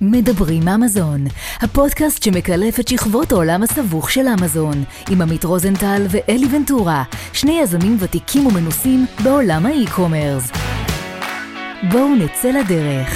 מדברים 0.00 0.68
אמזון, 0.68 1.24
הפודקאסט 1.60 2.22
שמקלף 2.22 2.80
את 2.80 2.88
שכבות 2.88 3.32
העולם 3.32 3.62
הסבוך 3.62 4.10
של 4.10 4.26
אמזון, 4.40 4.84
עם 5.10 5.22
עמית 5.22 5.44
רוזנטל 5.44 6.02
ואלי 6.10 6.46
ונטורה, 6.56 7.04
שני 7.32 7.60
יזמים 7.62 7.96
ותיקים 8.00 8.46
ומנוסים 8.46 9.06
בעולם 9.24 9.66
ה 9.66 9.73
e-commerce. 9.73 10.50
בואו 11.92 12.14
נצא 12.14 12.50
לדרך. 12.50 13.08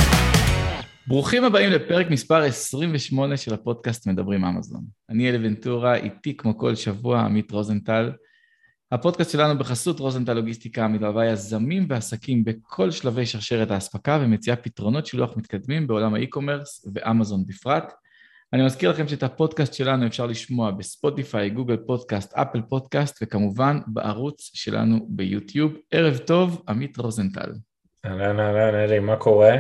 ברוכים 1.07 1.45
הבאים 1.45 1.71
לפרק 1.71 2.11
מספר 2.11 2.43
28 2.43 3.37
של 3.37 3.55
הפודקאסט 3.55 4.07
מדברים 4.07 4.45
אמזון. 4.45 4.85
אני 5.11 5.29
אלי 5.29 5.47
ונטורה, 5.47 5.95
איתי 5.95 6.37
כמו 6.37 6.59
כל 6.59 6.75
שבוע 6.75 7.21
עמית 7.21 7.51
רוזנטל. 7.51 8.11
הפודקאסט 8.93 9.31
שלנו 9.31 9.59
בחסות 9.59 10.01
רוזנטל 10.01 10.33
לוגיסטיקה 10.33 10.89
מלווה 10.89 11.27
יזמים 11.27 11.87
ועסקים 11.89 12.45
בכל 12.45 12.91
שלבי 12.91 13.27
שרשרת 13.27 13.71
האספקה 13.71 14.19
ומציעה 14.23 14.57
פתרונות 14.57 15.07
שילוח 15.07 15.37
מתקדמים 15.37 15.87
בעולם 15.87 16.15
ה 16.15 16.21
e-commerce 16.21 16.87
ואמזון 16.95 17.45
בפרט. 17.47 17.93
אני 18.53 18.65
מזכיר 18.65 18.91
לכם 18.91 19.09
שאת 19.09 19.23
הפודקאסט 19.23 19.75
שלנו 19.75 20.07
אפשר 20.07 20.27
לשמוע 20.27 20.71
בספוטיפיי, 20.71 21.51
גוגל 21.51 21.77
פודקאסט, 21.77 22.35
אפל 22.35 22.63
פודקאסט 22.63 23.19
וכמובן 23.23 23.79
בערוץ 23.87 24.51
שלנו 24.55 25.07
ביוטיוב. 25.09 25.73
ערב 25.91 26.17
טוב, 26.17 26.63
עמית 26.69 26.99
רוזנטל. 26.99 27.53
אהלן 28.05 28.41
אהלן 28.41 28.75
אלי, 28.75 28.99
מה 28.99 29.17
קורה? 29.17 29.53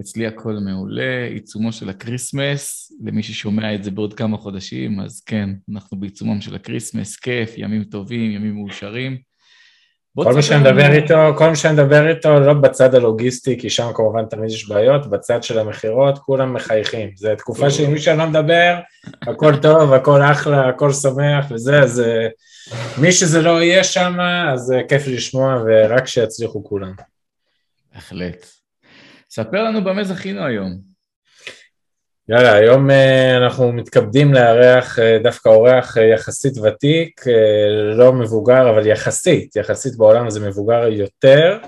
אצלי 0.00 0.26
הכל 0.26 0.52
מעולה, 0.52 1.26
עיצומו 1.30 1.72
של 1.72 1.88
הקריסמס, 1.88 2.92
למי 3.04 3.22
ששומע 3.22 3.74
את 3.74 3.84
זה 3.84 3.90
בעוד 3.90 4.14
כמה 4.14 4.36
חודשים, 4.36 5.00
אז 5.00 5.20
כן, 5.20 5.50
אנחנו 5.72 6.00
בעיצומם 6.00 6.40
של 6.40 6.54
הקריסמס, 6.54 7.16
כיף, 7.16 7.54
ימים 7.56 7.84
טובים, 7.84 8.30
ימים 8.30 8.54
מאושרים. 8.54 9.30
כל 10.16 10.34
מי 10.34 10.42
שאני 10.42 10.60
מדבר 10.60 10.92
איתו, 10.92 11.14
כל 11.38 11.50
מי 11.50 11.56
שאני 11.56 11.74
מדבר 11.74 12.08
איתו, 12.08 12.40
לא 12.40 12.52
בצד 12.52 12.94
הלוגיסטי, 12.94 13.58
כי 13.58 13.70
שם 13.70 13.90
כמובן 13.94 14.24
תמיד 14.24 14.50
יש 14.50 14.68
בעיות, 14.68 15.10
בצד 15.10 15.42
של 15.42 15.58
המכירות 15.58 16.18
כולם 16.18 16.54
מחייכים. 16.54 17.10
זו 17.16 17.28
תקופה 17.38 17.70
שעם 17.70 17.92
מי 17.92 17.98
שאני 17.98 18.18
לא 18.18 18.26
מדבר, 18.26 18.78
הכל 19.22 19.56
טוב, 19.56 19.92
הכל 19.92 20.22
אחלה, 20.22 20.68
הכל 20.68 20.92
שמח 20.92 21.46
וזה, 21.50 21.82
אז 21.82 22.00
אה, 22.00 22.28
מי 22.98 23.12
שזה 23.12 23.42
לא 23.42 23.62
יהיה 23.62 23.84
שם, 23.84 24.18
אז 24.52 24.72
אה, 24.72 24.88
כיף 24.88 25.06
לשמוע 25.06 25.62
ורק 25.66 26.06
שיצליחו 26.06 26.64
כולם. 26.64 26.92
בהחלט. 27.94 28.59
ספר 29.30 29.62
לנו 29.62 29.84
במה 29.84 30.04
זכינו 30.04 30.44
היום. 30.44 30.78
יאללה, 32.28 32.54
היום 32.54 32.90
uh, 32.90 32.92
אנחנו 33.36 33.72
מתכבדים 33.72 34.34
לארח 34.34 34.98
uh, 34.98 35.02
דווקא 35.22 35.48
אורח 35.48 35.96
uh, 35.96 36.00
יחסית 36.00 36.58
ותיק, 36.58 37.24
לא 37.96 38.12
מבוגר, 38.12 38.70
אבל 38.70 38.86
יחסית, 38.86 39.56
יחסית 39.56 39.96
בעולם 39.96 40.26
הזה 40.26 40.48
מבוגר 40.48 40.88
יותר. 40.88 41.58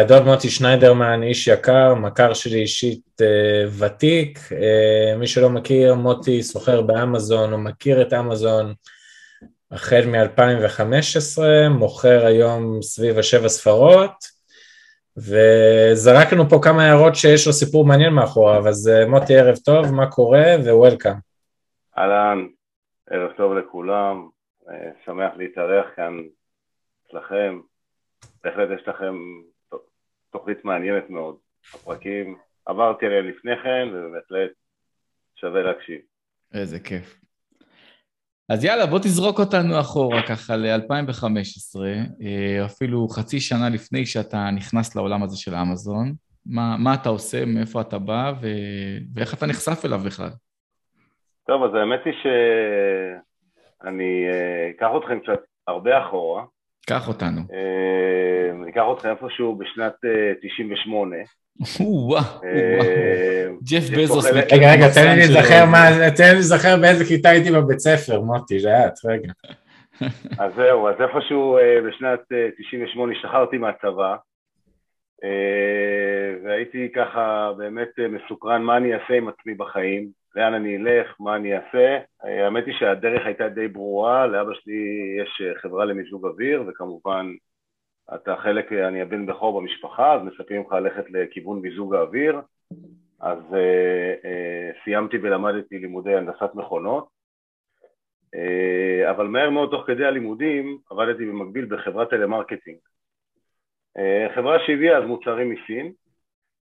אדון 0.00 0.24
מוטי 0.24 0.50
שניידרמן, 0.50 1.22
איש 1.22 1.48
יקר, 1.48 1.94
מכר 1.94 2.34
שלי 2.34 2.60
אישית 2.60 3.20
ותיק. 3.78 4.38
מי 5.18 5.26
שלא 5.26 5.50
מכיר, 5.50 5.94
מוטי 5.94 6.42
סוחר 6.42 6.80
באמזון, 6.82 7.52
הוא 7.52 7.60
מכיר 7.60 8.02
את 8.02 8.12
אמזון 8.12 8.74
החל 9.70 10.06
מ-2015, 10.06 11.42
מוכר 11.70 12.26
היום 12.26 12.82
סביב 12.82 13.18
השבע 13.18 13.48
ספרות. 13.48 14.31
וזרקנו 15.16 16.48
פה 16.48 16.58
כמה 16.62 16.82
הערות 16.82 17.14
שיש 17.14 17.46
לו 17.46 17.52
סיפור 17.52 17.86
מעניין 17.86 18.12
מאחוריו, 18.12 18.68
אז 18.68 18.90
מוטי 19.08 19.36
ערב 19.36 19.56
טוב, 19.56 19.94
מה 19.94 20.10
קורה 20.10 20.44
ווולקאם. 20.64 21.14
אהלן, 21.98 22.46
ערב 23.10 23.32
טוב 23.36 23.52
לכולם, 23.52 24.28
אה, 24.68 24.90
שמח 25.04 25.32
להתארח 25.36 25.86
כאן 25.96 26.18
אצלכם, 27.06 27.60
בהחלט 28.44 28.68
יש 28.80 28.88
לכם 28.88 29.14
תוכנית 30.30 30.64
מעניינת 30.64 31.10
מאוד, 31.10 31.36
הפרקים, 31.74 32.36
עברתי 32.66 33.06
עליהם 33.06 33.28
לפני 33.28 33.52
כן 33.62 33.88
ובהחלט 33.92 34.50
שווה 35.34 35.62
להקשיב. 35.62 36.00
איזה 36.54 36.80
כיף. 36.80 37.21
אז 38.52 38.64
יאללה, 38.64 38.86
בוא 38.86 38.98
תזרוק 38.98 39.38
אותנו 39.38 39.80
אחורה 39.80 40.22
ככה 40.22 40.56
ל-2015, 40.56 41.80
אה, 42.22 42.66
אפילו 42.66 43.08
חצי 43.08 43.40
שנה 43.40 43.68
לפני 43.68 44.06
שאתה 44.06 44.50
נכנס 44.56 44.96
לעולם 44.96 45.22
הזה 45.22 45.36
של 45.36 45.54
האמזון. 45.54 46.12
מה, 46.46 46.76
מה 46.78 46.94
אתה 46.94 47.08
עושה, 47.08 47.44
מאיפה 47.44 47.80
אתה 47.80 47.98
בא 47.98 48.32
ו... 48.40 48.46
ואיך 49.14 49.34
אתה 49.34 49.46
נחשף 49.46 49.84
אליו 49.84 49.98
בכלל? 49.98 50.30
טוב, 51.46 51.62
אז 51.62 51.70
האמת 51.74 52.00
היא 52.04 52.14
שאני 52.22 54.26
אה, 54.32 54.70
אקח 54.70 54.88
אתכם 54.98 55.20
קצת 55.20 55.40
הרבה 55.66 56.06
אחורה. 56.06 56.44
קח 56.86 57.08
אותנו. 57.08 57.40
אה, 57.52 58.50
אני 58.62 58.70
אקח 58.70 58.82
אתכם 58.92 59.08
איפשהו 59.08 59.56
בשנת 59.56 59.94
98. 60.42 61.16
אה, 62.44 63.46
ג'ף 63.70 63.90
בזוס. 63.98 64.26
רגע, 64.26 64.72
רגע, 64.72 64.86
תן 64.94 65.10
לי 65.10 65.16
להיזכר 65.16 65.64
מה, 65.70 66.10
תן 66.16 66.24
לי 66.24 66.32
להיזכר 66.32 66.76
באיזה 66.80 67.04
כיתה 67.04 67.28
הייתי 67.28 67.50
בבית 67.50 67.78
ספר, 67.78 68.20
מוטי, 68.20 68.58
לאט, 68.62 68.94
רגע. 69.04 69.32
אז 70.44 70.54
זהו, 70.54 70.88
אז 70.88 70.94
איפשהו 71.00 71.58
אה, 71.58 71.80
בשנת 71.88 72.20
98 72.58 73.12
אה, 73.12 73.16
השתחררתי 73.16 73.58
מהצבא, 73.58 74.16
והייתי 76.44 76.88
ככה 76.94 77.52
באמת 77.58 77.88
מסוקרן 78.08 78.62
מה 78.62 78.76
אני 78.76 78.94
אעשה 78.94 79.14
עם 79.14 79.28
עצמי 79.28 79.54
בחיים, 79.54 80.08
לאן 80.36 80.54
אני 80.54 80.76
אלך, 80.76 81.14
מה 81.20 81.36
אני 81.36 81.56
אעשה. 81.56 81.98
האמת 82.22 82.66
היא 82.66 82.74
שהדרך 82.78 83.26
הייתה 83.26 83.48
די 83.48 83.68
ברורה, 83.68 84.26
לאבא 84.26 84.50
שלי 84.54 85.16
יש 85.22 85.42
חברה 85.62 85.84
למיזוג 85.84 86.26
אוויר, 86.26 86.64
וכמובן 86.68 87.26
אתה 88.14 88.36
חלק, 88.36 88.72
אני 88.72 89.02
הבן 89.02 89.26
בכור 89.26 89.60
במשפחה, 89.60 90.14
אז 90.14 90.22
מצפים 90.22 90.62
לך 90.66 90.72
ללכת 90.72 91.10
לכיוון 91.10 91.60
מיזוג 91.60 91.94
האוויר, 91.94 92.40
אז 93.20 93.38
אה, 93.54 94.14
אה, 94.24 94.70
סיימתי 94.84 95.16
ולמדתי 95.22 95.78
לימודי 95.78 96.14
הנדסת 96.14 96.54
מכונות, 96.54 97.08
אה, 98.34 99.10
אבל 99.10 99.26
מהר 99.26 99.50
מאוד 99.50 99.70
תוך 99.70 99.86
כדי 99.86 100.04
הלימודים 100.04 100.78
עבדתי 100.90 101.26
במקביל 101.26 101.64
בחברת 101.64 102.10
טלמרקטינג. 102.10 102.78
אה, 103.98 104.26
חברה 104.34 104.58
שהביאה 104.66 104.98
אז 104.98 105.04
מוצרים 105.04 105.50
מסין, 105.50 105.92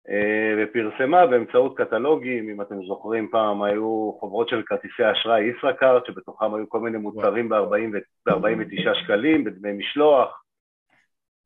אה, 0.09 0.55
ופרסמה 0.59 1.27
באמצעות 1.27 1.77
קטלוגים, 1.77 2.49
אם 2.51 2.61
אתם 2.61 2.87
זוכרים 2.87 3.29
פעם 3.31 3.63
היו 3.63 4.13
חוברות 4.21 4.49
של 4.49 4.63
כרטיסי 4.63 5.03
אשראי 5.13 5.43
ישראכרט, 5.43 6.07
שבתוכם 6.07 6.55
היו 6.55 6.69
כל 6.69 6.81
מיני 6.81 6.99
מוצרים 6.99 7.49
ב-49 7.49 8.95
שקלים, 8.95 9.45
בדמי 9.45 9.73
משלוח, 9.73 10.40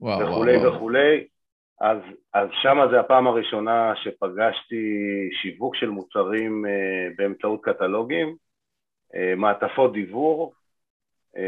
וואו, 0.00 0.20
וכולי 0.20 0.56
וואו, 0.56 0.74
וכולי. 0.74 1.26
אז, 1.80 1.98
אז 2.34 2.48
שם 2.62 2.78
זה 2.90 3.00
הפעם 3.00 3.26
הראשונה 3.26 3.92
שפגשתי 3.96 4.84
שיווק 5.42 5.76
של 5.76 5.90
מוצרים 5.90 6.64
uh, 6.64 7.14
באמצעות 7.16 7.64
קטלוגים, 7.64 8.36
uh, 9.14 9.36
מעטפות 9.36 9.92
דיוור, 9.92 10.52
uh, 11.36 11.38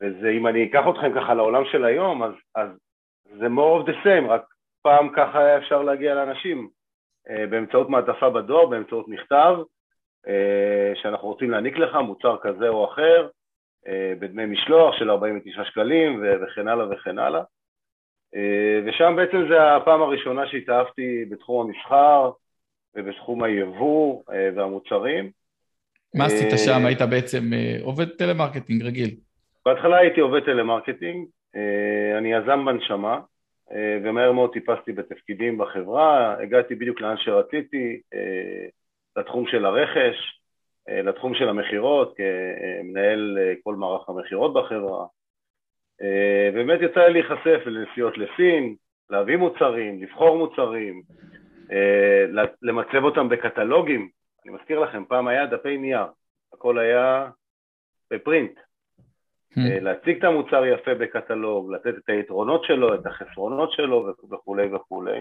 וזה, 0.00 0.28
אם 0.30 0.46
אני 0.46 0.64
אקח 0.64 0.84
אתכם 0.90 1.20
ככה 1.20 1.34
לעולם 1.34 1.62
של 1.72 1.84
היום, 1.84 2.22
אז, 2.22 2.32
אז 2.54 2.68
זה 3.24 3.46
more 3.46 3.82
of 3.82 3.86
the 3.88 3.94
same, 4.04 4.30
רק 4.30 4.42
פעם 4.82 5.08
ככה 5.16 5.44
היה 5.44 5.58
אפשר 5.58 5.82
להגיע 5.82 6.14
לאנשים, 6.14 6.68
uh, 7.28 7.46
באמצעות 7.50 7.88
מעטפה 7.88 8.30
בדואר, 8.30 8.66
באמצעות 8.66 9.08
מכתב, 9.08 9.56
uh, 10.26 10.30
שאנחנו 11.02 11.28
רוצים 11.28 11.50
להעניק 11.50 11.76
לך 11.76 11.94
מוצר 11.94 12.36
כזה 12.42 12.68
או 12.68 12.84
אחר, 12.92 13.22
אה, 13.24 13.39
בדמי 14.18 14.46
משלוח 14.46 14.98
של 14.98 15.10
49 15.10 15.64
שקלים 15.64 16.24
וכן 16.42 16.68
הלאה 16.68 16.86
וכן 16.90 17.18
הלאה. 17.18 17.42
אה, 18.36 18.80
ושם 18.86 19.14
בעצם 19.16 19.46
זה 19.48 19.76
הפעם 19.76 20.02
הראשונה 20.02 20.46
שהתאהבתי 20.46 21.24
בתחום 21.30 21.66
המסחר 21.66 22.30
ובתחום 22.94 23.42
היבוא 23.42 24.22
אה, 24.32 24.48
והמוצרים. 24.56 25.30
מה 26.14 26.24
עשית 26.24 26.48
שם? 26.64 26.86
היית 26.86 27.02
בעצם 27.02 27.50
עובד 27.82 28.08
טלמרקטינג 28.08 28.82
רגיל. 28.82 29.10
בהתחלה 29.66 29.96
הייתי 29.96 30.20
עובד 30.20 30.44
טלמרקטינג, 30.44 31.26
אני 32.18 32.32
יזם 32.32 32.64
בנשמה, 32.64 33.20
ומהר 34.04 34.32
מאוד 34.32 34.52
טיפסתי 34.52 34.92
בתפקידים 34.92 35.58
בחברה, 35.58 36.36
הגעתי 36.42 36.74
בדיוק 36.74 37.00
לאן 37.00 37.16
שרציתי, 37.16 38.00
לתחום 39.16 39.46
של 39.46 39.64
הרכש, 39.64 40.16
אה, 40.16 40.39
לתחום 40.90 41.34
של 41.34 41.48
המכירות, 41.48 42.16
כמנהל 42.16 43.38
אה, 43.40 43.54
כל 43.62 43.74
מערך 43.74 44.08
המכירות 44.08 44.54
בחברה. 44.54 45.06
אה, 46.02 46.50
באמת 46.54 46.80
יצא 46.82 47.00
לי 47.00 47.12
להיחשף 47.12 47.66
לנסיעות 47.66 48.18
לסין, 48.18 48.74
להביא 49.10 49.36
מוצרים, 49.36 50.02
לבחור 50.02 50.38
מוצרים, 50.38 51.02
למצב 52.62 53.04
אותם 53.04 53.28
בקטלוגים. 53.28 54.08
אני 54.44 54.54
מזכיר 54.54 54.80
לכם, 54.80 55.04
פעם 55.04 55.28
היה 55.28 55.46
דפי 55.46 55.78
נייר, 55.78 56.06
הכל 56.52 56.78
היה 56.78 57.30
בפרינט. 58.10 58.58
Hmm. 59.54 59.60
להציג 59.80 60.18
את 60.18 60.24
המוצר 60.24 60.66
יפה 60.66 60.94
בקטלוג, 60.94 61.72
לתת 61.72 61.98
את 61.98 62.08
היתרונות 62.08 62.64
שלו, 62.64 62.94
את 62.94 63.06
החסרונות 63.06 63.72
שלו 63.72 64.06
וכולי 64.30 64.74
וכולי. 64.74 65.20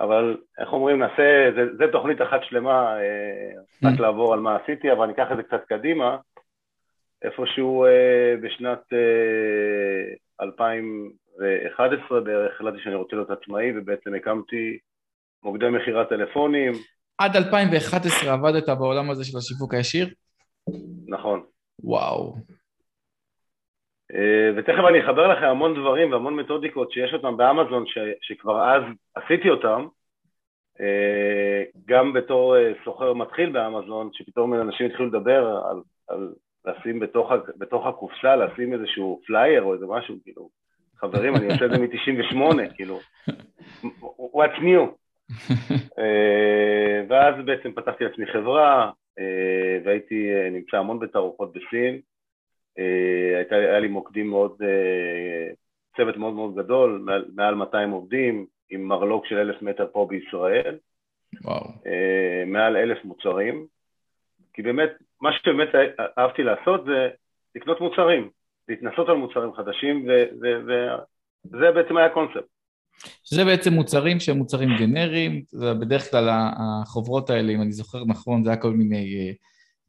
אבל 0.00 0.36
איך 0.58 0.72
אומרים, 0.72 0.98
נעשה, 0.98 1.50
זה, 1.56 1.76
זה 1.78 1.84
תוכנית 1.92 2.22
אחת 2.22 2.40
שלמה, 2.42 2.96
אה, 3.00 3.52
רק 3.84 3.98
mm. 3.98 4.02
לעבור 4.02 4.32
על 4.32 4.40
מה 4.40 4.56
עשיתי, 4.56 4.92
אבל 4.92 5.02
אני 5.02 5.12
אקח 5.12 5.26
את 5.32 5.36
זה 5.36 5.42
קצת 5.42 5.64
קדימה. 5.68 6.16
איפשהו 7.24 7.84
אה, 7.84 8.34
בשנת 8.42 8.92
2011 10.40 12.18
אה, 12.18 12.24
בערך 12.24 12.54
החלטתי 12.54 12.78
שאני 12.82 12.94
רוצה 12.94 13.16
להיות 13.16 13.30
עצמאי, 13.30 13.78
ובעצם 13.78 14.14
הקמתי 14.14 14.78
מוקדי 15.42 15.68
מכירת 15.68 16.08
טלפונים. 16.08 16.72
עד 17.18 17.36
2011 17.36 18.32
עבדת 18.32 18.68
בעולם 18.78 19.10
הזה 19.10 19.24
של 19.24 19.38
השיווק 19.38 19.74
הישיר? 19.74 20.08
נכון. 21.08 21.42
וואו. 21.84 22.34
אה, 24.14 24.50
ותכף 24.56 24.84
אני 24.88 25.00
אחבר 25.04 25.26
לכם 25.28 25.46
המון 25.46 25.74
דברים 25.74 26.12
והמון 26.12 26.36
מתודיקות 26.36 26.92
שיש 26.92 27.14
אותם 27.14 27.36
באמזון, 27.36 27.86
ש, 27.86 27.98
שכבר 28.20 28.70
אז 28.70 28.82
עשיתי 29.14 29.50
אותם, 29.50 29.86
אה, 30.80 31.62
גם 31.86 32.12
בתור 32.12 32.56
אה, 32.56 32.72
סוחר 32.84 33.12
מתחיל 33.12 33.50
באמזון, 33.50 34.10
שפתאום 34.12 34.54
אנשים 34.54 34.86
התחילו 34.86 35.08
לדבר 35.08 35.60
על, 35.70 35.82
על 36.08 36.32
לשים 36.64 37.00
בתוך, 37.00 37.32
בתוך 37.56 37.86
הקופסה, 37.86 38.36
לשים 38.36 38.72
איזשהו 38.72 39.20
פלייר 39.26 39.62
או 39.62 39.74
איזה 39.74 39.86
משהו, 39.88 40.14
כאילו, 40.24 40.48
חברים, 40.96 41.36
אני 41.36 41.46
עושה 41.46 41.64
את 41.64 41.70
זה 41.70 41.78
מ-98, 41.82 42.74
כאילו, 42.74 42.98
what's 44.34 44.58
new? 44.58 44.82
ואז 47.08 47.34
בעצם 47.44 47.72
פתחתי 47.72 48.04
לעצמי 48.04 48.26
חברה, 48.32 48.90
והייתי 49.84 50.30
נמצא 50.50 50.76
המון 50.76 50.98
בתערוכות 50.98 51.52
בסין, 51.52 52.00
הייתה, 53.36 53.54
היה 53.54 53.80
לי 53.80 53.88
מוקדים 53.88 54.30
מאוד, 54.30 54.56
אה, 54.62 55.52
צוות 55.96 56.16
מאוד 56.16 56.34
מאוד 56.34 56.54
גדול, 56.54 57.02
מעל, 57.04 57.24
מעל 57.34 57.54
200 57.54 57.90
עובדים, 57.90 58.46
עם 58.70 58.82
מרלוג 58.82 59.26
של 59.26 59.36
אלף 59.38 59.62
מטר 59.62 59.86
פה 59.92 60.06
בישראל. 60.10 60.78
וואו. 61.44 61.64
אה, 61.86 62.44
מעל 62.46 62.76
אלף 62.76 63.04
מוצרים. 63.04 63.66
כי 64.54 64.62
באמת, 64.62 64.90
מה 65.20 65.30
שבאמת 65.32 65.68
אהבתי 66.18 66.42
לעשות 66.42 66.84
זה 66.84 67.08
לקנות 67.54 67.80
מוצרים, 67.80 68.30
להתנסות 68.68 69.08
על 69.08 69.16
מוצרים 69.16 69.54
חדשים, 69.54 70.08
וזה 70.40 71.70
בעצם 71.74 71.96
היה 71.96 72.06
הקונספט. 72.06 72.44
שזה 73.24 73.44
בעצם 73.44 73.72
מוצרים 73.72 74.20
שהם 74.20 74.36
מוצרים 74.36 74.68
גנריים, 74.78 75.42
בדרך 75.80 76.10
כלל 76.10 76.28
החוברות 76.32 77.30
האלה, 77.30 77.52
אם 77.52 77.62
אני 77.62 77.72
זוכר 77.72 78.04
נכון, 78.06 78.44
זה 78.44 78.50
היה 78.50 78.60
כל 78.60 78.70
מיני 78.70 79.34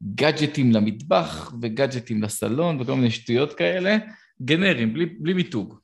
גאדג'טים 0.02 0.66
למטבח 0.72 1.52
וגאדג'טים 1.62 2.22
לסלון 2.22 2.80
וכל 2.80 2.92
מיני 2.92 3.10
שטויות 3.10 3.54
כאלה, 3.54 3.96
גנרים, 4.42 4.94
בלי, 4.94 5.06
בלי 5.06 5.34
מיתוג. 5.34 5.78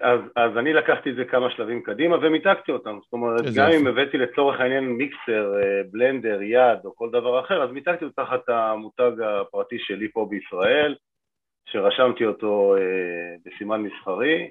אז, 0.00 0.20
אז 0.36 0.58
אני 0.58 0.72
לקחתי 0.72 1.10
את 1.10 1.16
זה 1.16 1.24
כמה 1.24 1.50
שלבים 1.50 1.82
קדימה 1.82 2.16
ומיתגתי 2.16 2.72
אותם, 2.72 2.98
זאת 3.04 3.12
אומרת, 3.12 3.44
גם 3.54 3.70
אם 3.70 3.86
הבאתי 3.86 4.18
לצורך 4.18 4.60
העניין 4.60 4.84
מיקסר, 4.84 5.54
אה, 5.56 5.82
בלנדר, 5.90 6.42
יד 6.42 6.78
או 6.84 6.96
כל 6.96 7.10
דבר 7.10 7.40
אחר, 7.40 7.62
אז 7.62 7.70
מיתגתי 7.70 8.04
אותו 8.04 8.24
תחת 8.24 8.48
המותג 8.48 9.12
הפרטי 9.22 9.78
שלי 9.78 10.08
פה 10.12 10.26
בישראל, 10.30 10.94
שרשמתי 11.68 12.24
אותו 12.24 12.76
אה, 12.76 12.80
בסימן 13.44 13.80
מסחרי. 13.80 14.50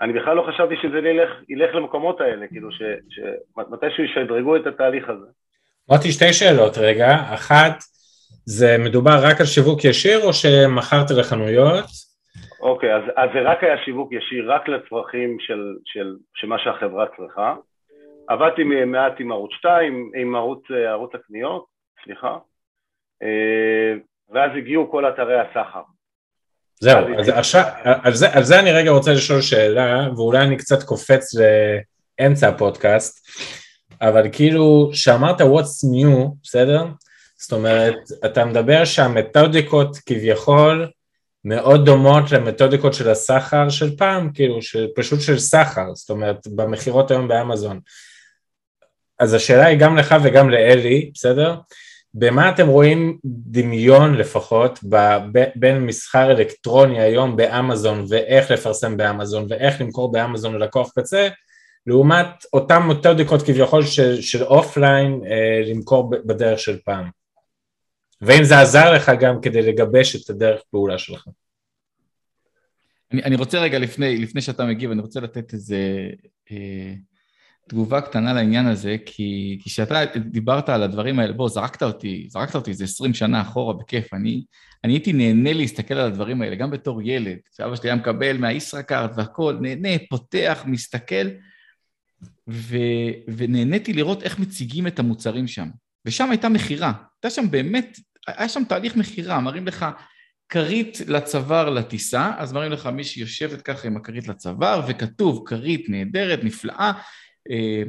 אני 0.00 0.12
בכלל 0.12 0.36
לא 0.36 0.46
חשבתי 0.48 0.74
שזה 0.82 0.98
ילך, 0.98 1.30
ילך 1.48 1.74
למקומות 1.74 2.20
האלה, 2.20 2.46
כאילו 2.46 2.68
שמתישהו 2.72 4.04
ישדרגו 4.04 4.56
את 4.56 4.66
התהליך 4.66 5.08
הזה. 5.08 5.26
אמרתי 5.90 6.12
שתי 6.12 6.32
שאלות 6.32 6.78
רגע, 6.78 7.14
אחת, 7.34 7.82
זה 8.46 8.76
מדובר 8.78 9.18
רק 9.22 9.40
על 9.40 9.46
שיווק 9.46 9.84
ישיר 9.84 10.24
או 10.24 10.32
שמכרת 10.32 11.10
לחנויות? 11.10 11.84
אוקיי, 12.60 12.96
אז, 12.96 13.02
אז 13.16 13.30
זה 13.34 13.40
רק 13.40 13.64
היה 13.64 13.76
שיווק 13.84 14.12
ישיר, 14.12 14.52
רק 14.52 14.68
לצרכים 14.68 15.36
של, 15.40 15.76
של, 15.84 16.16
של 16.34 16.46
מה 16.46 16.56
שהחברה 16.58 17.06
צריכה. 17.16 17.54
עבדתי 18.28 18.62
מעט 18.86 19.12
עם 19.18 19.32
ערוץ 19.32 19.50
2, 19.58 20.10
עם 20.16 20.34
ערוץ, 20.36 20.62
ערוץ 20.88 21.10
הקניות, 21.14 21.64
סליחה, 22.04 22.38
אה, 23.22 23.94
ואז 24.30 24.50
הגיעו 24.56 24.90
כל 24.90 25.08
אתרי 25.08 25.40
הסחר. 25.40 25.82
זהו, 26.80 27.18
אז 27.18 27.28
עכשיו, 27.28 27.62
על 28.02 28.12
זה, 28.12 28.32
על 28.32 28.42
זה 28.42 28.60
אני 28.60 28.72
רגע 28.72 28.90
רוצה 28.90 29.12
לשאול 29.12 29.40
שאלה, 29.40 30.08
ואולי 30.16 30.38
אני 30.38 30.56
קצת 30.56 30.82
קופץ 30.82 31.30
לאמצע 31.34 32.48
הפודקאסט, 32.48 33.26
אבל 34.00 34.22
כאילו, 34.32 34.90
שאמרת 34.92 35.40
what's 35.40 35.86
new, 35.94 36.34
בסדר? 36.42 36.84
זאת 37.42 37.52
אומרת, 37.52 37.96
אתה 38.24 38.44
מדבר 38.44 38.84
שהמתודיקות 38.84 39.98
כביכול 40.06 40.90
מאוד 41.44 41.84
דומות 41.84 42.32
למתודיקות 42.32 42.94
של 42.94 43.10
הסחר 43.10 43.68
של 43.68 43.96
פעם, 43.96 44.32
כאילו, 44.32 44.62
של, 44.62 44.86
פשוט 44.96 45.20
של 45.20 45.38
סחר, 45.38 45.94
זאת 45.94 46.10
אומרת, 46.10 46.46
במכירות 46.46 47.10
היום 47.10 47.28
באמזון. 47.28 47.80
אז 49.18 49.34
השאלה 49.34 49.66
היא 49.66 49.78
גם 49.78 49.96
לך 49.96 50.14
וגם 50.22 50.50
לאלי, 50.50 51.10
בסדר? 51.14 51.54
במה 52.14 52.50
אתם 52.50 52.68
רואים 52.68 53.18
דמיון 53.24 54.14
לפחות 54.14 54.78
בין 55.56 55.86
מסחר 55.86 56.30
אלקטרוני 56.30 57.00
היום 57.00 57.36
באמזון 57.36 58.04
ואיך 58.08 58.50
לפרסם 58.50 58.96
באמזון 58.96 59.46
ואיך 59.48 59.80
למכור 59.80 60.12
באמזון 60.12 60.54
ללקוח 60.54 60.90
קצה 60.98 61.28
לעומת 61.86 62.26
אותן 62.52 62.82
מתודיקות 62.82 63.42
כביכול 63.42 63.82
של, 63.82 64.20
של 64.20 64.44
אופליין 64.44 65.20
אה, 65.26 65.62
למכור 65.66 66.10
בדרך 66.10 66.58
של 66.58 66.78
פעם. 66.84 67.21
ואם 68.22 68.44
זה 68.44 68.60
עזר 68.60 68.92
לך 68.92 69.10
גם 69.20 69.40
כדי 69.40 69.62
לגבש 69.62 70.16
את 70.16 70.30
הדרך 70.30 70.60
פעולה 70.70 70.98
שלך. 70.98 71.28
אני, 73.12 73.22
אני 73.22 73.36
רוצה 73.36 73.60
רגע 73.60 73.78
לפני, 73.78 74.16
לפני 74.18 74.40
שאתה 74.40 74.64
מגיב, 74.64 74.90
אני 74.90 75.00
רוצה 75.00 75.20
לתת 75.20 75.52
איזה 75.52 76.10
אה, 76.50 76.94
תגובה 77.68 78.00
קטנה 78.00 78.32
לעניין 78.32 78.66
הזה, 78.66 78.96
כי 79.06 79.58
כשאתה 79.64 80.04
דיברת 80.16 80.68
על 80.68 80.82
הדברים 80.82 81.18
האלה, 81.18 81.32
בוא, 81.32 81.48
זרקת 81.48 81.82
אותי, 81.82 82.26
זרקת 82.30 82.54
אותי 82.54 82.70
איזה 82.70 82.84
20 82.84 83.14
שנה 83.14 83.40
אחורה 83.40 83.74
בכיף, 83.74 84.14
אני, 84.14 84.44
אני 84.84 84.92
הייתי 84.92 85.12
נהנה 85.12 85.52
להסתכל 85.52 85.94
על 85.94 86.06
הדברים 86.06 86.42
האלה, 86.42 86.56
גם 86.56 86.70
בתור 86.70 87.02
ילד, 87.02 87.36
שאבא 87.56 87.76
שלי 87.76 87.90
היה 87.90 87.96
מקבל 87.96 88.38
מהישראכרט 88.38 89.10
והכול, 89.16 89.58
נהנה, 89.60 89.88
פותח, 90.10 90.62
מסתכל, 90.66 91.28
ו, 92.48 92.76
ונהניתי 93.36 93.92
לראות 93.92 94.22
איך 94.22 94.38
מציגים 94.38 94.86
את 94.86 94.98
המוצרים 94.98 95.46
שם. 95.46 95.68
ושם 96.04 96.30
הייתה 96.30 96.48
מכירה, 96.48 96.92
הייתה 97.16 97.30
שם 97.30 97.50
באמת 97.50 97.98
היה 98.26 98.48
שם 98.48 98.64
תהליך 98.64 98.96
מכירה, 98.96 99.40
מראים 99.40 99.66
לך 99.66 99.86
כרית 100.48 100.98
לצוואר 101.06 101.70
לטיסה, 101.70 102.32
אז 102.38 102.52
מראים 102.52 102.72
לך 102.72 102.86
מי 102.86 103.04
שיושבת 103.04 103.62
ככה 103.62 103.88
עם 103.88 103.96
הכרית 103.96 104.28
לצוואר, 104.28 104.80
וכתוב 104.88 105.42
כרית 105.46 105.88
נהדרת, 105.88 106.44
נפלאה, 106.44 106.92
אה, 107.50 107.82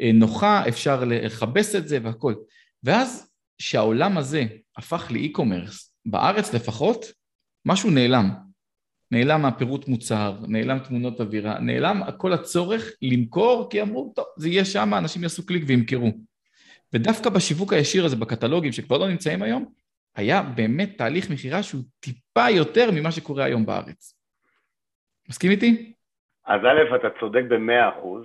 אה, 0.00 0.12
נוחה, 0.14 0.68
אפשר 0.68 1.04
לכבס 1.04 1.74
את 1.74 1.88
זה 1.88 1.98
והכל. 2.02 2.34
ואז 2.82 3.30
שהעולם 3.58 4.18
הזה 4.18 4.44
הפך 4.76 5.06
לאי-קומרס, 5.10 5.92
בארץ 6.06 6.54
לפחות, 6.54 7.06
משהו 7.66 7.90
נעלם. 7.90 8.30
נעלם 9.10 9.42
מהפירוט 9.42 9.88
מוצר, 9.88 10.36
נעלם 10.48 10.78
תמונות 10.78 11.20
אווירה, 11.20 11.58
נעלם 11.58 12.02
כל 12.16 12.32
הצורך 12.32 12.90
למכור, 13.02 13.68
כי 13.70 13.82
אמרו, 13.82 14.12
טוב, 14.16 14.24
זה 14.36 14.48
יהיה 14.48 14.64
שם, 14.64 14.94
אנשים 14.94 15.22
יעשו 15.22 15.46
קליק 15.46 15.62
וימכרו. 15.66 16.27
ודווקא 16.94 17.30
בשיווק 17.30 17.72
הישיר 17.72 18.04
הזה, 18.04 18.16
בקטלוגים 18.16 18.72
שכבר 18.72 18.98
לא 18.98 19.08
נמצאים 19.08 19.42
היום, 19.42 19.64
היה 20.16 20.42
באמת 20.42 20.98
תהליך 20.98 21.30
מכירה 21.30 21.62
שהוא 21.62 21.80
טיפה 22.00 22.50
יותר 22.50 22.90
ממה 22.92 23.10
שקורה 23.12 23.44
היום 23.44 23.66
בארץ. 23.66 24.14
מסכים 25.28 25.50
איתי? 25.50 25.92
אז 26.46 26.60
א', 26.60 26.96
אתה 26.96 27.08
צודק 27.20 27.42
במאה 27.48 27.88
אחוז. 27.88 28.24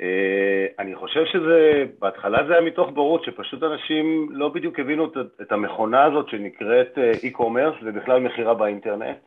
אה, 0.00 0.66
אני 0.78 0.96
חושב 0.96 1.24
שזה, 1.32 1.84
בהתחלה 1.98 2.46
זה 2.46 2.52
היה 2.52 2.62
מתוך 2.62 2.90
בורות, 2.90 3.24
שפשוט 3.24 3.62
אנשים 3.62 4.28
לא 4.30 4.48
בדיוק 4.48 4.78
הבינו 4.78 5.12
את 5.42 5.52
המכונה 5.52 6.04
הזאת 6.04 6.28
שנקראת 6.28 6.98
אה, 6.98 7.12
e-commerce 7.12 7.84
ובכלל 7.84 8.20
מכירה 8.20 8.54
באינטרנט. 8.54 9.18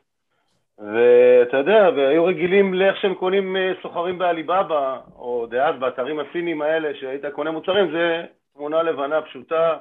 ואתה 0.79 1.57
יודע, 1.57 1.89
והיו 1.95 2.25
רגילים 2.25 2.73
לאיך 2.73 2.97
שהם 2.97 3.13
קונים 3.13 3.55
אה, 3.57 3.73
סוחרים 3.81 4.17
בעליבאבא, 4.17 4.99
או 5.15 5.47
דאז 5.49 5.75
באתרים 5.79 6.19
הסינים 6.19 6.61
האלה 6.61 6.95
שהיית 6.95 7.25
קונה 7.25 7.51
מוצרים, 7.51 7.91
זה 7.91 8.25
תמונה 8.53 8.83
לבנה 8.83 9.21
פשוטה. 9.21 9.77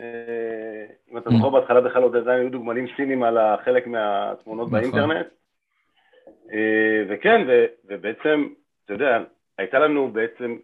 אה, 0.00 0.86
אם 1.12 1.18
אתה 1.18 1.30
זוכר 1.30 1.48
בהתחלה 1.48 1.80
בכלל 1.80 2.02
עוד 2.02 2.16
עדיין 2.16 2.40
היו 2.40 2.50
דוגמנים 2.50 2.86
סינים 2.96 3.22
על 3.22 3.38
חלק 3.64 3.86
מהתמונות 3.86 4.68
נכון. 4.68 4.80
באינטרנט. 4.80 5.26
אה, 6.52 7.04
וכן, 7.08 7.46
ובעצם, 7.84 8.48
אתה 8.84 8.92
יודע, 8.92 9.18
הייתה 9.58 9.78
לנו 9.78 10.10
בעצם 10.12 10.56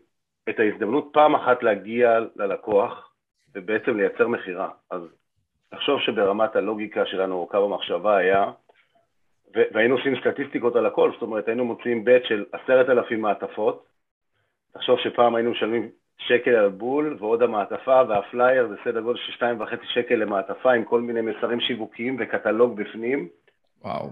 את 0.49 0.61
ההזדמנות 0.61 1.09
פעם 1.13 1.35
אחת 1.35 1.63
להגיע 1.63 2.19
ללקוח 2.37 3.13
ובעצם 3.55 3.97
לייצר 3.97 4.29
מכירה. 4.29 4.69
אז 4.91 5.01
תחשוב 5.71 6.01
שברמת 6.01 6.57
הלוגיקה 6.57 7.07
שלנו, 7.07 7.35
או 7.35 7.47
קו 7.47 7.65
המחשבה 7.65 8.17
היה, 8.17 8.51
והיינו 9.73 9.97
עושים 9.97 10.21
סטטיסטיקות 10.21 10.77
על 10.77 10.87
הכל, 10.87 11.11
זאת 11.13 11.23
אומרת 11.23 11.49
היינו 11.49 11.65
מוציאים 11.65 12.05
בית 12.05 12.25
של 12.25 12.45
עשרת 12.53 12.89
אלפים 12.89 13.21
מעטפות, 13.21 13.87
תחשוב 14.73 14.99
שפעם 14.99 15.35
היינו 15.35 15.51
משלמים 15.51 15.89
שקל 16.19 16.51
על 16.51 16.69
בול, 16.69 17.17
ועוד 17.19 17.43
המעטפה 17.43 18.03
והפלייר 18.09 18.69
זה 18.69 18.75
סדר 18.85 19.01
גודל 19.01 19.19
של 19.19 19.33
שתיים 19.33 19.61
וחצי 19.61 19.87
שקל 19.87 20.15
למעטפה 20.15 20.73
עם 20.73 20.85
כל 20.85 21.01
מיני 21.01 21.21
מסרים 21.21 21.61
שיווקיים 21.61 22.17
וקטלוג 22.19 22.77
בפנים. 22.77 23.29
וואו. 23.85 24.09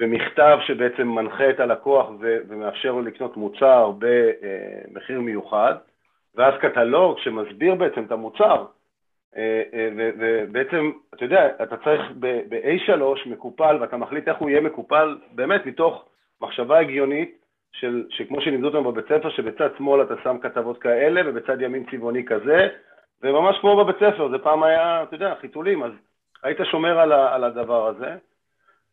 ומכתב 0.00 0.58
שבעצם 0.66 1.08
מנחה 1.08 1.50
את 1.50 1.60
הלקוח 1.60 2.10
ומאפשר 2.20 2.92
לו 2.92 3.02
לקנות 3.02 3.36
מוצר 3.36 3.92
במחיר 3.98 5.20
מיוחד, 5.20 5.74
ואז 6.34 6.54
קטלוג 6.60 7.18
שמסביר 7.18 7.74
בעצם 7.74 8.04
את 8.04 8.12
המוצר. 8.12 8.64
אה, 9.36 9.62
אה, 9.74 9.88
ובעצם, 10.18 10.90
אתה 11.14 11.24
יודע, 11.24 11.48
אתה 11.62 11.76
צריך 11.76 12.02
ב-A3 12.18 12.92
מקופל, 13.26 13.78
ואתה 13.80 13.96
מחליט 13.96 14.28
איך 14.28 14.36
הוא 14.38 14.50
יהיה 14.50 14.60
מקופל, 14.60 15.18
באמת 15.32 15.66
מתוך 15.66 16.04
מחשבה 16.40 16.78
הגיונית, 16.78 17.46
של, 17.72 18.04
שכמו 18.10 18.40
שלימדו 18.40 18.66
אותנו 18.66 18.92
בבית 18.92 19.04
ספר, 19.04 19.30
שבצד 19.30 19.68
שמאל 19.78 20.02
אתה 20.02 20.14
שם 20.24 20.36
כתבות 20.42 20.78
כאלה 20.78 21.20
ובצד 21.26 21.60
ימין 21.60 21.84
צבעוני 21.90 22.24
כזה, 22.24 22.68
וממש 23.22 23.56
כמו 23.60 23.76
בבית 23.76 23.96
ספר, 23.96 24.28
זה 24.30 24.38
פעם 24.38 24.62
היה, 24.62 25.02
אתה 25.02 25.14
יודע, 25.14 25.34
חיתולים, 25.40 25.82
אז 25.82 25.92
היית 26.42 26.58
שומר 26.70 26.98
על, 26.98 27.12
ה, 27.12 27.34
על 27.34 27.44
הדבר 27.44 27.86
הזה. 27.86 28.14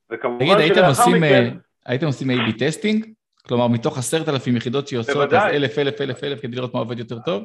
וכמובן 0.09 0.45
תגיד, 0.45 0.57
הייתם 0.57 0.85
עושים, 0.87 1.15
מכן... 1.15 1.43
אה, 1.43 1.49
הייתם 1.85 2.05
עושים 2.05 2.29
A-B 2.29 2.59
testing? 2.59 3.05
כלומר, 3.47 3.67
מתוך 3.67 3.97
עשרת 3.97 4.29
אלפים 4.29 4.57
יחידות 4.57 4.87
שיוצאות, 4.87 5.33
אז 5.33 5.43
אלף, 5.43 5.79
אלף, 5.79 6.01
אלף, 6.01 6.23
אלף, 6.23 6.41
כדי 6.41 6.55
לראות 6.55 6.73
מה 6.73 6.79
עובד 6.79 6.99
יותר 6.99 7.19
טוב? 7.19 7.43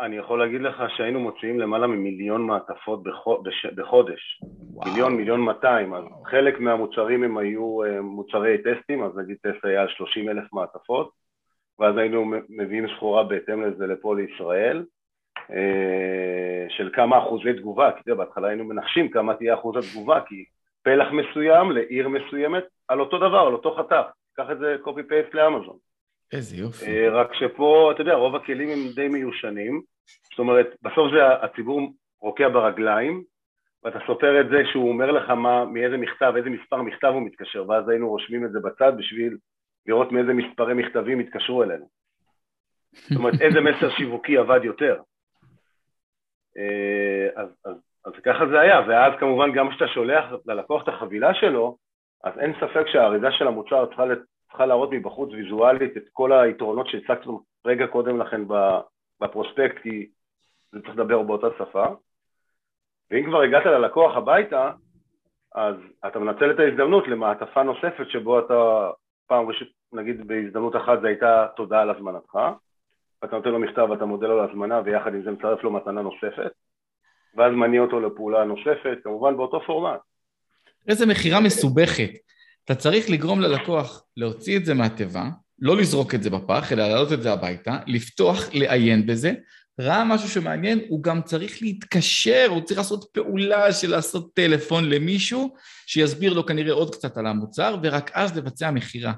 אני 0.00 0.16
יכול 0.16 0.38
להגיד 0.38 0.60
לך 0.60 0.82
שהיינו 0.96 1.20
מוציאים 1.20 1.60
למעלה 1.60 1.86
ממיליון 1.86 2.42
מעטפות 2.42 3.02
בחודש. 3.74 4.40
וואו. 4.72 4.90
מיליון, 4.90 5.16
מיליון 5.16 5.40
מאתיים. 5.40 5.94
אז 5.94 6.04
חלק 6.24 6.60
מהמוצרים 6.60 7.22
הם 7.22 7.38
היו 7.38 7.84
אה, 7.84 8.00
מוצרי 8.00 8.58
טסטים, 8.58 9.04
אז 9.04 9.16
נגיד 9.16 9.36
טסט 9.42 9.64
היה 9.64 9.82
על 9.82 9.88
30 9.88 10.28
אלף 10.28 10.52
מעטפות, 10.52 11.10
ואז 11.78 11.96
היינו 11.96 12.32
מביאים 12.48 12.86
סחורה 12.96 13.24
בהתאם 13.24 13.62
לזה 13.62 13.86
לפה 13.86 14.14
לישראל, 14.16 14.84
אה, 15.50 16.66
של 16.68 16.90
כמה 16.92 17.18
אחוזי 17.18 17.52
תגובה, 17.52 17.92
כי 17.92 18.02
תראה, 18.02 18.16
בהתחלה 18.16 18.48
היינו 18.48 18.64
מנחשים 18.64 19.10
כמה 19.10 19.34
תהיה 19.34 19.54
אחוז 19.54 19.76
התגובה, 19.76 20.20
כי 20.20 20.44
פלח 20.82 21.08
מסוים 21.12 21.72
לעיר 21.72 22.08
מסוימת 22.08 22.64
על 22.88 23.00
אותו 23.00 23.18
דבר, 23.18 23.38
על 23.38 23.52
אותו 23.52 23.74
חתך. 23.74 24.06
קח 24.36 24.50
את 24.50 24.58
זה 24.58 24.76
copy 24.84 25.10
paste 25.10 25.34
לאמזון. 25.34 25.76
איזה 26.32 26.56
יופי. 26.56 26.86
אה, 26.86 27.10
רק 27.10 27.34
שפה, 27.34 27.92
אתה 27.94 28.00
יודע, 28.00 28.14
רוב 28.14 28.36
הכלים 28.36 28.68
הם 28.68 28.78
די 28.94 29.08
מיושנים, 29.08 29.82
זאת 30.30 30.38
אומרת, 30.38 30.76
בסוף 30.82 31.12
זה 31.14 31.44
הציבור 31.44 31.92
רוקע 32.20 32.48
ברגליים, 32.48 33.22
ואתה 33.84 33.98
סופר 34.06 34.40
את 34.40 34.48
זה 34.48 34.56
שהוא 34.72 34.88
אומר 34.88 35.10
לך 35.10 35.30
מה, 35.30 35.64
מאיזה 35.64 35.96
מכתב, 35.96 36.32
איזה 36.36 36.50
מספר 36.50 36.82
מכתב 36.82 37.10
הוא 37.14 37.22
מתקשר, 37.22 37.64
ואז 37.68 37.88
היינו 37.88 38.08
רושמים 38.08 38.44
את 38.44 38.52
זה 38.52 38.58
בצד 38.60 38.92
בשביל 38.98 39.36
לראות 39.86 40.12
מאיזה 40.12 40.32
מספרי 40.32 40.74
מכתבים 40.74 41.18
התקשרו 41.18 41.62
אלינו. 41.62 41.88
זאת 42.92 43.16
אומרת, 43.16 43.34
איזה 43.44 43.60
מסר 43.60 43.90
שיווקי 43.90 44.36
עבד 44.36 44.60
יותר. 44.64 45.00
אה, 46.58 47.42
אז, 47.42 47.48
אז, 47.64 47.76
אז 48.04 48.12
ככה 48.24 48.46
זה 48.46 48.60
היה, 48.60 48.80
ואז 48.88 49.12
כמובן 49.20 49.52
גם 49.52 49.70
כשאתה 49.70 49.88
שולח 49.88 50.24
ללקוח 50.46 50.82
את 50.82 50.88
החבילה 50.88 51.34
שלו, 51.34 51.76
אז 52.24 52.38
אין 52.38 52.52
ספק 52.60 52.86
שהאריזה 52.86 53.32
של 53.32 53.46
המוצר 53.46 53.86
צריכה 53.86 54.04
צריכה 54.48 54.66
להראות 54.66 54.90
מבחוץ 54.92 55.30
ויזואלית 55.32 55.96
את 55.96 56.02
כל 56.12 56.32
היתרונות 56.32 56.88
שהצגנו 56.88 57.40
רגע 57.66 57.86
קודם 57.86 58.18
לכן 58.18 58.40
בפרוספקט, 59.20 59.78
כי 59.82 60.08
זה 60.72 60.80
צריך 60.80 60.94
לדבר 60.94 61.22
באותה 61.22 61.46
שפה. 61.58 61.86
ואם 63.10 63.24
כבר 63.26 63.40
הגעת 63.40 63.66
ללקוח 63.66 64.16
הביתה, 64.16 64.70
אז 65.54 65.74
אתה 66.06 66.18
מנצל 66.18 66.50
את 66.50 66.58
ההזדמנות 66.58 67.08
למעטפה 67.08 67.62
נוספת 67.62 68.10
שבו 68.10 68.38
אתה, 68.38 68.90
פעם 69.26 69.48
ראשית, 69.48 69.68
נגיד 69.92 70.26
בהזדמנות 70.28 70.76
אחת 70.76 71.00
זה 71.00 71.08
הייתה 71.08 71.46
תודה 71.56 71.80
על 71.80 71.90
הזמנתך, 71.90 72.38
ואתה 73.22 73.36
נותן 73.36 73.50
לו 73.50 73.58
מכתב 73.58 73.86
ואתה 73.90 74.04
מודה 74.04 74.26
לו 74.26 74.40
על 74.42 74.50
הזמנה 74.50 74.80
ויחד 74.84 75.14
עם 75.14 75.22
זה 75.22 75.30
מצרף 75.30 75.62
לו 75.62 75.70
מתנה 75.70 76.02
נוספת, 76.02 76.52
ואז 77.36 77.52
מניע 77.52 77.80
אותו 77.80 78.00
לפעולה 78.00 78.44
נוספת, 78.44 78.98
כמובן 79.04 79.36
באותו 79.36 79.60
פורמט. 79.60 80.00
איזה 80.88 81.06
מכירה 81.06 81.40
מסובכת. 81.40 82.10
אתה 82.68 82.76
צריך 82.76 83.10
לגרום 83.10 83.40
ללקוח 83.40 84.02
להוציא 84.16 84.56
את 84.56 84.64
זה 84.64 84.74
מהתיבה, 84.74 85.28
לא 85.58 85.76
לזרוק 85.76 86.14
את 86.14 86.22
זה 86.22 86.30
בפח, 86.30 86.72
אלא 86.72 86.88
להעלות 86.88 87.12
את 87.12 87.22
זה 87.22 87.32
הביתה, 87.32 87.78
לפתוח, 87.86 88.48
לעיין 88.52 89.06
בזה. 89.06 89.32
ראה 89.80 90.04
משהו 90.04 90.28
שמעניין, 90.28 90.80
הוא 90.88 91.02
גם 91.02 91.22
צריך 91.22 91.62
להתקשר, 91.62 92.46
הוא 92.48 92.60
צריך 92.60 92.78
לעשות 92.78 93.04
פעולה 93.12 93.72
של 93.72 93.90
לעשות 93.90 94.30
טלפון 94.34 94.90
למישהו, 94.90 95.54
שיסביר 95.86 96.32
לו 96.32 96.46
כנראה 96.46 96.72
עוד 96.72 96.94
קצת 96.94 97.16
על 97.16 97.26
המוצר, 97.26 97.76
ורק 97.82 98.10
אז 98.14 98.36
לבצע 98.36 98.70
מכירה. 98.70 99.12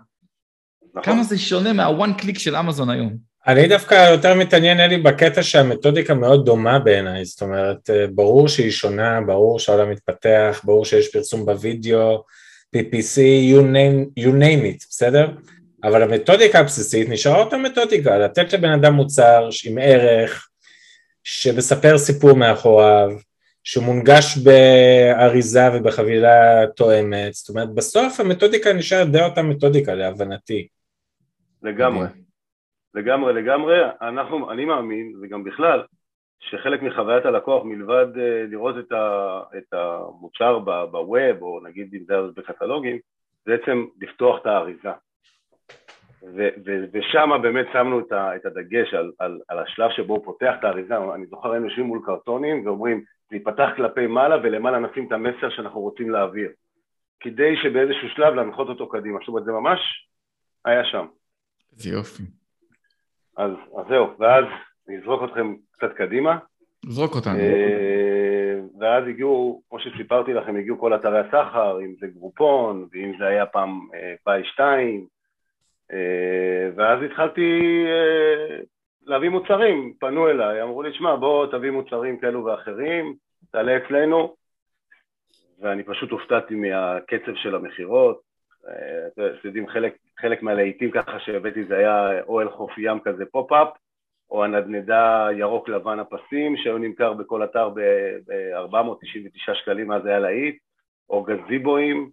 נכון. 0.95 1.02
כמה 1.02 1.23
זה 1.23 1.38
שונה 1.38 1.73
מהוואן 1.73 2.12
קליק 2.12 2.38
של 2.38 2.57
אמזון 2.57 2.90
היום. 2.90 3.16
אני 3.47 3.69
דווקא 3.69 4.11
יותר 4.11 4.35
מתעניין, 4.35 4.80
אלי, 4.80 4.99
בקטע 4.99 5.42
שהמתודיקה 5.42 6.14
מאוד 6.14 6.47
דומה 6.47 6.78
בעיניי, 6.78 7.25
זאת 7.25 7.42
אומרת, 7.42 7.90
אה, 7.90 8.07
ברור 8.14 8.49
שהיא 8.49 8.71
שונה, 8.71 9.21
ברור 9.26 9.59
שהעולם 9.59 9.90
מתפתח, 9.90 10.61
ברור 10.64 10.85
שיש 10.85 11.09
פרסום 11.12 11.47
בווידאו, 11.47 12.25
PPC, 12.77 13.17
you 13.50 13.62
name, 13.62 14.23
you 14.25 14.33
name 14.33 14.62
it, 14.65 14.87
בסדר? 14.91 15.29
אבל 15.85 16.03
המתודיקה 16.03 16.59
הבסיסית 16.59 17.09
נשארה 17.09 17.43
אותה 17.43 17.59
מתודיקה, 17.59 18.19
לתת 18.19 18.53
לבן 18.53 18.71
אדם 18.71 18.93
מוצר 18.93 19.49
עם 19.67 19.79
ערך, 19.79 20.49
שמספר 21.25 21.99
סיפור 21.99 22.33
מאחוריו, 22.33 23.11
שמונגש 23.65 24.39
באריזה 24.39 25.61
ובחבילה 25.75 26.67
תואמת, 26.77 27.35
זאת 27.35 27.49
אומרת 27.49 27.75
בסוף 27.75 28.21
המתודיקה 28.21 28.73
נשארת 28.73 29.11
די 29.11 29.23
אותה 29.23 29.43
מתודיקה 29.43 29.95
להבנתי. 29.95 30.69
לגמרי, 31.62 32.07
לגמרי, 32.95 33.33
לגמרי, 33.35 33.75
אנחנו, 34.03 34.50
אני 34.50 34.65
מאמין, 34.65 35.12
וגם 35.23 35.45
בכלל, 35.45 35.83
שחלק 36.41 36.83
מחוויית 36.83 37.27
הלקוח 37.27 37.65
מלבד 37.65 38.19
אה, 38.19 38.45
לראות 38.49 38.79
את, 38.79 38.93
ה, 38.93 39.41
את 39.59 39.73
המוצר 39.73 40.59
בווב 40.59 41.43
או 41.43 41.61
נגיד 41.63 41.95
אם 41.95 42.05
זה 42.07 42.15
בקטלוגים, 42.37 42.99
זה 43.45 43.57
בעצם 43.57 43.87
לפתוח 44.01 44.41
את 44.41 44.47
האריזה. 44.47 44.91
ושם 46.93 47.31
באמת 47.43 47.67
שמנו 47.73 48.01
את, 48.01 48.13
ה, 48.13 48.37
את 48.37 48.47
הדגש 48.47 48.95
על, 48.95 49.13
על, 49.19 49.41
על 49.49 49.59
השלב 49.59 49.91
שבו 49.91 50.15
הוא 50.15 50.25
פותח 50.25 50.55
את 50.59 50.65
האריזה, 50.65 50.97
אני 51.15 51.27
זוכר 51.27 51.53
היינו 51.53 51.67
יושבים 51.67 51.87
מול 51.87 52.01
קרטונים 52.07 52.67
ואומרים 52.67 53.05
זה 53.31 53.37
ייפתח 53.37 53.69
כלפי 53.77 54.07
מעלה 54.07 54.37
ולמעלה 54.37 54.79
נשים 54.79 55.07
את 55.07 55.13
המסר 55.13 55.51
שאנחנו 55.51 55.81
רוצים 55.81 56.11
להעביר, 56.11 56.51
כדי 57.21 57.57
שבאיזשהו 57.63 58.09
שלב 58.09 58.35
להנחות 58.35 58.69
אותו 58.69 58.89
קדימה, 58.89 59.19
זאת 59.19 59.29
אומרת 59.29 59.45
זה 59.45 59.53
ממש 59.53 59.81
היה 60.65 60.85
שם. 60.85 61.07
זה 61.71 61.91
יופי. 61.91 62.23
אז, 63.37 63.51
אז 63.79 63.87
זהו, 63.89 64.11
ואז 64.19 64.45
אני 64.89 64.99
אזרוק 64.99 65.23
אתכם 65.25 65.55
קצת 65.73 65.93
קדימה. 65.97 66.39
זרוק 66.87 67.15
אותנו. 67.15 67.39
אה, 67.39 68.59
ואז 68.81 69.05
הגיעו, 69.09 69.63
כמו 69.69 69.81
שסיפרתי 69.81 70.33
לכם, 70.33 70.57
הגיעו 70.57 70.79
כל 70.79 70.95
אתרי 70.95 71.19
הסחר, 71.19 71.81
אם 71.81 71.95
זה 72.01 72.07
גרופון, 72.07 72.89
ואם 72.93 73.13
זה 73.19 73.27
היה 73.27 73.47
פעם 73.47 73.89
אה, 73.95 74.15
פאי 74.25 74.45
2, 74.45 75.07
אה, 75.93 76.71
ואז 76.77 77.03
התחלתי 77.03 77.61
להביא 79.07 79.29
מוצרים, 79.29 79.95
פנו 80.01 80.31
אליי, 80.31 80.63
אמרו 80.63 80.83
לי, 80.83 80.93
שמע, 80.93 81.17
בוא 81.17 81.47
תביא 81.47 81.71
מוצרים 81.71 82.19
כאלו 82.19 82.45
ואחרים, 82.45 83.15
תעלה 83.53 83.77
אצלנו, 83.77 84.35
ואני 85.61 85.83
פשוט 85.83 86.11
הופתעתי 86.11 86.55
מהקצב 86.55 87.35
של 87.35 87.55
המכירות. 87.55 88.21
אתם 89.13 89.23
יודעים, 89.45 89.69
חלק, 89.69 89.97
חלק 90.21 90.43
מהלהיטים 90.43 90.91
ככה 90.91 91.21
שהבאתי 91.21 91.65
זה 91.65 91.77
היה 91.77 92.23
אוהל 92.23 92.51
חוף 92.51 92.79
ים 92.79 93.01
כזה 93.01 93.25
pop-up, 93.33 93.69
או 94.31 94.45
הנדנדה 94.45 95.29
ירוק 95.39 95.69
לבן 95.69 95.99
הפסים, 95.99 96.57
שהיו 96.57 96.79
נמכר 96.79 97.13
בכל 97.13 97.45
אתר 97.45 97.69
ב-499 97.69 99.55
שקלים, 99.55 99.93
אז 99.93 100.07
היה 100.07 100.19
להיט, 100.19 100.57
או 101.11 101.23
גזיבואים, 101.23 102.11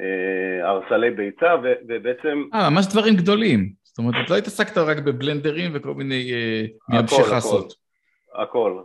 אה, 0.00 0.68
הרסלי 0.68 1.10
ביצה, 1.10 1.54
ובעצם... 1.88 2.44
אה, 2.54 2.70
ממש 2.70 2.86
דברים 2.92 3.14
גדולים. 3.16 3.72
זאת 3.82 3.98
אומרת, 3.98 4.14
את 4.24 4.30
לא 4.30 4.36
התעסקת 4.36 4.78
רק 4.78 4.98
בבלנדרים 4.98 5.70
וכל 5.74 5.94
מיני 5.94 6.32
אה, 6.32 6.64
מייבשי 6.88 7.22
חסות. 7.22 7.72
הכל, 8.34 8.82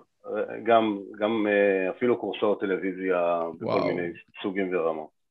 גם, 0.64 1.00
גם 1.20 1.48
אה, 1.48 1.90
אפילו 1.90 2.18
קורסאות 2.18 2.60
טלוויזיה 2.60 3.42
בכל 3.56 3.66
וואו. 3.66 3.88
מיני 3.88 4.08
סוגים 4.42 4.76
ורמות. 4.76 5.22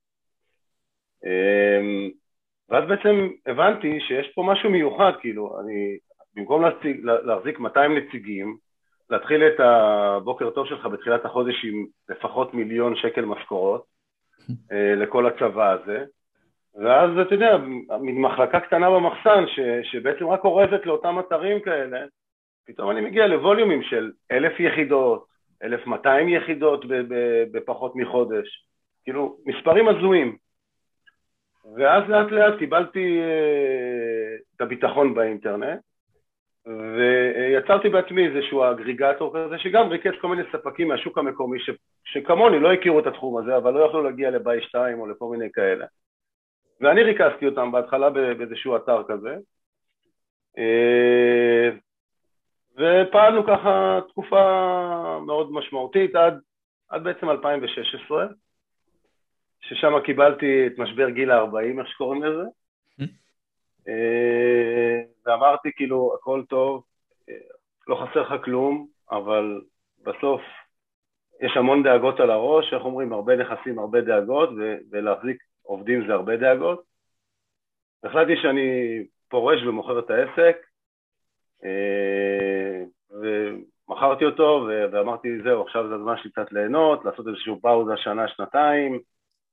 ואז 2.69 2.85
בעצם 2.89 3.29
הבנתי 3.47 3.99
שיש 4.09 4.33
פה 4.35 4.43
משהו 4.53 4.71
מיוחד, 4.71 5.13
כאילו, 5.21 5.61
אני 5.61 5.99
במקום 6.35 6.63
להציג, 6.63 7.05
להחזיק 7.05 7.59
200 7.59 7.97
נציגים, 7.97 8.57
להתחיל 9.11 9.43
את 9.43 9.61
הבוקר 9.61 10.51
טוב 10.51 10.67
שלך 10.67 10.87
בתחילת 10.87 11.25
החודש 11.25 11.65
עם 11.65 11.87
לפחות 12.09 12.55
מיליון 12.55 12.97
שקל 12.97 13.25
משכורות 13.25 13.85
אה, 14.73 14.95
לכל 14.95 15.27
הצבא 15.27 15.73
הזה, 15.73 16.05
ואז 16.75 17.11
אתה 17.27 17.35
יודע, 17.35 17.57
מין 18.01 18.21
מחלקה 18.21 18.61
קטנה 18.61 18.91
במחסן 18.91 19.45
ש, 19.47 19.61
שבעצם 19.83 20.29
רק 20.29 20.45
אורזת 20.45 20.87
לאותם 20.87 21.19
אתרים 21.19 21.61
כאלה, 21.61 22.05
פתאום 22.67 22.91
אני 22.91 23.01
מגיע 23.01 23.27
לווליומים 23.27 23.83
של 23.83 24.13
אלף 24.31 24.61
יחידות, 24.61 25.27
אלף 25.63 25.87
מאתיים 25.87 26.29
יחידות 26.29 26.85
בפחות 27.53 27.97
מחודש, 27.97 28.67
כאילו 29.05 29.37
מספרים 29.47 29.89
הזויים. 29.89 30.37
ואז 31.77 32.03
לאט 32.09 32.31
לאט 32.31 32.59
קיבלתי 32.59 33.21
אה, 33.21 34.37
את 34.57 34.61
הביטחון 34.61 35.15
באינטרנט, 35.15 35.81
ויצרתי 36.67 37.89
בעצמי 37.89 38.29
איזשהו 38.29 38.65
אגריגטור 38.65 39.35
כזה 39.37 39.59
שגם 39.59 39.89
ריכז 39.89 40.13
כל 40.21 40.29
מיני 40.29 40.43
ספקים 40.53 40.89
מהשוק 40.89 41.19
המקומי 41.19 41.61
ש, 41.61 41.71
שכמוני 42.05 42.61
לא 42.61 42.73
הכירו 42.73 43.01
את 43.01 43.07
התחום 43.07 43.39
הזה 43.39 43.57
אבל 43.57 43.75
לא 43.75 43.85
יכלו 43.85 44.03
להגיע 44.03 44.31
לבית 44.31 44.63
2 44.63 45.01
או 45.01 45.07
לכל 45.07 45.27
מיני 45.31 45.53
כאלה. 45.53 45.87
ואני 46.81 47.03
ריכזתי 47.03 47.47
אותם 47.47 47.73
בהתחלה 47.73 48.11
באיזשהו 48.11 48.77
אתר 48.77 49.03
כזה. 49.09 49.37
אה, 50.59 51.71
ופעלנו 52.77 53.47
ככה 53.47 54.01
תקופה 54.09 54.41
מאוד 55.27 55.53
משמעותית 55.53 56.15
עד, 56.15 56.41
עד 56.89 57.05
בעצם 57.05 57.31
2016 57.31 58.27
ששם 59.61 60.01
קיבלתי 60.05 60.67
את 60.67 60.79
משבר 60.79 61.11
גיל 61.11 61.31
ה-40 61.31 61.79
איך 61.79 61.89
שקוראים 61.89 62.23
לזה. 62.23 62.45
אה, 63.89 65.01
ואמרתי 65.31 65.73
כאילו, 65.77 66.15
הכל 66.15 66.43
טוב, 66.49 66.85
אה, 67.29 67.35
לא 67.89 67.97
חסר 67.97 68.21
לך 68.21 68.45
כלום, 68.45 68.87
אבל 69.11 69.61
בסוף 70.03 70.41
יש 71.41 71.57
המון 71.57 71.83
דאגות 71.83 72.21
על 72.21 72.31
הראש, 72.31 72.73
איך 72.73 72.85
אומרים, 72.85 73.13
הרבה 73.13 73.37
נכסים, 73.37 73.79
הרבה 73.79 74.01
דאגות, 74.01 74.51
ולהחזיק 74.91 75.43
עובדים 75.63 76.07
זה 76.07 76.13
הרבה 76.13 76.37
דאגות. 76.37 76.83
החלטתי 78.05 78.37
שאני 78.43 78.99
פורש 79.29 79.63
ומוכר 79.63 79.99
את 79.99 80.11
העסק, 80.11 80.57
ומכרתי 83.11 84.25
אותו 84.25 84.69
ואמרתי, 84.93 85.29
זהו, 85.43 85.63
עכשיו 85.63 85.89
זה 85.89 85.95
הזמן 85.95 86.17
שלי 86.17 86.31
קצת 86.31 86.53
ליהנות, 86.53 87.05
לעשות 87.05 87.29
איזשהו 87.29 87.61
פאוזה 87.61 87.97
שנה, 87.97 88.29
שנתיים, 88.29 89.01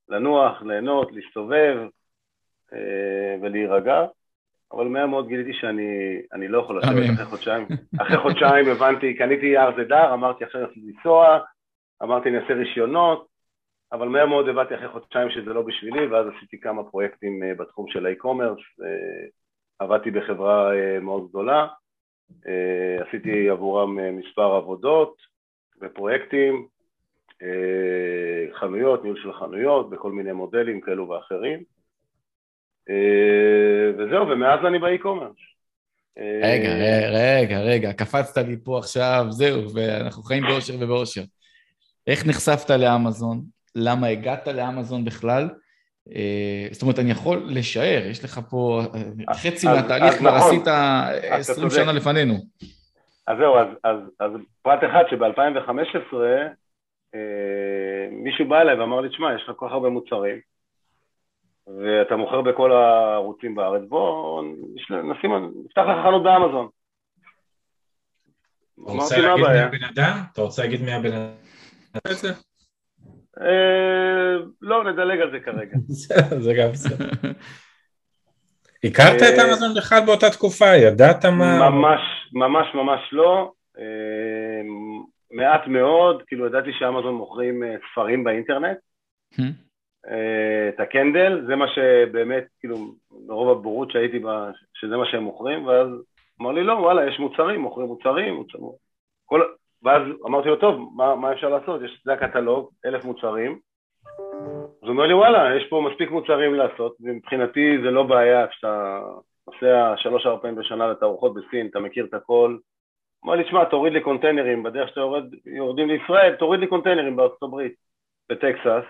לנוח, 0.09 0.61
ליהנות, 0.61 1.11
להסתובב 1.11 1.77
אה, 2.73 3.35
ולהירגע, 3.41 4.05
אבל 4.71 4.87
מהר 4.87 5.07
מאוד 5.07 5.27
גיליתי 5.27 5.53
שאני 5.53 6.47
לא 6.47 6.59
יכול 6.59 6.77
לשבת 6.79 7.13
אחרי 7.13 7.25
חודשיים. 7.25 7.65
אחרי 8.01 8.17
חודשיים 8.17 8.67
הבנתי, 8.67 9.13
קניתי 9.13 9.45
יער 9.45 9.71
זדר, 9.77 10.13
אמרתי 10.13 10.43
עכשיו 10.43 10.61
אני 10.61 10.69
רוצה 10.69 10.79
לנסוע, 10.85 11.39
אמרתי 12.03 12.29
אני 12.29 12.37
אעשה 12.37 12.53
רישיונות, 12.53 13.27
אבל 13.91 14.07
מהר 14.07 14.25
מאוד 14.25 14.49
הבנתי 14.49 14.75
אחרי 14.75 14.87
חודשיים 14.87 15.29
שזה 15.29 15.53
לא 15.53 15.61
בשבילי, 15.61 16.07
ואז 16.07 16.25
עשיתי 16.37 16.59
כמה 16.59 16.83
פרויקטים 16.83 17.43
אה, 17.43 17.53
בתחום 17.53 17.85
של 17.87 18.05
האי-קומרס, 18.05 18.59
אה, 18.83 19.27
עבדתי 19.79 20.11
בחברה 20.11 20.71
מאוד 21.01 21.29
גדולה, 21.29 21.67
עשיתי 22.99 23.49
עבורם 23.49 24.17
מספר 24.17 24.55
עבודות 24.55 25.15
ופרויקטים, 25.81 26.67
חנויות, 28.53 29.03
ניהול 29.03 29.19
של 29.23 29.33
חנויות, 29.33 29.89
בכל 29.89 30.11
מיני 30.11 30.31
מודלים 30.31 30.81
כאלו 30.81 31.09
ואחרים. 31.09 31.63
אה, 32.89 33.91
וזהו, 33.97 34.27
ומאז 34.27 34.59
אני 34.67 34.79
באי-קומרס. 34.79 35.35
רגע, 36.43 36.69
רגע, 37.11 37.59
רגע, 37.59 37.93
קפצת 37.93 38.37
לי 38.37 38.55
פה 38.63 38.77
עכשיו, 38.77 39.25
זהו, 39.29 39.73
ואנחנו 39.73 40.23
חיים 40.23 40.43
באושר 40.43 40.73
ובאושר. 40.79 41.21
איך 42.07 42.27
נחשפת 42.27 42.69
לאמזון? 42.69 43.41
למה 43.75 44.07
הגעת 44.07 44.47
לאמזון 44.47 45.05
בכלל? 45.05 45.49
אה, 46.15 46.67
זאת 46.71 46.81
אומרת, 46.81 46.99
אני 46.99 47.11
יכול 47.11 47.41
לשער, 47.47 48.05
יש 48.05 48.23
לך 48.23 48.39
פה 48.49 48.81
אה, 49.29 49.33
חצי 49.33 49.67
מהתהליך, 49.67 50.13
כבר 50.17 50.37
נכון, 50.37 50.49
עשית 50.49 50.67
20 51.49 51.69
שנה 51.69 51.91
לפנינו. 51.91 52.33
אז 53.27 53.37
זהו, 53.37 53.57
אז, 53.57 53.67
אז, 53.83 53.97
אז 54.19 54.31
פרט 54.61 54.79
אחד 54.83 55.03
שב-2015 55.09 56.15
מישהו 58.11 58.47
בא 58.47 58.61
אליי 58.61 58.79
ואמר 58.79 59.01
לי, 59.01 59.09
תשמע, 59.09 59.35
יש 59.35 59.43
לך 59.43 59.55
כל 59.55 59.67
כך 59.67 59.73
הרבה 59.73 59.89
מוצרים, 59.89 60.39
ואתה 61.67 62.15
מוכר 62.15 62.41
בכל 62.41 62.71
הערוצים 62.71 63.55
בארץ, 63.55 63.81
בוא 63.89 64.43
נשים, 64.89 65.31
נפתח 65.65 65.81
לך 65.81 66.03
חנות 66.03 66.23
באמזון. 66.23 66.67
אתה 68.83 68.91
רוצה 68.91 69.17
להגיד 69.17 69.47
מי 69.47 69.59
הבן 69.59 69.83
אדם? 69.91 70.17
אתה 70.33 70.41
רוצה 70.41 70.61
להגיד 70.61 70.81
מי 70.81 70.93
הבן 70.93 71.11
אדם? 71.13 71.31
אה, 73.41 74.37
לא, 74.61 74.83
נדלג 74.83 75.19
על 75.19 75.31
זה 75.31 75.39
כרגע. 75.39 75.77
זה 76.45 76.53
גם 76.53 76.71
בסדר. 76.71 77.05
הכרת 78.83 79.15
את 79.15 79.39
אה, 79.39 79.49
אמזון 79.49 79.73
בכלל 79.77 80.05
באותה 80.05 80.29
תקופה? 80.29 80.75
ידעת 80.75 81.25
מה... 81.25 81.69
ממש, 81.69 82.01
ממש 82.33 82.67
ממש 82.73 82.99
לא. 83.11 83.51
אה, 83.79 84.61
מעט 85.31 85.67
מאוד, 85.67 86.23
כאילו 86.27 86.47
ידעתי 86.47 86.69
שאמזון 86.79 87.13
מוכרים 87.13 87.63
ספרים 87.91 88.23
באינטרנט. 88.23 88.77
אה, 90.09 90.69
את 90.69 90.79
הקנדל, 90.79 91.45
זה 91.47 91.55
מה 91.55 91.65
שבאמת, 91.67 92.43
כאילו, 92.59 92.75
מרוב 93.27 93.49
הבורות 93.49 93.91
שהייתי 93.91 94.19
בה, 94.19 94.49
שזה 94.73 94.97
מה 94.97 95.05
שהם 95.05 95.23
מוכרים, 95.23 95.65
ואז 95.65 95.87
אמר 96.41 96.51
לי, 96.51 96.63
לא, 96.63 96.73
וואלה, 96.73 97.07
יש 97.07 97.19
מוצרים, 97.19 97.61
מוכרים 97.61 97.87
מוצרים, 97.87 98.33
מוצרים. 98.33 98.71
כל... 99.25 99.41
ואז 99.83 100.01
אמרתי 100.25 100.49
לו, 100.49 100.55
טוב, 100.55 100.93
מה, 100.95 101.15
מה 101.15 101.33
אפשר 101.33 101.49
לעשות? 101.49 101.81
יש, 101.81 102.01
זה 102.05 102.13
הקטלוג, 102.13 102.69
אלף 102.85 103.05
מוצרים. 103.05 103.59
אז 104.81 104.83
הוא 104.83 104.89
אומר 104.89 105.07
לי, 105.07 105.13
וואלה, 105.13 105.55
יש 105.55 105.69
פה 105.69 105.87
מספיק 105.91 106.11
מוצרים 106.11 106.53
לעשות, 106.53 106.95
ומבחינתי 107.01 107.77
זה 107.83 107.91
לא 107.91 108.03
בעיה, 108.03 108.47
כשאתה 108.47 109.01
נוסע 109.47 109.93
שלוש-ארבע 109.97 110.41
פעמים 110.41 110.55
בשנה 110.55 110.87
לתערוכות 110.87 111.33
בסין, 111.33 111.67
אתה 111.67 111.79
מכיר 111.79 112.05
את 112.05 112.13
הכל. 112.13 112.57
אמר 113.25 113.35
לי, 113.35 113.43
שמע, 113.49 113.65
תוריד 113.65 113.93
לי 113.93 114.01
קונטיינרים, 114.01 114.63
בדרך 114.63 114.89
שאתה 114.89 114.99
יורד, 114.99 115.23
יורדים 115.45 115.87
לישראל, 115.87 116.35
תוריד 116.35 116.59
לי 116.59 116.67
קונטיינרים 116.67 117.15
בארצות 117.15 117.43
הברית, 117.43 117.73
בטקסס, 118.29 118.85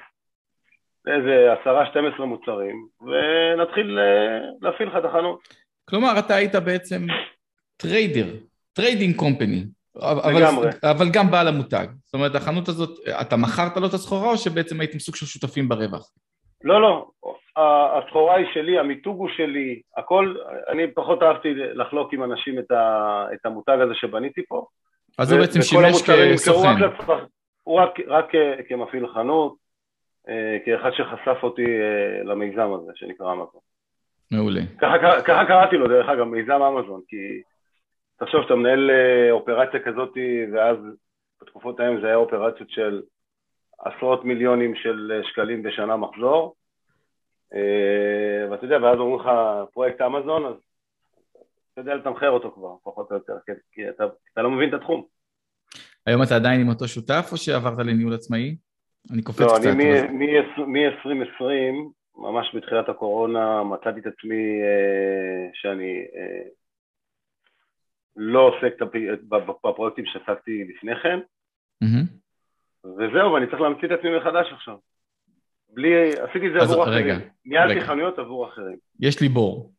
איזה 1.16 1.54
עשרה, 1.62 1.86
12 1.86 2.26
מוצרים, 2.26 2.88
ונתחיל 3.02 4.00
אה, 4.00 4.40
להפעיל 4.62 4.90
לך 4.90 4.96
את 4.98 5.06
החנות. 5.06 5.40
כלומר, 5.90 6.20
אתה 6.20 6.36
היית 6.36 6.56
בעצם 6.56 7.06
trader, 7.78 8.28
trading 8.74 9.16
company. 9.16 9.64
לגמרי. 10.36 10.70
אבל 10.84 11.06
גם 11.14 11.32
בעל 11.32 11.48
המותג. 11.48 11.88
זאת 12.04 12.14
אומרת, 12.14 12.36
החנות 12.36 12.68
הזאת, 12.68 12.90
אתה 13.22 13.38
מכרת 13.38 13.78
לו 13.78 13.88
את 13.88 13.94
הסחורה 13.94 14.32
או 14.32 14.38
שבעצם 14.38 14.80
הייתם 14.80 15.00
סוג 15.00 15.16
של 15.16 15.26
שותפים 15.26 15.70
ברווח? 15.70 16.12
לא, 16.64 16.82
לא. 16.82 17.08
הסחורה 17.58 18.36
היא 18.36 18.46
שלי, 18.54 18.80
המיתוג 18.80 19.18
הוא 19.18 19.30
שלי, 19.38 19.82
הכל, 19.98 20.36
אני 20.70 20.92
פחות 20.94 21.24
אהבתי 21.24 21.54
לחלוק 21.54 22.14
עם 22.14 22.24
אנשים 22.24 22.60
את, 22.60 22.72
ה, 22.72 23.26
את 23.34 23.46
המותג 23.46 23.78
הזה 23.82 23.94
שבניתי 23.96 24.42
פה. 24.48 24.66
אז 25.18 25.32
הוא 25.32 25.42
בעצם 25.42 25.62
שימש 25.62 26.02
כסוכן. 26.34 26.70
הוא 27.64 27.80
רק, 27.80 28.00
רק 28.08 28.32
כמפעיל 28.68 29.08
חנות, 29.08 29.54
אה, 29.54 29.67
כאחד 30.66 30.90
שחשף 30.94 31.44
אותי 31.44 31.66
אה, 31.66 32.24
למיזם 32.24 32.74
הזה 32.74 32.92
שנקרא 32.96 33.34
אמזון. 33.34 33.62
מעולה. 34.32 34.62
ככה, 34.78 35.22
ככה 35.22 35.46
קראתי 35.46 35.78
לו 35.78 35.88
דרך 35.88 36.10
אגב, 36.10 36.24
מיזם 36.24 36.62
אמזון, 36.62 37.02
כי 37.08 37.42
תחשוב 38.20 38.44
שאתה 38.44 38.56
מנהל 38.56 38.90
אה, 38.90 39.32
אופרציה 39.32 39.80
כזאת, 39.80 40.18
ואז 40.54 40.78
בתקופות 41.42 41.80
ההם 41.80 42.02
זה 42.02 42.08
היה 42.08 42.16
אופרציות 42.16 42.70
של 42.70 43.02
עשרות 43.80 44.26
מיליונים 44.26 44.76
של 44.76 45.22
שקלים 45.24 45.64
בשנה 45.64 45.98
מחזור, 45.98 46.56
ואתה 48.52 48.66
יודע, 48.66 48.78
ואז 48.82 48.98
אומרים 49.00 49.20
לך 49.20 49.32
פרויקט 49.74 50.02
אמזון, 50.02 50.46
אז 50.46 50.56
אתה 51.74 51.82
יודע 51.82 51.96
לתמחר 51.96 52.30
אותו 52.30 52.52
כבר, 52.52 52.76
פחות 52.84 53.12
או 53.12 53.16
יותר, 53.16 53.34
כי 53.72 53.90
אתה, 53.90 54.04
אתה 54.34 54.42
לא 54.42 54.52
מבין 54.52 54.70
את 54.70 54.74
התחום. 54.74 55.06
היום 56.06 56.24
אתה 56.24 56.36
עדיין 56.36 56.62
עם 56.62 56.70
אותו 56.70 56.88
שותף 56.88 57.30
או 57.32 57.38
שעברת 57.38 57.86
לניהול 57.86 58.14
עצמאי? 58.14 58.56
אני 59.14 59.22
קופץ 59.22 59.40
לא, 59.42 59.48
קצת. 59.48 59.66
לא, 59.66 59.72
אני 59.72 59.84
מ-2020, 60.58 61.44
ממש 62.18 62.56
בתחילת 62.56 62.90
הקורונה, 62.90 63.64
מצאתי 63.64 64.00
את 64.00 64.06
עצמי 64.06 64.62
אה, 64.62 65.50
שאני 65.54 66.06
אה, 66.16 66.50
לא 68.16 68.40
עוסק 68.40 68.74
בפרויקטים 69.64 70.06
שעסקתי 70.06 70.64
לפני 70.64 70.92
כן, 71.04 71.20
mm-hmm. 71.84 72.08
וזהו, 72.86 73.34
ואני 73.34 73.48
צריך 73.48 73.62
להמציא 73.62 73.88
את 73.88 73.92
עצמי 74.00 74.18
מחדש 74.18 74.54
עכשיו. 74.54 74.78
בלי, 75.70 76.10
עשיתי 76.10 76.48
את 76.48 76.52
זה 76.54 76.60
עבור 76.60 76.90
רגע, 76.90 77.14
אחרים. 77.14 77.30
ניהלתי 77.46 77.82
חנויות 77.82 78.20
עבור 78.20 78.50
אחרים. 78.50 78.78
יש 79.00 79.22
לי 79.22 79.30
בור. 79.30 79.74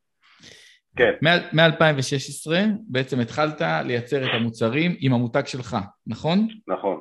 כן. 0.97 1.13
מ-2016 1.23 2.51
בעצם 2.89 3.21
התחלת 3.21 3.61
לייצר 3.85 4.25
את 4.25 4.31
המוצרים 4.35 4.97
עם 5.01 5.13
המותג 5.13 5.47
שלך, 5.47 5.77
נכון? 6.07 6.49
נכון. 6.69 7.01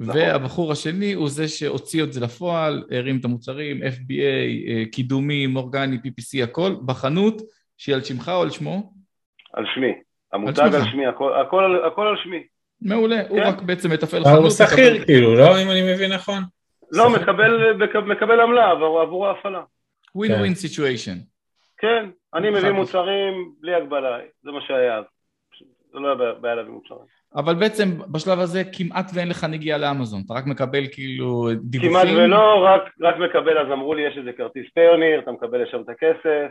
נכון. 0.00 0.20
והבחור 0.20 0.72
השני 0.72 1.12
הוא 1.12 1.28
זה 1.28 1.48
שהוציא 1.48 2.02
את 2.02 2.12
זה 2.12 2.20
לפועל, 2.20 2.84
הרים 2.90 3.18
את 3.20 3.24
המוצרים, 3.24 3.82
FBA, 3.82 4.22
אה, 4.68 4.82
קידומים, 4.92 5.56
אורגני, 5.56 5.96
PPC, 5.96 6.44
הכל, 6.44 6.72
בחנות, 6.86 7.42
שהיא 7.78 7.94
על 7.94 8.02
שמך 8.02 8.28
או 8.28 8.42
על 8.42 8.50
שמו? 8.50 8.92
על 9.52 9.64
שמי. 9.74 9.92
המותג 10.32 10.60
על, 10.60 10.74
על 10.74 10.90
שמי, 10.90 11.06
הכל, 11.06 11.40
הכל, 11.40 11.84
הכל 11.86 12.06
על 12.06 12.16
שמי. 12.24 12.42
מעולה, 12.82 13.24
כן? 13.24 13.30
הוא 13.30 13.40
רק 13.40 13.62
בעצם 13.62 13.90
מתפעל 13.90 14.24
חנות. 14.24 14.38
הוא 14.38 14.50
שכיר 14.50 14.94
מקבל... 14.94 15.04
כאילו, 15.04 15.34
לא? 15.34 15.62
אם 15.62 15.70
אני 15.70 15.94
מבין 15.94 16.12
נכון. 16.12 16.42
לא, 16.92 17.10
מקבל, 17.10 17.72
מקבל 18.06 18.40
עמלה 18.40 18.70
עבור, 18.70 19.00
עבור 19.00 19.26
ההפעלה. 19.26 19.62
ווין 20.14 20.32
ווין 20.32 20.54
סיטואשן. 20.54 21.16
כן, 21.78 22.10
אני 22.34 22.50
מביא 22.50 22.70
מוצרים 22.70 23.52
בלי 23.60 23.74
הגבלה, 23.74 24.18
זה 24.42 24.50
מה 24.50 24.60
שהיה 24.66 25.02
זה 25.92 25.98
לא 25.98 26.22
היה 26.22 26.34
בעיה 26.34 26.54
להביא 26.54 26.72
מוצרים. 26.72 27.19
אבל 27.34 27.54
בעצם 27.54 27.98
בשלב 28.12 28.38
הזה 28.38 28.62
כמעט 28.72 29.10
ואין 29.14 29.28
לך 29.28 29.44
נגיעה 29.44 29.78
לאמזון, 29.78 30.22
אתה 30.26 30.34
רק 30.34 30.46
מקבל 30.46 30.86
כאילו 30.92 31.48
דיווחים? 31.62 31.90
כמעט 31.90 32.06
ולא, 32.16 32.64
רק, 32.64 32.82
רק 33.00 33.14
מקבל, 33.16 33.58
אז 33.58 33.72
אמרו 33.72 33.94
לי 33.94 34.02
יש 34.02 34.18
איזה 34.18 34.32
כרטיס 34.32 34.66
Payoneer, 34.74 35.20
אתה 35.20 35.32
מקבל 35.32 35.62
לשם 35.62 35.82
את 35.82 35.88
הכסף, 35.88 36.48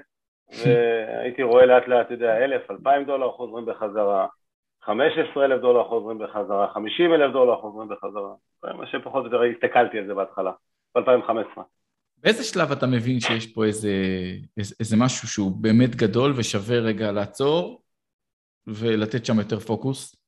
והייתי 0.60 1.44
רואה 1.44 1.65
לאט 1.65 1.88
לאט, 1.88 2.06
אתה 2.06 2.13
יודע, 2.13 2.38
אלף, 2.38 2.72
אלפיים 2.72 3.06
דולר 3.06 3.32
חוזרים 3.32 3.65
בחזרה, 3.65 4.28
חמש 4.84 5.13
עשרה 5.18 5.46
אלף 5.46 5.62
דולר 5.62 5.84
חוזרים 5.84 6.18
בחזרה, 6.18 6.68
חמישים 6.74 7.13
אלף 7.13 7.34
דולר 7.34 7.56
חוזרים 7.62 7.89
בחזרה, 7.89 8.34
זה 8.62 8.74
מה 8.74 8.88
שפחות 8.88 9.26
או 9.26 9.32
יותר 9.32 9.42
הסתכלתי 9.42 9.98
על 9.98 10.08
זה 10.08 10.13
בהתחלה, 10.13 10.52
ב-2015. 10.96 11.62
באיזה 12.18 12.44
שלב 12.44 12.72
אתה 12.72 12.88
מבין 12.88 13.20
שיש 13.20 13.54
פה 13.54 13.65
איזה, 13.65 13.92
איזה, 14.58 14.76
איזה 14.80 14.98
משהו 14.98 15.28
שהוא 15.28 15.52
באמת 15.62 15.96
גדול 15.96 16.34
ושווה 16.36 16.80
רגע 16.80 17.12
לעצור 17.12 17.82
ולתת 18.68 19.26
שם 19.26 19.39
יותר 19.39 19.60
פוקוס? 19.60 20.18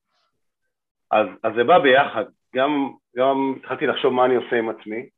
אז, 1.11 1.27
אז 1.43 1.53
זה 1.55 1.63
בא 1.63 1.79
ביחד, 1.79 2.25
גם, 2.55 2.91
גם 3.15 3.53
התחלתי 3.57 3.87
לחשוב 3.87 4.13
מה 4.13 4.25
אני 4.25 4.35
עושה 4.35 4.55
עם 4.55 4.69
עצמי, 4.69 5.09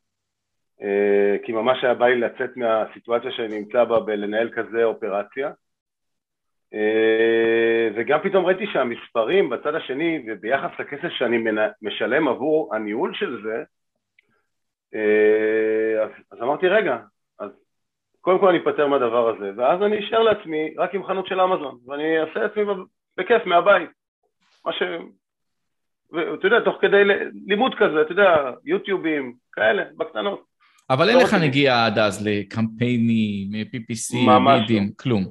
אה, 0.82 1.38
כי 1.44 1.52
ממש 1.52 1.84
היה 1.84 1.94
בא 1.94 2.06
לי 2.06 2.20
לצאת 2.20 2.58
מהסיטואציה 2.58 3.32
שאני 3.32 3.60
נמצא 3.60 3.84
בה 3.84 4.00
בלנהל 4.00 4.50
כזה 4.50 4.84
אופרציה, 4.84 5.52
אה, 6.74 7.90
וגם 7.96 8.20
פתאום 8.24 8.46
ראיתי 8.46 8.68
שהמספרים 8.74 9.50
בצד 9.50 9.76
השני, 9.76 10.26
וביחס 10.28 10.80
לכסף 10.80 11.10
שאני 11.10 11.44
משלם 11.82 12.28
עבור 12.28 12.76
הניהול 12.76 13.14
של 13.14 13.42
זה, 13.44 13.64
אה, 14.96 16.04
אז, 16.04 16.10
אז 16.32 16.42
אמרתי, 16.42 16.68
רגע, 16.68 16.98
אז 17.40 17.52
קודם 18.22 18.40
כל 18.40 18.50
אני 18.50 18.58
אפטר 18.58 18.88
מהדבר 18.88 19.30
הזה, 19.30 19.52
ואז 19.58 19.82
אני 19.82 20.00
אשאר 20.00 20.20
לעצמי 20.20 20.74
רק 20.78 20.94
עם 20.94 21.04
חנות 21.04 21.28
של 21.28 21.42
אמזון, 21.42 21.78
ואני 21.88 22.20
אעשה 22.20 22.40
לעצמי 22.40 22.64
בכיף 23.18 23.46
מהבית. 23.46 23.90
מה 24.66 24.74
ש... 24.74 24.84
ואתה 26.14 26.48
יודע, 26.48 26.60
תוך 26.66 26.76
כדי 26.82 27.04
לימוד 27.48 27.76
כזה, 27.78 28.02
אתה 28.02 28.12
יודע, 28.12 28.52
יוטיובים, 28.66 29.36
כאלה, 29.52 29.84
בקטנות. 29.98 30.44
אבל 30.90 31.10
אין 31.10 31.18
לא 31.18 31.24
לך 31.24 31.34
נגיעה 31.34 31.86
עד 31.86 31.98
אז 31.98 32.28
לקמפיינים, 32.28 33.50
PPC, 33.52 34.16
מידים, 34.40 34.84
לא. 34.84 34.90
כלום. 35.00 35.24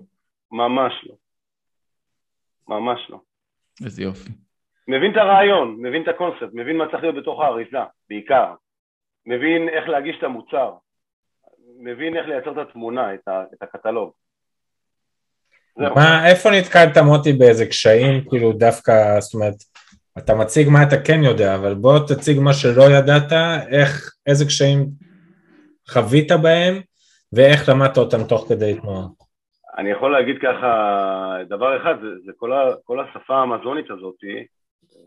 ממש 0.53 0.93
לא. 1.07 1.15
ממש 2.69 3.01
לא. 3.11 3.19
איזה 3.85 4.03
יופי. 4.03 4.31
מבין 4.89 5.13
את 5.13 5.17
הרעיון, 5.17 5.77
מבין 5.79 6.03
את 6.03 6.09
הקונספט, 6.09 6.49
מבין 6.53 6.77
מה 6.77 6.85
צריך 6.91 7.03
להיות 7.03 7.17
בתוך 7.17 7.41
האריזה, 7.41 7.79
בעיקר. 8.09 8.55
מבין 9.27 9.69
איך 9.69 9.89
להגיש 9.89 10.17
את 10.19 10.25
המוצר. 10.25 10.73
מבין 11.79 12.17
איך 12.17 12.27
לייצר 12.29 12.53
את 12.53 12.69
התמונה, 12.69 13.15
את, 13.15 13.29
ה, 13.29 13.43
את 13.55 13.63
הקטלוג. 13.63 14.13
מה, 15.77 16.29
איפה 16.29 16.51
נתקלת 16.51 16.97
מוטי 16.97 17.33
באיזה 17.33 17.67
קשיים, 17.67 18.25
כאילו 18.29 18.53
דווקא, 18.53 19.21
זאת 19.21 19.35
אומרת, 19.35 19.55
אתה 20.19 20.35
מציג 20.35 20.69
מה 20.69 20.83
אתה 20.83 20.97
כן 21.07 21.21
יודע, 21.23 21.55
אבל 21.55 21.75
בוא 21.75 21.99
תציג 21.99 22.41
מה 22.41 22.53
שלא 22.53 22.83
ידעת, 22.99 23.33
איך, 23.71 24.15
איזה 24.27 24.45
קשיים 24.45 24.87
חווית 25.89 26.33
בהם, 26.33 26.75
ואיך 27.33 27.69
למדת 27.69 27.99
אותם 27.99 28.25
תוך 28.29 28.49
כדי 28.49 28.75
תנועה. 28.81 29.07
אני 29.79 29.91
יכול 29.91 30.13
להגיד 30.13 30.37
ככה, 30.43 31.37
דבר 31.49 31.77
אחד, 31.83 31.95
זה, 32.03 32.09
זה 32.27 32.33
כל, 32.37 32.53
ה, 32.53 32.75
כל 32.85 33.01
השפה 33.01 33.35
האמזונית 33.35 33.91
הזאת, 33.91 34.15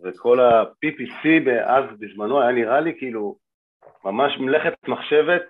וכל 0.03 0.39
ה-PPC 0.39 1.49
אז 1.65 1.83
בזמנו 1.99 2.41
היה 2.41 2.51
נראה 2.51 2.79
לי 2.79 2.93
כאילו 2.97 3.35
ממש 4.05 4.33
מלאכת 4.39 4.73
מחשבת 4.87 5.41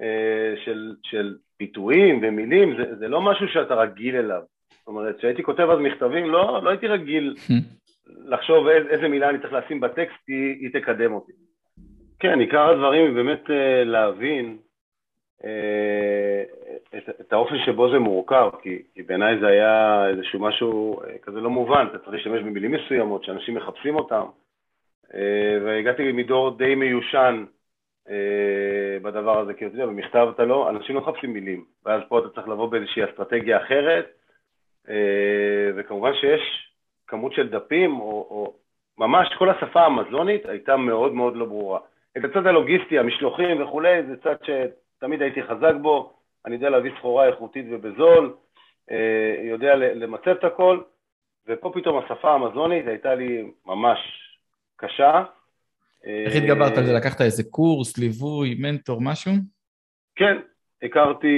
אה, 0.00 0.54
של, 0.64 0.94
של 1.02 1.36
פיתויים 1.56 2.20
ומילים, 2.22 2.76
זה, 2.76 2.96
זה 2.98 3.08
לא 3.08 3.22
משהו 3.22 3.48
שאתה 3.48 3.74
רגיל 3.74 4.16
אליו. 4.16 4.40
זאת 4.78 4.86
אומרת, 4.86 5.18
כשהייתי 5.18 5.42
כותב 5.42 5.68
אז 5.70 5.78
מכתבים, 5.78 6.30
לא, 6.30 6.60
לא 6.64 6.70
הייתי 6.70 6.86
רגיל 6.86 7.34
לחשוב 8.24 8.68
איזה 8.68 9.08
מילה 9.08 9.30
אני 9.30 9.38
צריך 9.38 9.52
לשים 9.52 9.80
בטקסט, 9.80 10.28
היא, 10.28 10.56
היא 10.60 10.70
תקדם 10.72 11.12
אותי. 11.12 11.32
כן, 12.20 12.40
עיקר 12.40 12.68
הדברים 12.68 13.06
היא 13.06 13.14
באמת 13.14 13.50
אה, 13.50 13.84
להבין 13.84 14.58
אה, 15.44 16.42
את, 16.98 17.08
את 17.20 17.32
האופן 17.32 17.58
שבו 17.66 17.90
זה 17.90 17.98
מורכב, 17.98 18.50
כי, 18.62 18.82
כי 18.94 19.02
בעיניי 19.02 19.38
זה 19.40 19.46
היה 19.46 20.06
איזשהו 20.08 20.40
משהו 20.40 21.02
אה, 21.02 21.18
כזה 21.22 21.40
לא 21.40 21.50
מובן, 21.50 21.86
אתה 21.90 21.98
צריך 21.98 22.12
להשתמש 22.12 22.42
במילים 22.42 22.72
מסוימות 22.72 23.24
שאנשים 23.24 23.54
מחפשים 23.54 23.96
אותם, 23.96 24.26
והגעתי 25.64 26.12
מדור 26.12 26.58
די 26.58 26.74
מיושן 26.74 27.44
בדבר 29.02 29.38
הזה, 29.38 29.54
כי 29.54 29.66
אתה 29.66 29.74
יודע, 29.74 29.86
במכתב 29.86 30.28
אתה 30.34 30.44
לא, 30.44 30.70
אנשים 30.70 30.94
לא 30.96 31.00
מחפשים 31.00 31.32
מילים, 31.32 31.64
ואז 31.86 32.02
פה 32.08 32.18
אתה 32.18 32.28
צריך 32.28 32.48
לבוא 32.48 32.70
באיזושהי 32.70 33.04
אסטרטגיה 33.04 33.62
אחרת, 33.62 34.06
וכמובן 35.76 36.12
שיש 36.14 36.69
כמות 37.10 37.32
של 37.32 37.48
דפים, 37.48 38.00
או, 38.00 38.26
או 38.30 38.54
ממש 38.98 39.28
כל 39.38 39.50
השפה 39.50 39.80
האמזונית 39.80 40.46
הייתה 40.46 40.76
מאוד 40.76 41.14
מאוד 41.14 41.36
לא 41.36 41.44
ברורה. 41.44 41.80
את 42.18 42.24
הצד 42.24 42.46
הלוגיסטי, 42.46 42.98
המשלוחים 42.98 43.62
וכולי, 43.62 44.02
זה 44.02 44.16
צד 44.16 44.36
שתמיד 44.44 45.22
הייתי 45.22 45.42
חזק 45.42 45.74
בו, 45.82 46.12
אני 46.46 46.54
יודע 46.54 46.70
להביא 46.70 46.90
סחורה 46.98 47.26
איכותית 47.26 47.66
ובזול, 47.70 48.34
אה, 48.90 49.36
יודע 49.42 49.76
למצב 49.76 50.30
את 50.30 50.44
הכל, 50.44 50.80
ופה 51.46 51.70
פתאום 51.74 51.98
השפה 51.98 52.30
האמזונית 52.30 52.86
הייתה 52.86 53.14
לי 53.14 53.50
ממש 53.66 53.98
קשה. 54.76 55.24
איך 56.04 56.36
התגברת 56.36 56.78
על 56.78 56.84
זה? 56.84 56.92
לקחת 56.92 57.20
איזה 57.20 57.42
קורס, 57.50 57.98
ליווי, 57.98 58.54
מנטור, 58.58 59.00
משהו? 59.00 59.32
כן, 60.16 60.36
הכרתי 60.82 61.36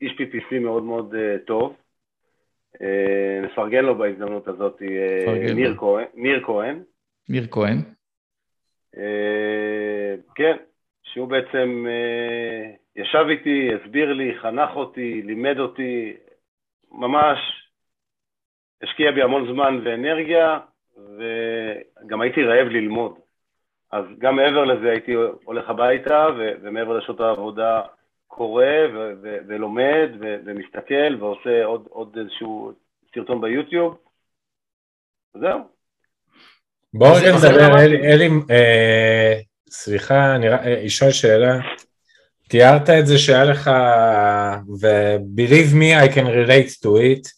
איש 0.00 0.12
PPC 0.12 0.58
מאוד 0.60 0.82
מאוד 0.82 1.14
uh, 1.14 1.46
טוב. 1.46 1.76
Uh, 2.78 3.46
נפרגן 3.46 3.84
לו 3.84 3.98
בהזדמנות 3.98 4.48
הזאת, 4.48 4.82
uh, 4.82 5.54
ניר 5.54 5.74
כהן. 5.76 6.04
ניר 6.14 6.42
כהן. 6.44 6.82
ניר 7.28 7.46
כהן. 7.50 7.82
אה, 8.96 10.14
כן, 10.34 10.56
שהוא 11.02 11.28
בעצם 11.28 11.86
אה, 11.88 12.70
ישב 12.96 13.26
איתי, 13.28 13.70
הסביר 13.74 14.12
לי, 14.12 14.38
חנך 14.38 14.70
אותי, 14.76 15.22
לימד 15.22 15.58
אותי, 15.58 16.16
ממש 16.92 17.38
השקיע 18.82 19.10
בי 19.10 19.22
המון 19.22 19.52
זמן 19.52 19.80
ואנרגיה, 19.84 20.58
וגם 20.96 22.20
הייתי 22.20 22.42
רעב 22.42 22.66
ללמוד. 22.68 23.18
אז 23.92 24.04
גם 24.18 24.36
מעבר 24.36 24.64
לזה 24.64 24.90
הייתי 24.90 25.12
הולך 25.44 25.70
הביתה, 25.70 26.26
ו- 26.38 26.52
ומעבר 26.62 26.98
לשעות 26.98 27.20
העבודה 27.20 27.82
קורא 28.28 28.64
ו- 28.94 29.12
ו- 29.22 29.38
ולומד 29.48 30.08
ו- 30.20 30.36
ומסתכל 30.46 31.14
ועושה 31.20 31.64
עוד, 31.64 31.86
עוד 31.90 32.16
איזשהו 32.20 32.72
סרטון 33.14 33.40
ביוטיוב. 33.40 33.96
זהו, 35.40 35.60
בואו 36.94 37.14
רגע 37.14 37.36
נדבר, 37.36 37.78
אלי, 38.04 38.28
אה, 38.50 39.40
סליחה, 39.70 40.34
אני 40.34 40.48
אה, 40.48 40.86
אשאל 40.86 41.10
שאלה. 41.10 41.58
תיארת 42.48 42.90
את 42.90 43.06
זה 43.06 43.18
שהיה 43.18 43.44
לך, 43.44 43.70
ו-believe 44.80 45.74
me, 45.74 46.08
I 46.08 46.14
can 46.14 46.26
relate 46.26 46.84
to 46.84 46.88
it, 46.88 47.32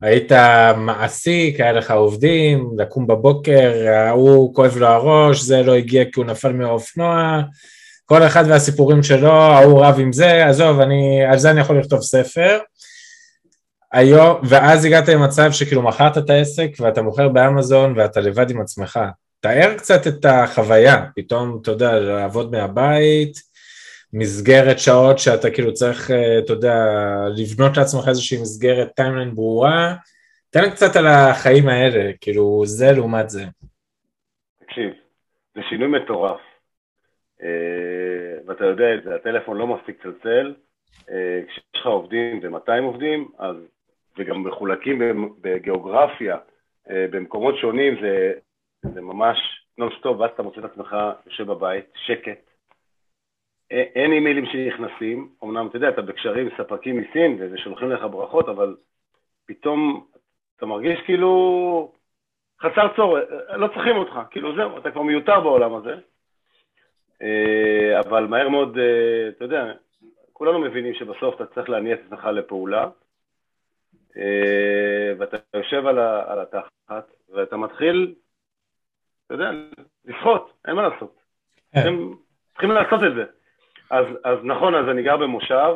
היית 0.00 0.32
מעסיק, 0.76 1.60
היה 1.60 1.72
לך 1.72 1.90
עובדים, 1.90 2.70
לקום 2.78 3.06
בבוקר, 3.06 3.72
ההוא 3.88 4.54
כואב 4.54 4.76
לו 4.76 4.86
הראש, 4.86 5.40
זה 5.40 5.62
לא 5.62 5.74
הגיע 5.74 6.04
כי 6.04 6.20
הוא 6.20 6.26
נפל 6.26 6.52
מהאופנוע, 6.52 7.40
כל 8.04 8.22
אחד 8.22 8.44
והסיפורים 8.48 9.02
שלו, 9.02 9.32
ההוא 9.32 9.84
רב 9.84 9.96
עם 10.00 10.12
זה, 10.12 10.46
עזוב, 10.46 10.80
אני, 10.80 11.24
על 11.30 11.38
זה 11.38 11.50
אני 11.50 11.60
יכול 11.60 11.78
לכתוב 11.78 12.00
ספר. 12.00 12.58
היום, 13.92 14.36
ואז 14.42 14.84
הגעת 14.84 15.08
למצב 15.08 15.52
שכאילו 15.52 15.82
מכרת 15.82 16.18
את 16.18 16.30
העסק 16.30 16.70
ואתה 16.80 17.02
מוכר 17.02 17.28
באמזון 17.28 17.98
ואתה 17.98 18.20
לבד 18.20 18.50
עם 18.50 18.60
עצמך. 18.60 19.00
תאר 19.40 19.74
קצת 19.76 20.06
את 20.06 20.24
החוויה, 20.24 21.04
פתאום, 21.16 21.58
אתה 21.62 21.70
יודע, 21.70 22.00
לעבוד 22.00 22.50
מהבית, 22.52 23.32
מסגרת 24.12 24.78
שעות 24.78 25.18
שאתה 25.18 25.50
כאילו 25.50 25.72
צריך, 25.72 26.10
אה, 26.10 26.38
אתה 26.38 26.52
יודע, 26.52 26.74
לבנות 27.36 27.76
לעצמך 27.76 28.08
איזושהי 28.08 28.42
מסגרת 28.42 28.88
timeline 28.96 29.34
ברורה. 29.34 29.94
תן 30.50 30.70
קצת 30.70 30.96
על 30.96 31.06
החיים 31.06 31.68
האלה, 31.68 32.10
כאילו, 32.20 32.62
זה 32.66 32.92
לעומת 32.92 33.30
זה. 33.30 33.44
תקשיב, 34.66 34.90
זה 35.54 35.60
שינוי 35.68 35.88
מטורף. 35.88 36.40
אה, 37.42 38.38
ואתה 38.46 38.64
יודע 38.64 38.94
את 38.94 39.02
זה, 39.04 39.14
הטלפון 39.14 39.56
לא 39.56 39.66
מפסיק 39.66 40.04
לצלצל, 40.04 40.54
אה, 41.10 41.40
כשיש 41.48 41.64
לך 41.74 41.86
עובדים 41.86 42.40
ו-200 42.42 42.82
עובדים, 42.82 43.28
אז 43.38 43.56
וגם 44.18 44.44
מחולקים 44.44 45.00
בגיאוגרפיה, 45.40 46.36
אה, 46.90 47.06
במקומות 47.10 47.54
שונים, 47.56 47.94
זה, 48.02 48.32
זה 48.94 49.00
ממש 49.00 49.38
נונסטופ, 49.78 50.20
ואז 50.20 50.30
אתה 50.30 50.42
מוצא 50.42 50.60
את 50.60 50.64
עצמך 50.64 50.96
יושב 51.26 51.46
בבית, 51.46 51.84
שקט. 51.94 52.50
אין 53.70 54.12
אימיילים 54.12 54.46
שנכנסים, 54.46 55.28
אמנם 55.44 55.66
אתה 55.66 55.76
יודע, 55.76 55.88
אתה 55.88 56.02
בקשרים 56.02 56.46
עם 56.46 56.56
ספקים 56.58 56.96
מסין 56.96 57.38
ושולחים 57.52 57.90
לך 57.90 58.02
ברכות, 58.10 58.48
אבל 58.48 58.76
פתאום 59.46 60.06
אתה 60.56 60.66
מרגיש 60.66 61.00
כאילו 61.00 61.92
חסר 62.60 62.96
צורך, 62.96 63.24
לא 63.56 63.68
צריכים 63.68 63.96
אותך, 63.96 64.18
כאילו 64.30 64.56
זהו, 64.56 64.78
אתה 64.78 64.90
כבר 64.90 65.02
מיותר 65.02 65.40
בעולם 65.40 65.74
הזה. 65.74 65.94
אה, 67.22 68.00
אבל 68.00 68.26
מהר 68.26 68.48
מאוד, 68.48 68.78
אה, 68.78 69.28
אתה 69.28 69.44
יודע, 69.44 69.72
כולנו 70.32 70.58
מבינים 70.58 70.94
שבסוף 70.94 71.34
אתה 71.34 71.46
צריך 71.46 71.68
להניע 71.68 71.94
את 71.94 72.00
עצמך 72.06 72.24
לפעולה, 72.24 72.88
אה, 74.16 75.12
ואתה 75.18 75.36
יושב 75.54 75.86
על, 75.86 75.98
ה, 75.98 76.32
על 76.32 76.40
התחת, 76.40 77.14
ואתה 77.34 77.56
מתחיל, 77.56 78.14
אתה 79.26 79.34
יודע, 79.34 79.50
לשחות, 80.04 80.52
אין 80.66 80.76
מה 80.76 80.88
לעשות. 80.88 81.16
כן. 81.72 81.80
צריכים, 82.52 82.70
לעשות 82.70 83.00
את 83.06 83.14
זה. 83.14 83.24
אז, 83.90 84.06
אז 84.24 84.38
נכון, 84.42 84.74
אז 84.74 84.88
אני 84.88 85.02
גר 85.02 85.16
במושב, 85.16 85.74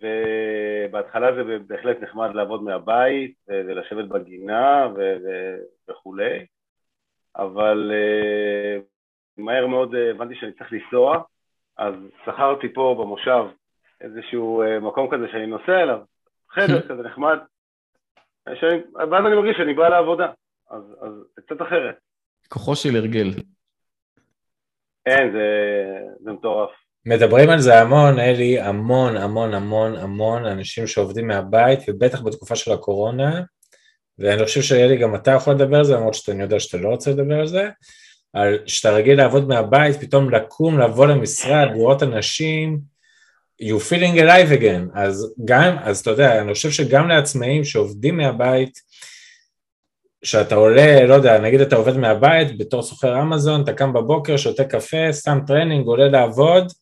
ובהתחלה 0.00 1.34
זה 1.34 1.58
בהחלט 1.66 2.00
נחמד 2.00 2.34
לעבוד 2.34 2.62
מהבית, 2.62 3.34
ולשבת 3.48 4.04
בגינה 4.04 4.88
ו, 4.94 5.16
ו, 5.24 5.56
וכולי, 5.90 6.46
אבל 7.36 7.92
מהר 9.44 9.66
מאוד 9.66 9.94
הבנתי 9.94 10.34
שאני 10.34 10.52
צריך 10.52 10.72
לנסוע, 10.72 11.22
אז 11.78 11.94
שכרתי 12.24 12.72
פה 12.74 12.96
במושב 12.98 13.44
איזשהו 14.00 14.62
uh, 14.62 14.80
מקום 14.80 15.08
כזה 15.10 15.26
שאני 15.32 15.46
נוסע 15.46 15.82
אליו, 15.82 15.98
חדר 16.50 16.80
כזה 16.88 17.02
נחמד, 17.02 17.38
שאני, 18.54 18.80
ואז 18.94 19.26
אני 19.26 19.36
מרגיש 19.36 19.56
שאני 19.56 19.74
בא 19.74 19.88
לעבודה, 19.88 20.26
אז, 20.70 20.82
אז 21.00 21.12
קצת 21.46 21.62
אחרת. 21.62 21.94
כוחו 22.48 22.76
של 22.76 22.96
הרגל. 22.96 23.30
אין, 25.06 25.32
זה, 25.32 25.46
זה 26.20 26.32
מטורף. 26.32 26.70
מדברים 27.06 27.50
על 27.50 27.58
זה 27.58 27.80
המון, 27.80 28.18
אלי, 28.18 28.60
המון 28.60 29.16
המון 29.16 29.54
המון 29.54 29.96
המון 29.96 30.44
אנשים 30.44 30.86
שעובדים 30.86 31.26
מהבית, 31.26 31.78
ובטח 31.88 32.22
בתקופה 32.22 32.56
של 32.56 32.72
הקורונה, 32.72 33.42
ואני 34.18 34.44
חושב 34.44 34.60
שאלי 34.60 34.96
גם 34.96 35.14
אתה 35.14 35.30
יכול 35.30 35.54
לדבר 35.54 35.76
על 35.76 35.84
זה, 35.84 35.94
למרות 35.94 36.14
שאני 36.14 36.42
יודע 36.42 36.60
שאתה 36.60 36.82
לא 36.82 36.88
רוצה 36.88 37.10
לדבר 37.10 37.40
על 37.40 37.46
זה, 37.46 37.68
על 38.32 38.58
שאתה 38.66 38.90
רגיל 38.90 39.16
לעבוד 39.16 39.48
מהבית, 39.48 40.00
פתאום 40.00 40.30
לקום, 40.30 40.78
לבוא 40.78 41.06
למשרד, 41.06 41.68
לראות 41.74 42.02
אנשים, 42.02 42.80
you 43.62 43.76
feeling 43.90 44.18
alive 44.18 44.60
again, 44.60 44.98
אז 44.98 45.34
גם, 45.44 45.76
אז 45.82 46.00
אתה 46.00 46.10
יודע, 46.10 46.40
אני 46.40 46.54
חושב 46.54 46.70
שגם 46.70 47.08
לעצמאים 47.08 47.64
שעובדים 47.64 48.16
מהבית, 48.16 48.90
שאתה 50.24 50.54
עולה, 50.54 51.06
לא 51.06 51.14
יודע, 51.14 51.38
נגיד 51.38 51.60
אתה 51.60 51.76
עובד 51.76 51.96
מהבית 51.96 52.58
בתור 52.58 52.82
סוחר 52.82 53.22
אמזון, 53.22 53.62
אתה 53.62 53.72
קם 53.72 53.92
בבוקר, 53.92 54.36
שותה 54.36 54.64
קפה, 54.64 55.12
שם 55.12 55.38
טרנינג, 55.46 55.86
עולה 55.86 56.08
לעבוד, 56.08 56.72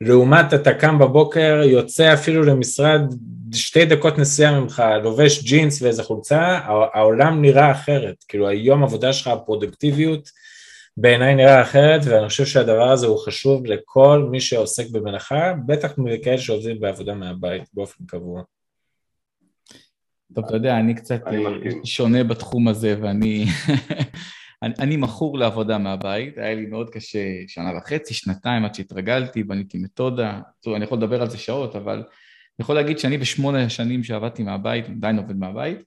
לעומת 0.00 0.54
אתה 0.54 0.74
קם 0.74 0.98
בבוקר, 0.98 1.60
יוצא 1.64 2.14
אפילו 2.14 2.42
למשרד 2.42 3.00
שתי 3.52 3.84
דקות 3.84 4.18
נסיעה 4.18 4.60
ממך, 4.60 4.82
לובש 5.02 5.42
ג'ינס 5.42 5.82
ואיזה 5.82 6.02
חולצה, 6.02 6.58
העולם 6.94 7.42
נראה 7.42 7.70
אחרת, 7.70 8.14
כאילו 8.28 8.48
היום 8.48 8.82
עבודה 8.82 9.12
שלך, 9.12 9.26
הפרודקטיביות, 9.26 10.30
בעיניי 10.96 11.34
נראה 11.34 11.62
אחרת, 11.62 12.00
ואני 12.04 12.28
חושב 12.28 12.44
שהדבר 12.44 12.90
הזה 12.90 13.06
הוא 13.06 13.18
חשוב 13.18 13.66
לכל 13.66 14.28
מי 14.30 14.40
שעוסק 14.40 14.90
במלאכה, 14.90 15.52
בטח 15.66 15.92
מכאלה 15.98 16.38
שעובדים 16.38 16.80
בעבודה 16.80 17.14
מהבית 17.14 17.62
באופן 17.74 18.04
קבוע. 18.06 18.42
טוב, 20.34 20.44
אתה 20.44 20.56
יודע, 20.56 20.78
אני 20.78 20.94
קצת 20.94 21.26
אני 21.26 21.44
שונה 21.84 22.24
בתחום 22.24 22.68
הזה, 22.68 22.96
ואני 23.02 23.44
אני, 24.62 24.74
אני 24.78 24.96
מכור 24.96 25.38
לעבודה 25.38 25.78
מהבית, 25.78 26.38
היה 26.38 26.54
לי 26.54 26.66
מאוד 26.66 26.90
קשה 26.90 27.18
שנה 27.48 27.76
וחצי, 27.76 28.14
שנתיים 28.14 28.64
עד 28.64 28.74
שהתרגלתי, 28.74 29.42
בניתי 29.42 29.78
מתודה, 29.78 30.40
טוב, 30.60 30.74
אני 30.74 30.84
יכול 30.84 30.98
לדבר 30.98 31.22
על 31.22 31.30
זה 31.30 31.38
שעות, 31.38 31.76
אבל 31.76 31.96
אני 31.96 32.04
יכול 32.60 32.74
להגיד 32.74 32.98
שאני 32.98 33.18
בשמונה 33.18 33.64
השנים 33.64 34.04
שעבדתי 34.04 34.42
מהבית, 34.42 34.88
עדיין 34.88 35.18
עובד 35.18 35.36
מהבית, 35.36 35.78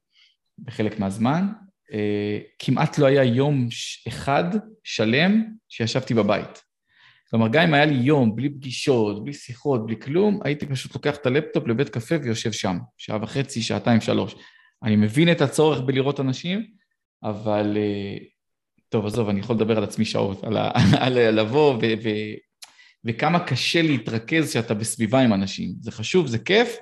בחלק 0.60 1.00
מהזמן, 1.00 1.48
אה, 1.94 2.40
כמעט 2.60 2.98
לא 2.98 3.06
היה 3.06 3.24
יום 3.24 3.68
אחד 4.08 4.44
שלם 4.90 5.46
שישבתי 5.70 6.14
בבית. 6.14 6.64
כלומר, 7.30 7.48
גם 7.48 7.64
אם 7.64 7.74
היה 7.74 7.86
לי 7.86 7.96
יום 7.96 8.36
בלי 8.36 8.50
פגישות, 8.50 9.24
בלי 9.24 9.34
שיחות, 9.34 9.86
בלי 9.86 10.00
כלום, 10.00 10.40
הייתי 10.44 10.66
פשוט 10.66 10.96
לוקח 10.96 11.16
את 11.16 11.26
הלפטופ 11.26 11.68
לבית 11.68 11.90
קפה 11.90 12.16
ויושב 12.24 12.52
שם, 12.52 12.78
שעה 12.98 13.18
וחצי, 13.22 13.62
שעתיים, 13.62 14.02
שלוש. 14.02 14.36
אני 14.84 14.96
מבין 14.96 15.32
את 15.32 15.42
הצורך 15.42 15.82
בלראות 15.82 16.20
אנשים, 16.20 16.66
אבל... 17.24 17.78
אה, 17.78 18.18
טוב, 18.90 19.06
עזוב, 19.06 19.30
אני 19.30 19.40
יכול 19.40 19.56
לדבר 19.56 19.78
על 19.78 19.84
עצמי 19.84 20.06
שעות, 20.06 20.44
על, 20.44 20.58
ה... 20.58 20.72
על 21.04 21.30
לבוא 21.30 21.74
ו... 21.74 21.80
ו... 21.80 22.10
וכמה 23.06 23.40
קשה 23.40 23.82
להתרכז 23.82 24.50
כשאתה 24.50 24.74
בסביבה 24.74 25.20
עם 25.20 25.34
אנשים. 25.34 25.74
זה 25.80 25.92
חשוב, 25.92 26.28
זה 26.28 26.40
כיף, 26.40 26.78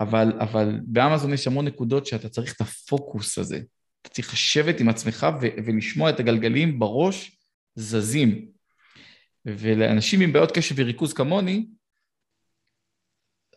אבל, 0.00 0.32
אבל 0.38 0.80
באמזון 0.82 1.32
יש 1.32 1.46
המון 1.46 1.64
נקודות 1.64 2.06
שאתה 2.06 2.28
צריך 2.28 2.52
את 2.52 2.60
הפוקוס 2.60 3.38
הזה. 3.38 3.60
אתה 4.02 4.08
צריך 4.08 4.32
לשבת 4.32 4.80
עם 4.80 4.88
עצמך 4.88 5.26
ו- 5.40 5.64
ולשמוע 5.64 6.10
את 6.10 6.20
הגלגלים 6.20 6.78
בראש 6.78 7.38
זזים. 7.74 8.50
ולאנשים 9.46 10.20
עם 10.20 10.32
בעיות 10.32 10.52
קשב 10.52 10.74
וריכוז 10.78 11.12
כמוני, 11.12 11.66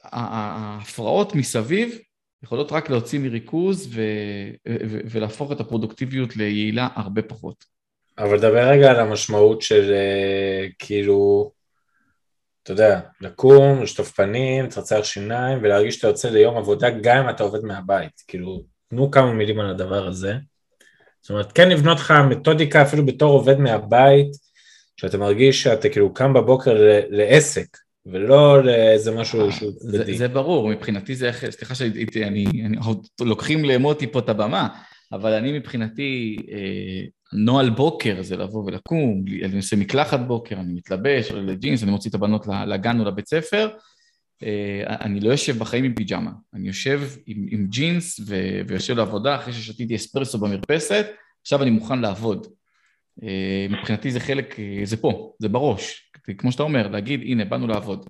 ההפרעות 0.03 1.35
מסביב 1.35 1.97
יכולות 2.43 2.71
רק 2.71 2.89
להוציא 2.89 3.19
מריכוז 3.19 3.87
ו- 3.87 4.01
ו- 4.69 4.99
ולהפוך 5.11 5.51
את 5.51 5.59
הפרודוקטיביות 5.59 6.37
ליעילה 6.37 6.87
הרבה 6.95 7.21
פחות. 7.21 7.65
אבל 8.17 8.39
דבר 8.39 8.69
רגע 8.69 8.91
על 8.91 8.99
המשמעות 8.99 9.61
של 9.61 9.93
אה, 9.93 10.67
כאילו, 10.79 11.51
אתה 12.63 12.71
יודע, 12.71 12.99
לקום, 13.21 13.83
לשטוף 13.83 14.11
פנים, 14.11 14.65
לצרצר 14.65 15.03
שיניים 15.03 15.59
ולהרגיש 15.61 15.95
שאתה 15.95 16.07
יוצא 16.07 16.29
ליום 16.29 16.57
עבודה 16.57 16.89
גם 16.89 17.17
אם 17.23 17.29
אתה 17.29 17.43
עובד 17.43 17.63
מהבית. 17.63 18.21
כאילו, 18.27 18.63
תנו 18.95 19.11
כמה 19.11 19.33
מילים 19.33 19.59
על 19.59 19.69
הדבר 19.69 20.07
הזה. 20.07 20.33
זאת 21.21 21.29
אומרת, 21.29 21.51
כן 21.51 21.69
לבנות 21.69 21.97
לך 21.97 22.13
מתודיקה 22.29 22.81
אפילו 22.81 23.05
בתור 23.05 23.31
עובד 23.31 23.59
מהבית, 23.59 24.27
שאתה 24.97 25.17
מרגיש 25.17 25.63
שאתה 25.63 25.89
כאילו 25.89 26.13
קם 26.13 26.33
בבוקר 26.33 27.03
לעסק, 27.09 27.77
ולא 28.05 28.63
לאיזה 28.63 29.11
משהו 29.11 29.51
שהוא 29.51 29.71
צדדי. 29.71 30.17
זה 30.17 30.27
ברור, 30.27 30.69
מבחינתי 30.69 31.15
זה 31.15 31.27
איך, 31.27 31.49
סליחה 31.49 31.75
שהייתי, 31.75 32.23
אני, 32.23 32.45
אני, 32.65 32.77
לוקחים 33.21 33.65
למוטי 33.65 34.07
פה 34.07 34.19
את 34.19 34.29
הבמה, 34.29 34.67
אבל 35.11 35.33
אני 35.33 35.59
מבחינתי, 35.59 36.37
אה, 36.51 37.05
נוהל 37.33 37.69
בוקר 37.69 38.21
זה 38.21 38.37
לבוא 38.37 38.63
ולקום, 38.65 39.23
אני 39.43 39.57
עושה 39.57 39.75
מקלחת 39.75 40.19
בוקר, 40.19 40.55
אני 40.55 40.73
מתלבש, 40.73 41.31
עולה 41.31 41.43
לג'ינס, 41.43 41.83
אני 41.83 41.91
מוציא 41.91 42.09
את 42.09 42.15
הבנות 42.15 42.47
לגן 42.67 42.99
או 42.99 43.05
לבית 43.05 43.27
ספר, 43.27 43.67
אה, 43.69 43.77
אני 44.87 45.19
לא 45.19 45.29
יושב 45.29 45.53
בחיים 45.59 45.83
עם 45.83 45.95
פיג'מה, 45.95 46.31
אני 46.53 46.67
יושב 46.67 46.99
עם, 47.27 47.45
עם 47.49 47.65
ג'ינס 47.69 48.19
ו, 48.27 48.35
ויושב 48.67 48.97
לעבודה 48.97 49.35
אחרי 49.35 49.53
ששתיתי 49.53 49.95
אספרסו 49.95 50.37
במרפסת, 50.37 51.05
עכשיו 51.41 51.63
אני 51.63 51.69
מוכן 51.69 51.99
לעבוד. 51.99 52.47
אה, 53.23 53.67
מבחינתי 53.69 54.11
זה 54.11 54.19
חלק, 54.19 54.59
אה, 54.59 54.81
זה 54.83 54.97
פה, 55.01 55.33
זה 55.39 55.49
בראש. 55.49 56.11
כמו 56.37 56.51
שאתה 56.51 56.63
אומר, 56.63 56.87
להגיד, 56.87 57.21
הנה, 57.21 57.45
באנו 57.45 57.67
לעבוד. 57.67 58.05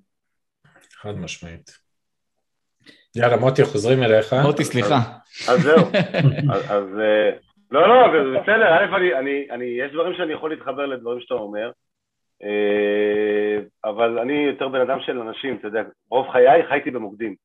חד 0.93 1.17
משמעית. 1.17 1.77
יאללה, 3.15 3.37
מוטי, 3.37 3.65
חוזרים 3.65 4.03
אליך. 4.03 4.33
מוטי, 4.33 4.63
סליחה. 4.63 4.99
אז 5.47 5.61
זהו. 5.61 5.85
אז 6.69 6.83
לא, 7.71 7.87
לא, 7.87 7.95
זה 8.11 8.39
בסדר, 8.39 8.67
א', 8.73 8.85
אני, 9.53 9.65
יש 9.65 9.91
דברים 9.93 10.13
שאני 10.17 10.33
יכול 10.33 10.49
להתחבר 10.49 10.85
לדברים 10.85 11.19
שאתה 11.21 11.33
אומר, 11.33 11.71
אבל 13.83 14.19
אני 14.19 14.33
יותר 14.33 14.67
בן 14.67 14.81
אדם 14.81 14.99
של 14.99 15.19
אנשים, 15.19 15.55
אתה 15.55 15.67
יודע, 15.67 15.83
רוב 16.11 16.29
חיי 16.29 16.67
חייתי 16.67 16.91
במוקדים. 16.91 17.35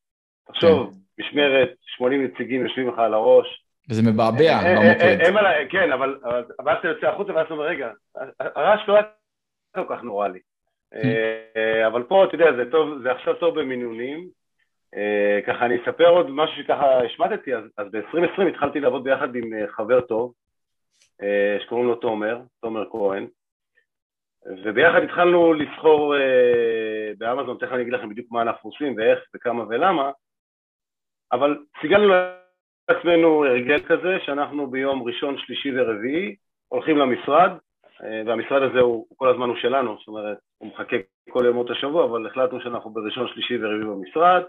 תחשוב, 0.46 0.90
כן. 0.92 1.22
משמרת, 1.22 1.74
80 1.96 2.24
נציגים 2.24 2.66
יושבים 2.66 2.88
לך 2.88 2.98
על 2.98 3.14
הראש, 3.14 3.68
וזה 3.90 4.02
מבעבע 4.12 4.44
אה, 4.44 4.66
אה, 4.66 4.74
במוקד. 4.74 5.44
אה, 5.46 5.68
כן, 5.70 5.92
אבל 5.92 6.18
אז 6.24 6.44
אתה 6.78 6.88
יוצא 6.88 7.06
החוצה 7.06 7.34
ואז 7.34 7.46
אתה 7.46 7.54
אומר, 7.54 7.64
רגע, 7.64 7.90
הרעש 8.40 8.88
לא 8.88 8.94
היה 8.94 9.02
כל 9.74 9.96
כך 9.96 10.02
נורא 10.02 10.28
לי. 10.28 10.38
אבל 11.88 12.02
פה, 12.02 12.24
אתה 12.24 12.34
יודע, 12.34 12.52
זה 12.56 12.70
טוב, 12.70 13.02
זה 13.02 13.12
עכשיו 13.12 13.34
טוב 13.34 13.60
במינונים. 13.60 14.28
ככה 15.46 15.66
אני 15.66 15.76
אספר 15.82 16.08
עוד 16.08 16.30
משהו 16.30 16.62
שככה 16.62 17.00
השמטתי, 17.04 17.54
אז 17.54 17.86
ב-2020 17.92 18.48
התחלתי 18.48 18.80
לעבוד 18.80 19.04
ביחד 19.04 19.34
עם 19.34 19.50
חבר 19.76 20.00
טוב, 20.00 20.32
שקוראים 21.60 21.86
לו 21.86 21.94
תומר, 21.94 22.40
תומר 22.60 22.84
כהן, 22.90 23.26
וביחד 24.64 25.02
התחלנו 25.02 25.52
לסחור 25.52 26.14
באמזון, 27.18 27.56
תכף 27.60 27.72
אני 27.72 27.82
אגיד 27.82 27.92
לכם 27.92 28.08
בדיוק 28.08 28.32
מה 28.32 28.42
אנחנו 28.42 28.70
עושים 28.70 28.94
ואיך 28.96 29.18
וכמה 29.34 29.64
ולמה, 29.68 30.10
אבל 31.32 31.58
סיגלנו 31.80 32.14
עצמנו 32.88 33.44
הרגל 33.44 33.78
כזה 33.78 34.18
שאנחנו 34.26 34.66
ביום 34.66 35.02
ראשון, 35.02 35.38
שלישי 35.38 35.70
ורביעי 35.76 36.36
הולכים 36.68 36.98
למשרד, 36.98 37.50
אה, 38.02 38.22
והמשרד 38.26 38.62
הזה 38.62 38.80
הוא 38.80 39.06
כל 39.16 39.28
הזמן 39.28 39.48
הוא 39.48 39.56
שלנו, 39.56 39.96
זאת 39.98 40.08
אומרת, 40.08 40.38
הוא 40.58 40.68
מחכה 40.68 40.96
כל 41.30 41.44
ימות 41.48 41.70
השבוע, 41.70 42.04
אבל 42.04 42.26
החלטנו 42.26 42.60
שאנחנו 42.60 42.90
בראשון, 42.90 43.28
שלישי 43.28 43.56
ורביעי 43.56 43.84
במשרד, 43.84 44.42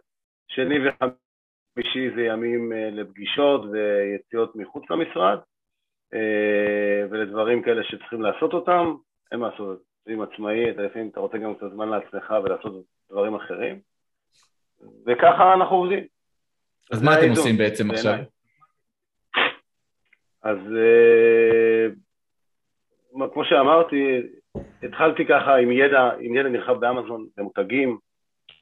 שני 0.47 0.75
וחמישי 0.79 2.09
זה 2.15 2.21
ימים 2.21 2.73
אה, 2.73 2.89
לפגישות 2.91 3.62
ויציאות 3.71 4.55
מחוץ 4.55 4.83
למשרד, 4.89 5.38
אה, 6.13 7.05
ולדברים 7.09 7.62
כאלה 7.62 7.83
שצריכים 7.83 8.21
לעשות 8.21 8.53
אותם, 8.53 8.95
אין 9.31 9.39
מה 9.39 9.49
לעשות, 9.49 9.79
עם 10.09 10.21
עצמאי, 10.21 10.71
אתה 10.71 10.81
לפעמים 10.81 11.09
אתה 11.09 11.19
רוצה 11.19 11.37
גם 11.37 11.55
קצת 11.55 11.71
זמן 11.73 11.89
לעצמך 11.89 12.33
ולעשות 12.43 12.85
דברים 13.11 13.35
אחרים, 13.35 13.79
וככה 15.05 15.53
אנחנו 15.53 15.75
עובדים. 15.75 16.03
אז 16.91 17.03
מה 17.03 17.19
אתם 17.19 17.29
עושים 17.29 17.57
בעצם 17.57 17.91
עכשיו? 17.91 18.17
אז 20.43 20.57
אה, 20.57 21.87
כמו 23.33 23.45
שאמרתי, 23.45 24.21
התחלתי 24.83 25.25
ככה 25.25 25.55
עם 25.55 25.71
ידע, 25.71 26.09
עם 26.19 26.35
ידע 26.35 26.49
נרחב 26.49 26.79
באמזון, 26.79 27.27
במותגים, 27.37 27.97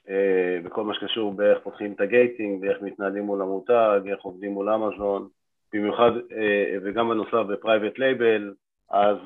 אה, 0.09 0.59
בכל 0.63 0.83
מה 0.83 0.93
שקשור 0.93 1.33
באיך 1.33 1.59
פותחים 1.63 1.93
את 1.93 2.01
ה 2.01 2.10
gating 2.10 2.63
ואיך 2.63 2.77
מתנהלים 2.81 3.23
מול 3.23 3.41
המותג, 3.41 4.01
איך 4.11 4.21
עובדים 4.21 4.51
מול 4.51 4.69
אמזון, 4.69 5.27
במיוחד, 5.73 6.11
אה, 6.31 6.77
וגם 6.83 7.09
בנוסף 7.09 7.47
ב 7.49 7.56
private 7.56 7.99
label, 7.99 8.53
אז 8.89 9.17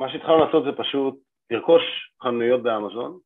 מה 0.00 0.08
שהתחלנו 0.12 0.44
לעשות 0.44 0.64
זה 0.64 0.72
פשוט 0.72 1.14
לרכוש 1.50 1.82
חנויות 2.22 2.62
באמזון, 2.62 3.18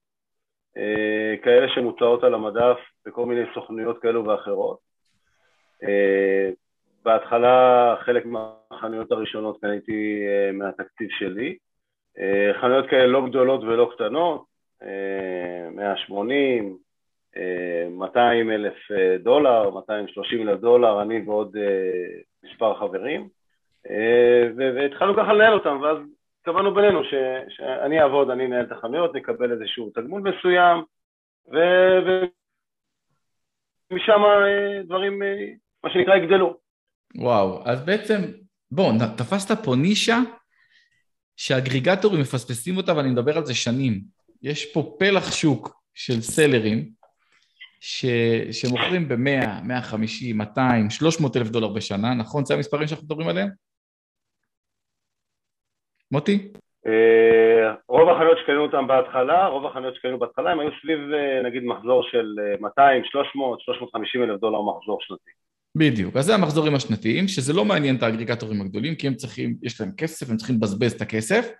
אה, 0.77 1.35
כאלה 1.43 1.69
שמוצעות 1.75 2.25
על 2.25 2.35
המדף 2.35 2.77
בכל 3.07 3.27
מיני 3.27 3.43
סוכנויות 3.55 4.03
כאלו 4.03 4.25
ואחרות. 4.25 4.79
אה, 5.83 6.51
בהתחלה 7.05 7.97
חלק 8.01 8.25
מהחנויות 8.27 9.13
הראשונות 9.13 9.61
קניתי 9.61 10.23
אה, 10.27 10.53
מהתקציב 10.53 11.09
שלי. 11.19 11.57
חנויות 12.61 12.87
כאלה 12.91 13.07
לא 13.07 13.27
גדולות 13.27 13.63
ולא 13.63 13.91
קטנות, 13.95 14.45
180, 15.73 16.79
200 17.91 18.51
אלף 18.51 18.75
דולר, 19.19 19.71
230 19.71 20.49
אלף 20.49 20.61
דולר, 20.61 21.03
אני 21.03 21.23
ועוד 21.27 21.57
מספר 22.45 22.75
חברים, 22.75 23.29
והתחלנו 24.57 25.17
ככה 25.17 25.33
לנהל 25.33 25.53
אותם, 25.53 25.79
ואז 25.83 25.99
קבענו 26.45 26.75
בינינו 26.75 27.05
ש, 27.05 27.15
שאני 27.57 28.03
אעבוד, 28.03 28.31
אני 28.31 28.47
אנהל 28.47 28.65
את 28.65 28.73
החנויות, 28.73 29.15
נקבל 29.15 29.53
איזשהו 29.53 29.91
תגמול 29.95 30.23
מסוים, 30.23 30.85
ומשם 33.91 34.21
אה, 34.25 34.83
דברים, 34.85 35.23
אה, 35.23 35.29
מה 35.85 35.91
שנקרא, 35.91 36.17
יגדלו. 36.17 36.57
וואו, 37.15 37.63
אז 37.65 37.85
בעצם, 37.85 38.21
בוא, 38.71 38.93
תפסת 39.17 39.65
פה 39.65 39.75
נישה 39.77 40.19
שאגריגטורים 41.37 42.21
מפספסים 42.21 42.77
אותה, 42.77 42.97
ואני 42.97 43.11
מדבר 43.11 43.37
על 43.37 43.45
זה 43.45 43.55
שנים. 43.55 44.01
יש 44.43 44.73
פה 44.73 44.97
פלח 44.99 45.33
שוק 45.33 45.83
של 45.95 46.21
סלרים, 46.21 46.91
ש... 47.81 48.07
שמוכרים 48.53 49.09
ב-100, 49.09 49.63
150, 49.63 50.39
200, 50.39 50.91
300 50.91 51.37
אלף 51.37 51.49
דולר 51.49 51.69
בשנה, 51.69 52.15
נכון? 52.15 52.45
זה 52.45 52.55
המספרים 52.55 52.89
שאנחנו 52.89 53.07
מדברים 53.07 53.29
עליהם? 53.29 53.49
מוטי? 56.15 56.49
אה, 56.87 57.75
רוב 57.89 58.09
החנויות 58.09 58.39
שקנינו 58.43 58.63
אותן 58.63 58.87
בהתחלה, 58.87 59.47
רוב 59.47 59.67
החנויות 59.67 59.95
שקנינו 59.95 60.19
בהתחלה 60.19 60.51
הם 60.51 60.61
היו 60.61 60.71
סביב 60.83 60.99
אה, 61.15 61.43
נגיד 61.43 61.63
מחזור 61.65 62.03
של 62.11 62.27
200, 62.61 63.03
300, 63.05 63.61
350 63.61 64.23
אלף 64.23 64.41
דולר 64.41 64.63
מחזור 64.63 64.99
שנתי. 65.01 65.31
בדיוק, 65.77 66.17
אז 66.17 66.25
זה 66.25 66.35
המחזורים 66.35 66.75
השנתיים, 66.75 67.29
שזה 67.29 67.53
לא 67.53 67.65
מעניין 67.65 67.97
את 67.97 68.03
האגריגטורים 68.03 68.61
הגדולים, 68.61 68.95
כי 68.95 69.07
הם 69.07 69.15
צריכים, 69.15 69.57
יש 69.63 69.81
להם 69.81 69.91
כסף, 69.97 70.31
הם 70.31 70.37
צריכים 70.37 70.57
לבזבז 70.57 70.93
את 70.93 71.01
הכסף, 71.01 71.51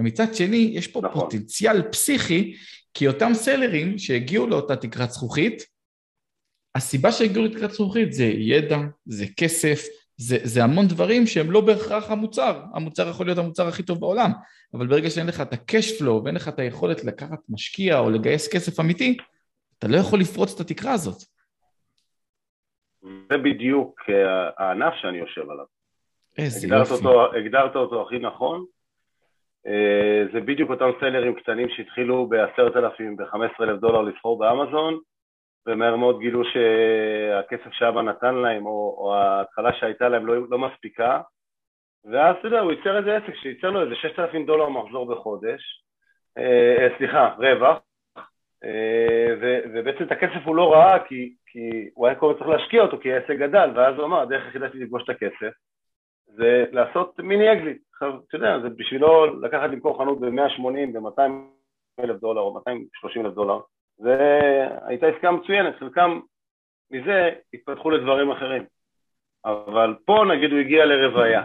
ומצד 0.00 0.34
שני, 0.34 0.72
יש 0.74 0.86
פה 0.86 1.00
נכון. 1.04 1.20
פוטנציאל 1.20 1.82
פסיכי, 1.82 2.54
כי 2.94 3.08
אותם 3.08 3.30
סלרים 3.34 3.98
שהגיעו 3.98 4.46
לאותה 4.46 4.76
תקרת 4.76 5.10
זכוכית, 5.10 5.62
הסיבה 6.74 7.12
שהגיעו 7.12 7.44
לתקרת 7.44 7.70
זכוכית 7.70 8.12
זה 8.12 8.24
ידע, 8.24 8.78
זה 9.06 9.24
כסף, 9.36 9.86
זה, 10.28 10.36
זה 10.42 10.64
המון 10.64 10.86
דברים 10.86 11.26
שהם 11.26 11.50
לא 11.50 11.60
בהכרח 11.60 12.10
המוצר, 12.10 12.62
המוצר 12.74 13.08
יכול 13.08 13.26
להיות 13.26 13.38
המוצר 13.38 13.68
הכי 13.68 13.82
טוב 13.82 14.00
בעולם, 14.00 14.30
אבל 14.74 14.86
ברגע 14.86 15.10
שאין 15.10 15.26
לך 15.26 15.40
את 15.40 15.52
ה-cash 15.52 16.00
flow 16.00 16.10
ואין 16.10 16.34
לך 16.34 16.48
את 16.48 16.58
היכולת 16.58 17.04
לקחת 17.04 17.38
משקיע 17.48 17.98
או 17.98 18.10
לגייס 18.10 18.54
כסף 18.54 18.80
אמיתי, 18.80 19.16
אתה 19.78 19.88
לא 19.88 19.96
יכול 19.96 20.20
לפרוץ 20.20 20.54
את 20.54 20.60
התקרה 20.60 20.92
הזאת. 20.92 21.16
זה 23.02 23.38
בדיוק 23.38 24.00
אה, 24.08 24.50
הענף 24.58 24.94
שאני 25.00 25.18
יושב 25.18 25.50
עליו. 25.50 25.64
איזה 26.38 26.66
הגדרת 26.66 26.90
יופי. 26.90 27.06
אותו, 27.06 27.36
הגדרת 27.36 27.76
אותו 27.76 28.02
הכי 28.06 28.18
נכון. 28.18 28.64
אה, 29.66 30.24
זה 30.32 30.40
בדיוק 30.40 30.70
אותם 30.70 30.90
סלרים 31.00 31.34
קטנים 31.34 31.68
שהתחילו 31.76 32.28
ב-10,000, 32.28 33.02
ב-15,000 33.16 33.76
דולר 33.80 34.02
לסחור 34.02 34.38
באמזון, 34.38 35.00
ומהר 35.66 35.96
מאוד 35.96 36.20
גילו 36.20 36.42
שהכסף 36.44 37.72
שאבא 37.72 38.02
נתן 38.02 38.34
להם, 38.34 38.66
או, 38.66 38.96
או 38.98 39.14
ההתחלה 39.14 39.72
שהייתה 39.72 40.08
להם 40.08 40.26
לא, 40.26 40.34
לא 40.50 40.58
מספיקה, 40.58 41.20
ואז 42.04 42.36
אתה 42.38 42.48
יודע, 42.48 42.60
הוא 42.60 42.72
ייצר 42.72 42.98
איזה 42.98 43.16
עסק 43.16 43.34
שייצר 43.34 43.70
לו 43.70 43.82
איזה 43.82 43.94
6,000 43.94 44.46
דולר 44.46 44.68
מחזור 44.68 45.14
בחודש, 45.14 45.60
אה, 46.38 46.76
אה, 46.78 46.88
סליחה, 46.98 47.34
רווח, 47.38 47.78
אה, 48.64 49.34
ו, 49.40 49.58
ובעצם 49.74 50.04
את 50.04 50.12
הכסף 50.12 50.44
הוא 50.44 50.56
לא 50.56 50.72
ראה 50.72 50.98
כי, 51.04 51.34
כי 51.46 51.90
הוא 51.94 52.06
היה 52.06 52.16
קודם 52.16 52.38
צריך 52.38 52.48
להשקיע 52.48 52.82
אותו 52.82 52.98
כי 52.98 53.12
העסק 53.12 53.36
גדל, 53.38 53.70
ואז 53.74 53.96
הוא 53.96 54.04
אמר, 54.04 54.20
הדרך 54.20 54.44
היחידה 54.44 54.70
שלי 54.70 54.84
לפגוש 54.84 55.02
את 55.04 55.08
הכסף 55.08 55.52
זה 56.26 56.64
לעשות 56.72 57.20
מיני 57.20 57.52
אקזיט. 57.52 57.82
עכשיו, 57.92 58.20
אתה 58.28 58.36
יודע, 58.36 58.60
זה 58.62 58.68
בשבילו 58.68 59.40
לקחת 59.40 59.70
למכור 59.70 59.98
חנות 59.98 60.20
ב-180, 60.20 60.92
ב-200 60.92 61.30
אלף 62.00 62.20
דולר 62.20 62.40
או 62.40 62.54
230 62.54 63.26
אלף 63.26 63.34
דולר, 63.34 63.60
והייתה 64.02 65.06
עסקה 65.06 65.30
מצוינת, 65.30 65.74
חלקם 65.78 66.20
מזה 66.90 67.30
התפתחו 67.54 67.90
לדברים 67.90 68.30
אחרים. 68.30 68.62
אבל 69.44 69.94
פה 70.04 70.24
נגיד 70.34 70.50
הוא 70.50 70.60
הגיע 70.60 70.84
לרוויה. 70.84 71.42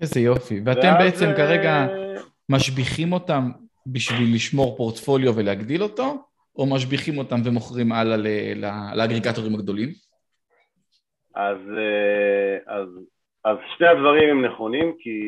איזה 0.00 0.20
יופי. 0.20 0.60
ואתם 0.64 0.92
בעצם 0.98 1.26
אה, 1.26 1.36
כרגע 1.36 1.86
משביחים 2.48 3.12
אותם 3.12 3.42
בשביל 3.86 4.34
לשמור 4.34 4.76
פורטפוליו 4.76 5.36
ולהגדיל 5.36 5.82
אותו, 5.82 6.24
או 6.56 6.66
משביחים 6.74 7.18
אותם 7.18 7.36
ומוכרים 7.44 7.92
הלאה 7.92 8.16
לאגריגטורים 8.94 9.54
הגדולים? 9.54 9.88
אז, 11.34 11.58
אה, 11.76 12.74
אז, 12.74 12.88
אז 13.44 13.56
שני 13.76 13.88
הדברים 13.88 14.30
הם 14.30 14.44
נכונים, 14.44 14.94
כי 14.98 15.20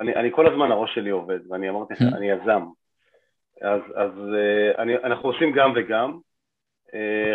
אני, 0.00 0.14
אני 0.14 0.28
כל 0.32 0.46
הזמן 0.46 0.70
הראש 0.70 0.94
שלי 0.94 1.10
עובד, 1.10 1.38
ואני 1.50 1.70
אמרתי 1.70 1.94
לך, 1.94 2.02
אני 2.16 2.30
יזם. 2.30 2.62
אז, 3.62 3.80
אז 3.94 4.10
אה, 4.34 4.82
אני, 4.82 4.96
אנחנו 4.96 5.28
עושים 5.28 5.52
גם 5.52 5.72
וגם. 5.76 6.18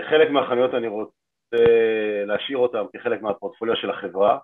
חלק 0.10 0.30
מהחנויות 0.30 0.74
אני 0.74 0.88
רוצה 0.88 1.12
להשאיר 2.26 2.58
אותן 2.58 2.84
כחלק 2.94 3.22
מהפורטפוליו 3.22 3.76
של 3.76 3.90
החברה, 3.90 4.38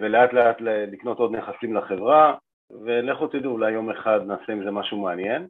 ולאט 0.00 0.32
לאט 0.32 0.56
לקנות 0.60 1.18
עוד 1.18 1.36
נכסים 1.36 1.74
לחברה, 1.74 2.34
ולכו 2.84 3.26
תדעו, 3.26 3.52
אולי 3.52 3.72
יום 3.72 3.90
אחד 3.90 4.20
נעשה 4.26 4.52
עם 4.52 4.64
זה 4.64 4.70
משהו 4.70 4.98
מעניין, 4.98 5.46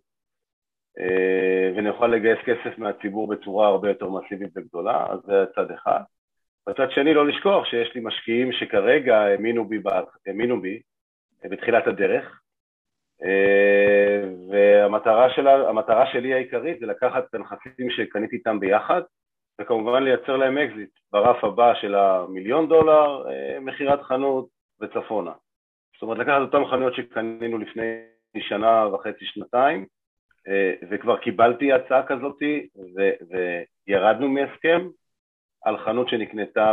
ונוכל 1.77 2.07
לגייס 2.07 2.39
כסף 2.45 2.79
מהציבור 2.79 3.29
בצורה 3.29 3.69
הרבה 3.69 3.89
יותר 3.89 4.09
מסיבית 4.09 4.51
וגדולה, 4.57 5.07
אז 5.11 5.19
זה 5.27 5.45
צד 5.55 5.71
אחד. 5.71 6.01
בצד 6.69 6.91
שני, 6.91 7.15
לא 7.15 7.27
לשכוח 7.27 7.67
שיש 7.67 7.95
לי 7.95 8.01
משקיעים 8.05 8.53
שכרגע 8.53 9.19
האמינו 9.19 9.69
בי, 9.69 9.79
האמינו 10.27 10.61
בי 10.61 10.81
בתחילת 11.45 11.87
הדרך, 11.87 12.42
והמטרה 14.51 15.31
שלה, 15.31 15.71
שלי 16.13 16.35
העיקרית 16.35 16.81
זה 16.81 16.87
לקחת 16.87 17.25
את 17.31 17.35
הנכסים 17.35 17.91
שקניתי 17.91 18.37
איתם 18.37 18.61
ביחד, 18.61 19.03
וכמובן 19.61 20.03
לייצר 20.03 20.37
להם 20.37 20.59
אקזיט 20.59 20.91
ברף 21.13 21.45
הבא 21.45 21.75
של 21.75 21.95
המיליון 21.95 22.69
דולר, 22.69 23.25
מכירת 23.61 24.03
חנות 24.03 24.47
וצפונה. 24.81 25.33
זאת 25.95 26.03
אומרת, 26.03 26.19
לקחת 26.19 26.41
אותן 26.41 26.65
חנויות 26.71 26.95
שקנינו 26.95 27.59
לפני 27.59 28.03
שנה 28.39 28.87
וחצי, 28.95 29.25
שנתיים, 29.25 29.87
וכבר 30.91 31.17
קיבלתי 31.17 31.73
הצעה 31.73 32.07
כזאת, 32.07 32.39
וירדנו 33.89 34.29
מהסכם 34.29 34.89
על 35.65 35.79
חנות 35.79 36.09
שנקנתה 36.09 36.73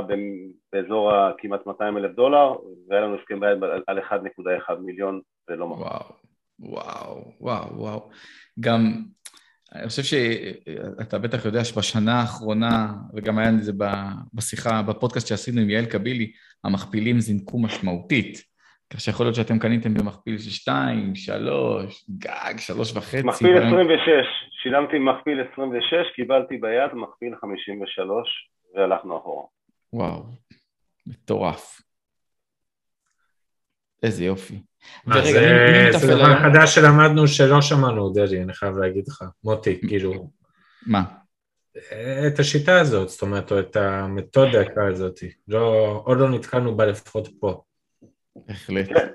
באזור 0.74 1.14
הכמעט 1.14 1.66
200 1.66 1.98
אלף 1.98 2.12
דולר, 2.12 2.56
והיה 2.88 3.02
לנו 3.02 3.16
הסכם 3.16 3.40
ביד 3.40 3.64
על 3.88 4.00
1.1 4.00 4.74
מיליון 4.80 5.22
ולא 5.50 5.68
ממש. 5.68 5.80
וואו, 5.80 6.29
וואו, 6.60 7.34
וואו, 7.40 7.80
וואו. 7.80 8.10
גם, 8.60 9.04
אני 9.76 9.88
חושב 9.88 10.04
שאתה 10.04 11.20
בטח 11.20 11.46
יודע 11.46 11.64
שבשנה 11.64 12.20
האחרונה, 12.22 12.94
וגם 13.14 13.38
היה 13.38 13.50
את 13.50 13.64
זה 13.64 13.72
בשיחה, 14.34 14.82
בפודקאסט 14.82 15.28
שעשינו 15.28 15.62
עם 15.62 15.70
יעל 15.70 15.86
קבילי, 15.86 16.32
המכפילים 16.64 17.20
זינקו 17.20 17.60
משמעותית. 17.60 18.50
כך 18.94 19.02
שיכול 19.02 19.26
להיות 19.26 19.36
שאתם 19.36 19.60
קניתם 19.60 19.94
במכפיל 19.94 20.38
של 20.38 20.50
2, 20.50 21.16
3, 21.16 22.06
גג, 22.18 22.54
3 22.58 22.96
וחצי. 22.96 23.24
מכפיל 23.24 23.58
26, 23.58 24.10
שילמתי 24.64 25.00
מכפיל 25.00 25.42
26, 25.54 26.16
קיבלתי 26.16 26.58
ביד 26.58 26.94
מכפיל 26.94 27.36
53, 27.42 28.50
והלכנו 28.76 29.18
אחורה. 29.18 29.46
וואו, 29.94 30.24
מטורף. 31.08 31.82
איזה 34.04 34.26
יופי. 34.26 34.62
ורגע, 35.08 35.40
מי 35.40 35.88
מתפעל 35.88 36.00
זה 36.00 36.16
דבר 36.16 36.36
חדש 36.36 36.76
שלמדנו 36.76 37.28
שלא 37.28 37.62
שמענו, 37.62 38.10
דדי, 38.10 38.42
אני 38.42 38.54
חייב 38.54 38.78
להגיד 38.78 39.04
לך. 39.08 39.24
מוטי, 39.44 39.82
כאילו... 39.88 40.30
מה? 40.88 41.04
את 42.28 42.40
השיטה 42.40 42.80
הזאת, 42.80 43.10
זאת 43.10 43.22
אומרת, 43.22 43.52
או 43.52 43.60
את 43.60 43.76
המתודיקה 43.76 44.88
הזאת. 44.88 45.20
לא, 45.48 46.02
עוד 46.06 46.18
לא 46.18 46.30
נתקלנו 46.30 46.78
בה 46.78 46.86
לפחות 46.86 47.28
פה. 47.40 47.62
בהחלט. 48.36 48.88
כן. 48.88 49.08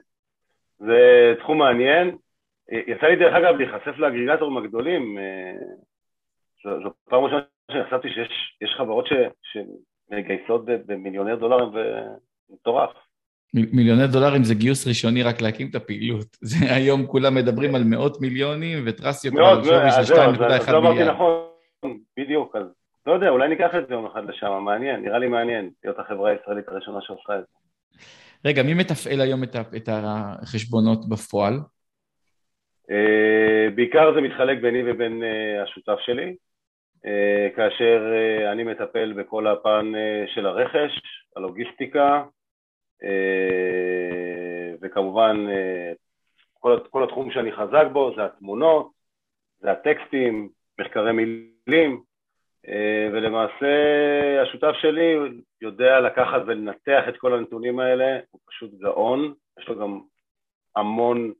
זה 0.78 1.34
תחום 1.38 1.58
מעניין. 1.58 2.16
יצא 2.68 3.06
לי 3.06 3.16
דרך 3.16 3.34
אגב 3.34 3.54
להיחשף 3.54 3.98
לאגריגטורים 3.98 4.56
הגדולים. 4.56 5.18
אה, 5.18 5.58
זו 6.64 6.90
פעם 7.04 7.24
ראשונה 7.24 7.42
שנחשפתי 7.70 8.08
שיש 8.08 8.74
חברות 8.78 9.08
שמגייסות 9.42 10.64
במיליוני 10.64 11.36
דולרים 11.36 11.68
ומטורף. 12.50 12.90
מיליוני 13.54 14.06
דולרים 14.06 14.44
זה 14.44 14.54
גיוס 14.54 14.86
ראשוני 14.86 15.22
רק 15.22 15.40
להקים 15.40 15.68
את 15.70 15.74
הפעילות. 15.74 16.26
זה 16.50 16.74
היום 16.74 17.06
כולם 17.06 17.34
מדברים 17.34 17.74
על 17.74 17.84
מאות 17.84 18.20
מיליונים 18.20 18.84
וטרסיות 18.86 19.34
על 19.38 19.64
שווי 19.64 20.06
של 20.06 20.14
2.1 20.14 20.72
לא 20.72 20.82
מיליארד. 20.82 21.10
נכון, 21.10 21.98
בדיוק, 22.18 22.56
אז 22.56 22.62
לא 23.06 23.12
יודע, 23.12 23.28
אולי 23.28 23.48
ניקח 23.48 23.70
את 23.74 23.88
זה 23.88 23.94
יום 23.94 24.06
אחד 24.06 24.28
לשם, 24.28 24.62
מעניין, 24.64 25.02
נראה 25.02 25.18
לי 25.18 25.28
מעניין, 25.28 25.70
להיות 25.84 25.98
החברה 25.98 26.30
הישראלית 26.30 26.68
הראשונה 26.68 26.98
שעושה 27.00 27.38
את 27.38 27.40
זה. 27.40 27.64
רגע, 28.44 28.62
מי 28.62 28.74
מתפעל 28.74 29.20
היום 29.20 29.42
את 29.76 29.88
החשבונות 29.92 31.08
בפועל? 31.08 31.54
אה, 32.90 33.70
בעיקר 33.74 34.14
זה 34.14 34.20
מתחלק 34.20 34.58
ביני 34.62 34.90
ובין 34.90 35.22
אה, 35.22 35.62
השותף 35.62 35.98
שלי, 36.06 36.36
אה, 37.06 37.48
כאשר 37.56 38.12
אני 38.52 38.64
מטפל 38.64 39.12
בכל 39.12 39.46
הפן 39.46 39.92
של 40.34 40.46
הרכש, 40.46 41.00
הלוגיסטיקה, 41.36 42.22
וכמובן 44.82 45.46
כל, 46.64 46.78
כל 46.90 47.04
התחום 47.04 47.30
שאני 47.30 47.52
חזק 47.52 47.84
בו 47.92 48.12
זה 48.16 48.24
התמונות, 48.24 48.90
זה 49.60 49.72
הטקסטים, 49.72 50.48
מחקרי 50.80 51.12
מילים, 51.12 52.02
אה, 52.68 53.08
ולמעשה 53.12 54.42
השותף 54.42 54.72
שלי 54.80 55.16
יודע 55.60 56.00
לקחת 56.00 56.42
ולנתח 56.46 57.02
את 57.08 57.16
כל 57.16 57.34
הנתונים 57.34 57.80
האלה, 57.80 58.18
הוא 58.30 58.40
פשוט 58.46 58.70
גאון, 58.74 59.34
יש 59.58 59.68
לו 59.68 59.78
גם 59.78 60.00
המון 60.76 61.32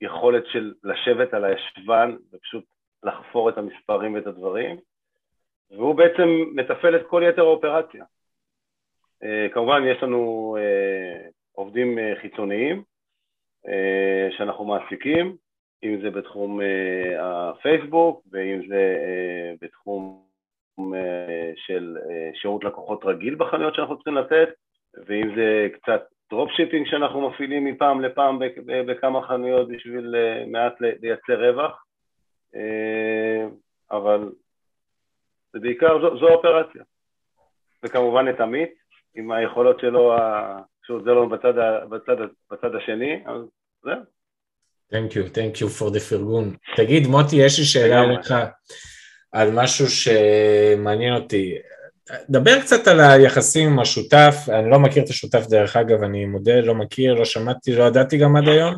יכולת 0.00 0.46
של 0.46 0.74
לשבת 0.84 1.34
על 1.34 1.44
הישבן 1.44 2.16
ופשוט 2.32 2.64
לחפור 3.02 3.48
את 3.48 3.58
המספרים 3.58 4.14
ואת 4.14 4.26
הדברים, 4.26 4.76
והוא 5.70 5.94
בעצם 5.94 6.28
מתפעל 6.54 6.96
את 6.96 7.06
כל 7.06 7.22
יתר 7.28 7.42
האופרציה. 7.42 8.04
אה, 9.24 9.48
כמובן 9.52 9.82
יש 9.86 10.02
לנו 10.02 10.56
אה, 10.60 11.28
עובדים 11.52 11.98
אה, 11.98 12.12
חיצוניים 12.20 12.82
שאנחנו 14.30 14.64
מעסיקים, 14.64 15.36
אם 15.84 16.00
זה 16.02 16.10
בתחום 16.10 16.60
הפייסבוק 17.18 18.22
ואם 18.32 18.68
זה 18.68 19.04
בתחום 19.60 20.24
של 21.56 21.96
שירות 22.34 22.64
לקוחות 22.64 23.04
רגיל 23.04 23.34
בחנויות 23.34 23.74
שאנחנו 23.74 23.96
צריכים 23.96 24.14
לתת, 24.14 24.48
ואם 25.06 25.34
זה 25.36 25.68
קצת 25.72 26.02
dropshipping 26.30 26.86
שאנחנו 26.86 27.28
מפעילים 27.28 27.64
מפעם 27.64 28.00
לפעם 28.00 28.38
בכמה 28.66 29.22
חנויות 29.22 29.68
בשביל 29.68 30.14
מעט 30.46 30.74
לייצר 30.80 31.48
רווח, 31.48 31.84
אבל 33.90 34.32
זה 35.52 35.60
בעיקר, 35.60 36.00
זו, 36.00 36.18
זו 36.18 36.28
האופרציה. 36.28 36.82
וכמובן 37.82 38.28
את 38.28 38.40
עמית, 38.40 38.79
עם 39.14 39.32
היכולות 39.32 39.80
שלו, 39.80 40.16
שהוא 40.86 40.98
עוזר 40.98 41.10
לנו 41.10 41.28
בצד, 41.28 41.52
בצד, 41.90 42.16
בצד 42.52 42.74
השני, 42.74 43.22
אז 43.26 43.42
זהו. 43.84 44.00
Thank 44.92 45.12
you, 45.12 45.34
thank 45.34 45.60
you 45.60 45.80
for 45.80 45.94
the 45.94 46.00
פרגון. 46.00 46.54
תגיד, 46.76 47.06
מוטי, 47.06 47.36
יש 47.36 47.58
לי 47.58 47.64
שאלה 47.64 48.04
אליך 48.04 48.34
על 49.32 49.50
משהו 49.52 49.86
שמעניין 49.88 51.14
אותי. 51.14 51.54
דבר 52.30 52.60
קצת 52.60 52.88
על 52.88 53.00
היחסים 53.00 53.68
עם 53.68 53.78
השותף, 53.78 54.34
אני 54.48 54.70
לא 54.70 54.78
מכיר 54.78 55.04
את 55.04 55.08
השותף 55.08 55.46
דרך 55.48 55.76
אגב, 55.76 56.02
אני 56.02 56.24
מודה, 56.24 56.60
לא 56.60 56.74
מכיר, 56.74 57.14
לא 57.14 57.24
שמעתי, 57.24 57.76
לא 57.76 57.84
ידעתי 57.84 58.18
גם 58.18 58.36
עד 58.36 58.48
היום. 58.48 58.74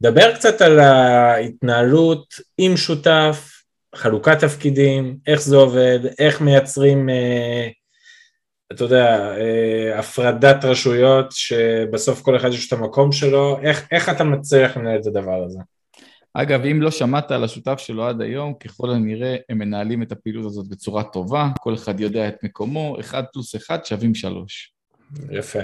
דבר 0.00 0.34
קצת 0.34 0.60
על 0.62 0.78
ההתנהלות 0.80 2.34
עם 2.58 2.76
שותף, 2.76 3.62
חלוקת 3.94 4.38
תפקידים, 4.38 5.16
איך 5.26 5.40
זה 5.40 5.56
עובד, 5.56 5.98
איך 6.18 6.40
מייצרים, 6.40 7.08
אה, 7.08 7.68
אתה 8.72 8.84
יודע, 8.84 9.36
אה, 9.36 9.98
הפרדת 9.98 10.64
רשויות, 10.64 11.26
שבסוף 11.30 12.22
כל 12.22 12.36
אחד 12.36 12.48
יש 12.48 12.72
את 12.72 12.78
המקום 12.78 13.12
שלו, 13.12 13.58
איך, 13.62 13.88
איך 13.92 14.08
אתה 14.08 14.24
מצליח 14.24 14.76
לנהל 14.76 15.00
את 15.00 15.06
הדבר 15.06 15.44
הזה? 15.44 15.58
אגב, 16.34 16.64
אם 16.64 16.82
לא 16.82 16.90
שמעת 16.90 17.30
על 17.30 17.44
השותף 17.44 17.78
שלו 17.78 18.04
עד 18.04 18.20
היום, 18.20 18.54
ככל 18.54 18.90
הנראה 18.90 19.36
הם 19.48 19.58
מנהלים 19.58 20.02
את 20.02 20.12
הפעילות 20.12 20.44
הזאת 20.44 20.68
בצורה 20.68 21.04
טובה, 21.04 21.46
כל 21.60 21.74
אחד 21.74 22.00
יודע 22.00 22.28
את 22.28 22.44
מקומו, 22.44 22.96
אחד 23.00 23.22
פלוס 23.32 23.56
אחד 23.56 23.84
שווים 23.84 24.14
שלוש. 24.14 24.72
יפה. 25.30 25.62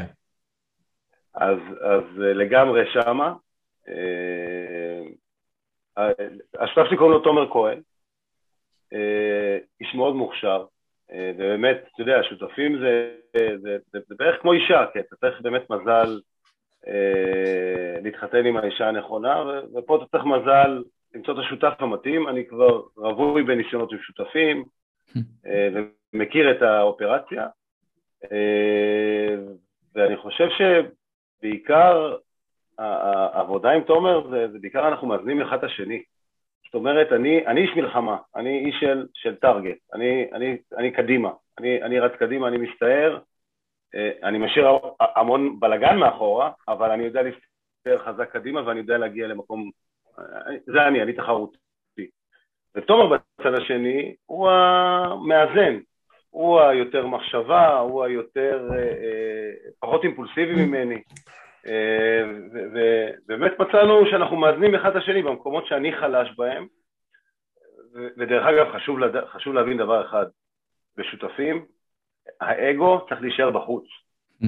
אז, 1.34 1.58
אז 1.80 2.02
לגמרי 2.16 2.82
שמה. 2.92 3.32
אה, 3.88 5.02
השותף 6.58 6.88
שלי 6.88 6.96
קוראים 6.96 7.12
לו 7.12 7.20
תומר 7.20 7.52
כהן, 7.52 7.80
אה, 8.92 9.58
איש 9.80 9.94
מאוד 9.94 10.14
מוכשר, 10.14 10.60
אה, 10.60 10.66
ובאמת, 11.10 11.76
אתה 11.94 12.02
יודע, 12.02 12.22
שותפים 12.22 12.78
זה, 12.78 13.14
זה, 13.36 13.56
זה, 13.60 13.78
זה, 13.92 14.14
בערך 14.18 14.42
כמו 14.42 14.52
אישה, 14.52 14.84
כי 14.92 15.00
אתה 15.00 15.16
צריך 15.16 15.40
באמת 15.40 15.70
מזל 15.70 16.20
אה, 16.86 18.00
להתחתן 18.02 18.46
עם 18.46 18.56
האישה 18.56 18.88
הנכונה, 18.88 19.44
ופה 19.74 19.96
אתה 19.96 20.04
צריך 20.06 20.24
מזל 20.24 20.82
למצוא 21.14 21.34
את 21.34 21.38
השותף 21.38 21.72
המתאים, 21.78 22.28
אני 22.28 22.46
כבר 22.46 22.82
רווי 22.96 23.42
בניסיונות 23.42 23.92
עם 23.92 23.98
שותפים, 23.98 24.64
ומכיר 26.12 26.50
את 26.50 26.62
האופרציה, 26.62 27.46
ואני 29.94 30.16
חושב 30.16 30.48
שבעיקר 30.58 32.16
העבודה 32.78 33.70
עם 33.70 33.82
תומר 33.82 34.30
זה, 34.30 34.48
זה 34.52 34.58
בעיקר 34.58 34.88
אנחנו 34.88 35.08
מאזנים 35.08 35.42
אחד 35.42 35.58
את 35.58 35.64
השני. 35.64 36.02
אומרת, 36.76 37.12
אני, 37.12 37.46
אני 37.46 37.60
איש 37.60 37.76
מלחמה, 37.76 38.16
אני 38.36 38.58
איש 38.58 38.76
של, 38.80 39.06
של 39.14 39.34
טארגט, 39.34 39.76
אני, 39.94 40.26
אני, 40.32 40.56
אני 40.78 40.90
קדימה, 40.90 41.30
אני, 41.58 41.82
אני 41.82 41.98
רץ 41.98 42.12
קדימה, 42.18 42.48
אני 42.48 42.58
מסתער, 42.58 43.18
אה, 43.94 44.10
אני 44.22 44.38
משאיר 44.38 44.66
המון 45.00 45.60
בלגן 45.60 45.96
מאחורה, 45.96 46.50
אבל 46.68 46.90
אני 46.90 47.04
יודע 47.04 47.22
להסתער 47.22 48.04
חזק 48.04 48.32
קדימה 48.32 48.66
ואני 48.66 48.80
יודע 48.80 48.98
להגיע 48.98 49.26
למקום, 49.26 49.70
אה, 50.18 50.24
זה 50.66 50.86
אני, 50.88 51.02
אני 51.02 51.12
תחרותי. 51.12 51.58
ותומר 52.74 53.06
בצד 53.06 53.54
השני 53.54 54.14
הוא 54.26 54.50
המאזן, 54.50 55.78
הוא 56.30 56.60
היותר 56.60 57.06
מחשבה, 57.06 57.78
הוא 57.78 58.04
היותר, 58.04 58.68
אה, 58.74 59.70
פחות 59.80 60.04
אימפולסיבי 60.04 60.66
ממני, 60.66 61.02
ובאמת 62.62 63.52
מצאנו 63.58 64.06
שאנחנו 64.10 64.36
מאזנים 64.36 64.74
אחד 64.74 64.90
את 64.90 64.96
השני 64.96 65.22
במקומות 65.22 65.66
שאני 65.66 65.92
חלש 65.92 66.28
בהם, 66.36 66.66
ודרך 68.16 68.46
אגב 68.46 68.72
חשוב, 68.72 68.98
לד... 68.98 69.24
חשוב 69.24 69.54
להבין 69.54 69.76
דבר 69.76 70.06
אחד, 70.06 70.26
בשותפים 70.96 71.66
האגו 72.40 73.06
צריך 73.08 73.20
להישאר 73.20 73.50
בחוץ. 73.50 73.84
Mm. 74.42 74.46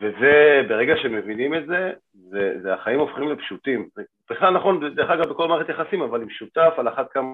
וזה, 0.00 0.62
ברגע 0.68 0.94
שמבינים 1.02 1.54
את 1.54 1.66
זה, 1.66 1.92
זה, 2.14 2.54
זה 2.62 2.74
החיים 2.74 3.00
הופכים 3.00 3.28
לפשוטים. 3.28 3.88
בכלל 4.30 4.50
נכון, 4.50 4.94
דרך 4.94 5.10
אגב, 5.10 5.28
בכל 5.28 5.48
מערכת 5.48 5.68
יחסים, 5.68 6.02
אבל 6.02 6.22
עם 6.22 6.30
שותף 6.30 6.74
על 6.76 6.88
אחת 6.88 7.12
כמה 7.12 7.28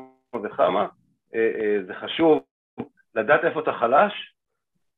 וכמה, 0.45 0.87
אה, 1.35 1.51
אה, 1.61 1.77
זה 1.87 1.95
חשוב 1.95 2.43
לדעת 3.15 3.45
איפה 3.45 3.61
אתה 3.61 3.73
חלש, 3.73 4.35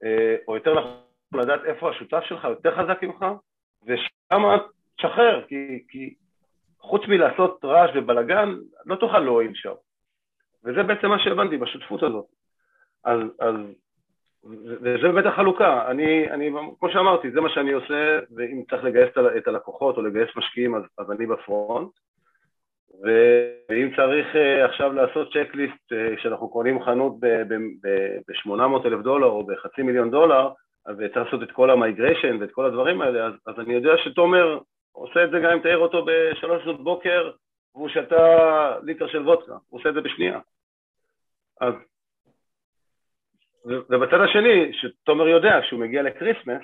אה, 0.04 0.36
או 0.48 0.54
יותר 0.56 0.74
נכון, 0.80 0.92
לדעת 1.34 1.64
איפה 1.64 1.90
השותף 1.90 2.22
שלך 2.24 2.44
יותר 2.44 2.76
חזק 2.76 3.02
ממך, 3.02 3.26
ושם 3.86 4.42
תשחרר, 4.96 5.44
כי, 5.48 5.82
כי 5.88 6.14
חוץ 6.80 7.02
מלעשות 7.08 7.64
רעש 7.64 7.90
ובלאגן, 7.94 8.54
לא 8.86 8.96
תוכל 8.96 9.18
להועיל 9.18 9.54
שם. 9.54 9.74
וזה 10.64 10.82
בעצם 10.82 11.08
מה 11.08 11.18
שהבנתי 11.18 11.56
בשותפות 11.56 12.02
הזאת. 12.02 12.26
אז, 13.04 13.20
אז 13.40 13.54
וזה 14.44 15.08
באמת 15.08 15.26
החלוקה, 15.26 15.90
אני, 15.90 16.30
אני, 16.30 16.50
כמו 16.78 16.90
שאמרתי, 16.90 17.30
זה 17.30 17.40
מה 17.40 17.48
שאני 17.48 17.72
עושה, 17.72 18.18
ואם 18.36 18.62
צריך 18.70 18.84
לגייס 18.84 19.10
את 19.36 19.48
הלקוחות 19.48 19.96
או 19.96 20.02
לגייס 20.02 20.28
משקיעים, 20.36 20.74
אז, 20.74 20.82
אז 20.98 21.10
אני 21.10 21.26
בפרונט. 21.26 21.90
ואם 23.02 23.90
צריך 23.96 24.26
uh, 24.34 24.70
עכשיו 24.70 24.92
לעשות 24.92 25.28
צ'קליסט 25.32 25.92
uh, 25.92 26.16
כשאנחנו 26.16 26.48
קונים 26.48 26.82
חנות 26.82 27.20
ב-800 27.20 28.86
אלף 28.86 29.00
דולר 29.00 29.26
או 29.26 29.46
בחצי 29.46 29.82
מיליון 29.82 30.10
דולר, 30.10 30.50
וצריך 30.88 31.16
לעשות 31.16 31.42
את 31.42 31.52
כל 31.52 31.70
ה 31.70 31.77
migration 31.77 32.36
ואת 32.40 32.52
כל 32.52 32.66
הדברים 32.66 33.00
האלה, 33.00 33.26
אז, 33.26 33.32
אז 33.46 33.60
אני 33.60 33.74
יודע 33.74 33.92
שתומר 34.04 34.58
עושה 34.92 35.24
את 35.24 35.30
זה 35.30 35.38
גם 35.38 35.50
אם 35.50 35.58
תאר 35.62 35.78
אותו 35.78 36.04
בשלוש 36.06 36.62
שנות 36.62 36.84
בוקר 36.84 37.30
והוא 37.74 37.88
שתה 37.88 38.78
ליטר 38.82 39.08
של 39.08 39.22
וודקה, 39.22 39.56
הוא 39.68 39.80
עושה 39.80 39.88
את 39.88 39.94
זה 39.94 40.00
בשנייה. 40.00 40.40
אז, 41.60 41.74
ובצד 43.64 44.20
השני, 44.20 44.72
שתומר 44.72 45.28
יודע 45.28 45.60
שהוא 45.62 45.80
מגיע 45.80 46.02
לכריסמס, 46.02 46.62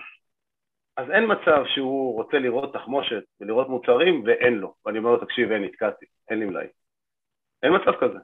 אז 0.96 1.10
אין 1.10 1.24
מצב 1.32 1.64
שהוא 1.74 2.14
רוצה 2.14 2.38
לראות 2.38 2.72
תחמושת 2.72 3.22
ולראות 3.40 3.68
מוצרים 3.68 4.22
ואין 4.26 4.54
לו. 4.54 4.74
ואני 4.84 4.98
אומר 4.98 5.10
לו, 5.10 5.24
תקשיב, 5.24 5.52
אין, 5.52 5.64
נתקעתי, 5.64 6.06
אין 6.30 6.38
לי 6.38 6.44
מלאי. 6.44 6.66
אין 7.62 7.72
מצב 7.74 7.92
כזה. 8.00 8.18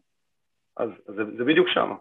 אז 0.76 0.90
זה, 1.06 1.24
זה 1.36 1.44
בדיוק 1.44 1.68
שמה. 1.68 1.94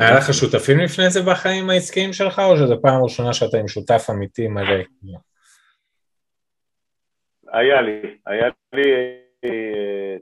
היה 0.00 0.18
לך 0.18 0.34
שותפים 0.34 0.78
לפני 0.78 1.10
זה 1.10 1.20
בחיים 1.30 1.70
העסקיים 1.70 2.12
שלך, 2.12 2.38
או 2.38 2.56
שזו 2.56 2.82
פעם 2.82 3.02
ראשונה 3.02 3.32
שאתה 3.32 3.58
עם 3.58 3.68
שותף 3.68 4.06
אמיתי 4.10 4.48
מלא? 4.48 4.82
היה 7.52 7.82
לי, 7.82 8.18
היה 8.26 8.48
לי, 8.72 8.82
אה, 9.44 10.16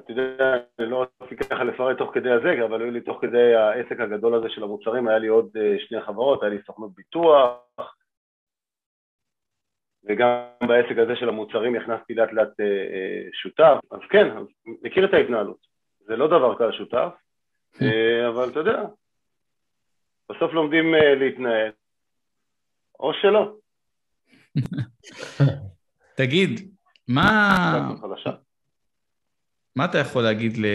אתה 0.00 0.12
יודע, 0.12 0.56
אני 0.78 0.90
לא 0.90 1.06
רציתי 1.22 1.44
ככה 1.44 1.64
לפרט 1.64 1.98
תוך 1.98 2.10
כדי 2.14 2.30
הזה, 2.30 2.64
אבל 2.64 2.80
היו 2.80 2.90
לי 2.90 3.00
תוך 3.00 3.18
כדי 3.20 3.54
העסק 3.54 4.00
הגדול 4.00 4.34
הזה 4.34 4.48
של 4.48 4.62
המוצרים, 4.62 5.08
היה 5.08 5.18
לי 5.18 5.26
עוד 5.26 5.48
אה, 5.56 5.76
שני 5.78 6.00
חברות, 6.00 6.42
היה 6.42 6.50
לי 6.50 6.58
סוכנות 6.66 6.94
ביטוח, 6.94 7.96
וגם 10.04 10.28
בעסק 10.68 10.98
הזה 10.98 11.16
של 11.16 11.28
המוצרים 11.28 11.76
הכנסתי 11.76 12.14
לאט 12.14 12.32
לאט 12.32 12.60
אה, 12.60 13.28
שותף, 13.32 13.78
אז 13.90 14.00
כן, 14.10 14.28
מכיר 14.82 15.04
את 15.04 15.14
ההתנהלות. 15.14 15.66
זה 16.00 16.16
לא 16.16 16.26
דבר 16.26 16.54
קל 16.58 16.72
שותף, 16.72 17.12
אבל 18.28 18.48
אתה 18.48 18.58
יודע, 18.58 18.82
בסוף 20.30 20.52
לומדים 20.52 20.94
אה, 20.94 21.14
להתנהל, 21.14 21.70
או 23.00 23.12
שלא. 23.22 23.52
תגיד, 26.18 26.74
מה... 27.08 27.90
מה 29.76 29.84
אתה 29.84 29.98
יכול 29.98 30.22
להגיד 30.22 30.52
ל... 30.56 30.66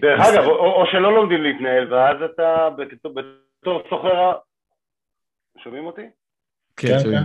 דרך 0.00 0.20
אגב, 0.20 0.44
או, 0.44 0.84
שלא 0.92 1.14
לומדים 1.14 1.42
להתנהל, 1.42 1.94
ואז 1.94 2.16
אתה 2.22 2.68
בתור 3.14 3.82
סוחר... 3.90 4.32
שומעים 5.58 5.86
אותי? 5.86 6.02
כן, 6.76 6.88
כן, 6.88 6.98
שומעים. 6.98 7.22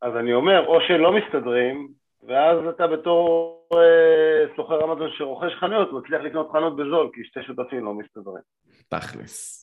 אז 0.00 0.16
אני 0.16 0.34
אומר, 0.34 0.66
או 0.66 0.78
שלא 0.88 1.12
מסתדרים, 1.12 1.88
ואז 2.28 2.58
אתה 2.74 2.86
בתור 2.86 3.60
אה, 3.74 4.56
סוחר 4.56 4.84
אמזון 4.84 5.10
שרוכש 5.18 5.52
חנויות, 5.60 5.88
מצליח 5.92 6.20
לקנות 6.22 6.48
חנות 6.52 6.76
בזול, 6.76 7.10
כי 7.14 7.20
שתי 7.24 7.40
שותפים 7.46 7.84
לא 7.84 7.94
מסתדרים. 7.94 8.42
תכלס. 8.88 9.62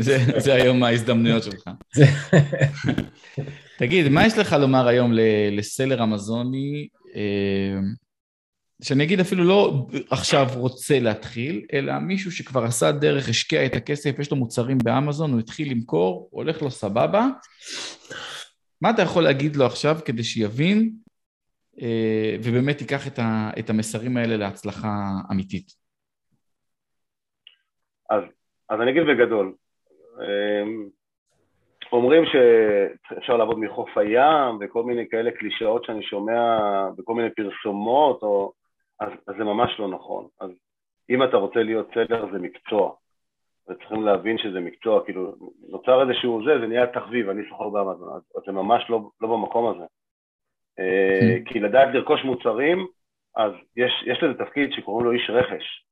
זה, 0.00 0.16
זה 0.38 0.54
היום 0.54 0.82
ההזדמנויות 0.82 1.42
שלך. 1.42 1.70
תגיד, 3.78 4.08
מה 4.08 4.26
יש 4.26 4.38
לך 4.38 4.56
לומר 4.60 4.86
היום 4.86 5.10
לסלר 5.52 6.04
אמזוני, 6.04 6.88
אה, 7.14 7.80
שאני 8.82 9.04
אגיד 9.04 9.20
אפילו 9.20 9.44
לא 9.44 9.86
עכשיו 10.10 10.46
רוצה 10.54 11.00
להתחיל, 11.00 11.66
אלא 11.72 11.98
מישהו 11.98 12.32
שכבר 12.32 12.64
עשה 12.64 12.92
דרך, 12.92 13.28
השקיע 13.28 13.66
את 13.66 13.76
הכסף, 13.76 14.18
יש 14.18 14.30
לו 14.30 14.36
מוצרים 14.36 14.78
באמזון, 14.78 15.32
הוא 15.32 15.40
התחיל 15.40 15.70
למכור, 15.70 16.28
הולך 16.30 16.62
לו 16.62 16.70
סבבה. 16.70 17.28
מה 18.80 18.90
אתה 18.90 19.02
יכול 19.02 19.22
להגיד 19.22 19.56
לו 19.56 19.66
עכשיו 19.66 19.98
כדי 20.04 20.24
שיבין 20.24 20.92
ובאמת 22.44 22.80
ייקח 22.80 23.06
את 23.58 23.70
המסרים 23.70 24.16
האלה 24.16 24.36
להצלחה 24.36 24.88
אמיתית? 25.32 25.66
אז, 28.10 28.22
אז 28.68 28.80
אני 28.80 28.90
אגיד 28.90 29.02
בגדול, 29.02 29.54
אמ, 30.20 30.88
אומרים 31.92 32.22
שאפשר 32.24 33.36
לעבוד 33.36 33.58
מחוף 33.58 33.98
הים 33.98 34.58
וכל 34.60 34.82
מיני 34.82 35.08
כאלה 35.08 35.30
קלישאות 35.30 35.84
שאני 35.84 36.02
שומע 36.02 36.58
בכל 36.96 37.14
מיני 37.14 37.30
פרסומות, 37.30 38.22
או... 38.22 38.52
אז, 39.00 39.08
אז 39.26 39.34
זה 39.38 39.44
ממש 39.44 39.70
לא 39.78 39.88
נכון. 39.88 40.26
אז 40.40 40.50
אם 41.10 41.22
אתה 41.22 41.36
רוצה 41.36 41.62
להיות 41.62 41.88
סלר 41.94 42.32
זה 42.32 42.38
מקצוע, 42.38 42.94
וצריכים 43.68 44.02
להבין 44.02 44.38
שזה 44.38 44.60
מקצוע, 44.60 45.04
כאילו 45.04 45.34
נוצר 45.68 46.02
איזשהו 46.02 46.44
זה, 46.44 46.60
זה 46.60 46.66
נהיה 46.66 46.86
תחביב, 46.86 47.28
אני 47.28 47.42
סוחר 47.48 47.68
באמזון, 47.68 48.08
אז 48.36 48.42
זה 48.46 48.52
ממש 48.52 48.84
לא, 48.88 49.00
לא 49.20 49.28
במקום 49.28 49.76
הזה. 49.76 49.84
אה, 50.78 51.36
כי 51.46 51.60
לדעת 51.60 51.94
לרכוש 51.94 52.24
מוצרים, 52.24 52.86
אז 53.36 53.52
יש, 53.76 53.92
יש 54.06 54.22
לזה 54.22 54.44
תפקיד 54.44 54.72
שקוראים 54.72 55.06
לו 55.06 55.12
איש 55.12 55.30
רכש. 55.30 55.84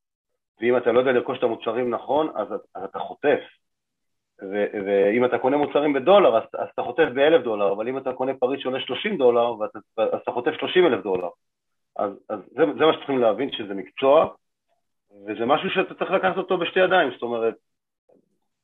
ואם 0.60 0.76
אתה 0.76 0.92
לא 0.92 0.98
יודע 0.98 1.12
לרכוש 1.12 1.38
את 1.38 1.42
המוצרים 1.42 1.90
נכון, 1.90 2.28
אז, 2.34 2.48
אז 2.74 2.84
אתה 2.84 2.98
חוטף. 2.98 3.40
ו, 4.42 4.64
ואם 4.86 5.24
אתה 5.24 5.38
קונה 5.38 5.56
מוצרים 5.56 5.92
בדולר, 5.92 6.36
אז, 6.36 6.42
אז 6.54 6.68
אתה 6.74 6.82
חוטף 6.82 7.08
באלף 7.14 7.42
דולר, 7.42 7.72
אבל 7.72 7.88
אם 7.88 7.98
אתה 7.98 8.12
קונה 8.12 8.34
פריט 8.34 8.60
שעולה 8.60 8.80
30 8.80 9.16
דולר, 9.16 9.58
ואתה, 9.58 9.78
אז 9.96 10.20
אתה 10.22 10.32
חוטף 10.32 10.52
30 10.60 10.86
אלף 10.86 11.02
דולר. 11.02 11.28
אז, 11.96 12.10
אז 12.28 12.38
זה, 12.50 12.62
זה 12.78 12.86
מה 12.86 12.92
שצריכים 12.92 13.18
להבין, 13.18 13.52
שזה 13.52 13.74
מקצוע, 13.74 14.34
וזה 15.26 15.46
משהו 15.46 15.70
שאתה 15.70 15.94
צריך 15.94 16.10
לקחת 16.10 16.36
אותו 16.36 16.58
בשתי 16.58 16.80
ידיים, 16.80 17.10
זאת 17.10 17.22
אומרת, 17.22 17.54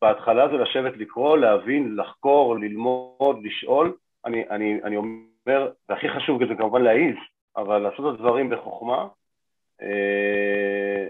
בהתחלה 0.03 0.49
זה 0.49 0.55
לשבת 0.55 0.97
לקרוא, 0.97 1.39
להבין, 1.39 1.97
לחקור, 1.97 2.59
ללמוד, 2.59 3.43
לשאול. 3.43 3.97
אני, 4.25 4.49
אני, 4.51 4.83
אני 4.85 4.97
אומר, 4.97 5.28
והכי 5.89 6.09
חשוב 6.09 6.47
זה 6.47 6.55
כמובן 6.55 6.83
להעיז, 6.83 7.17
אבל 7.57 7.79
לעשות 7.79 8.15
את 8.15 8.19
הדברים 8.21 8.51
בחוכמה, 8.51 9.09
אה, 9.83 11.09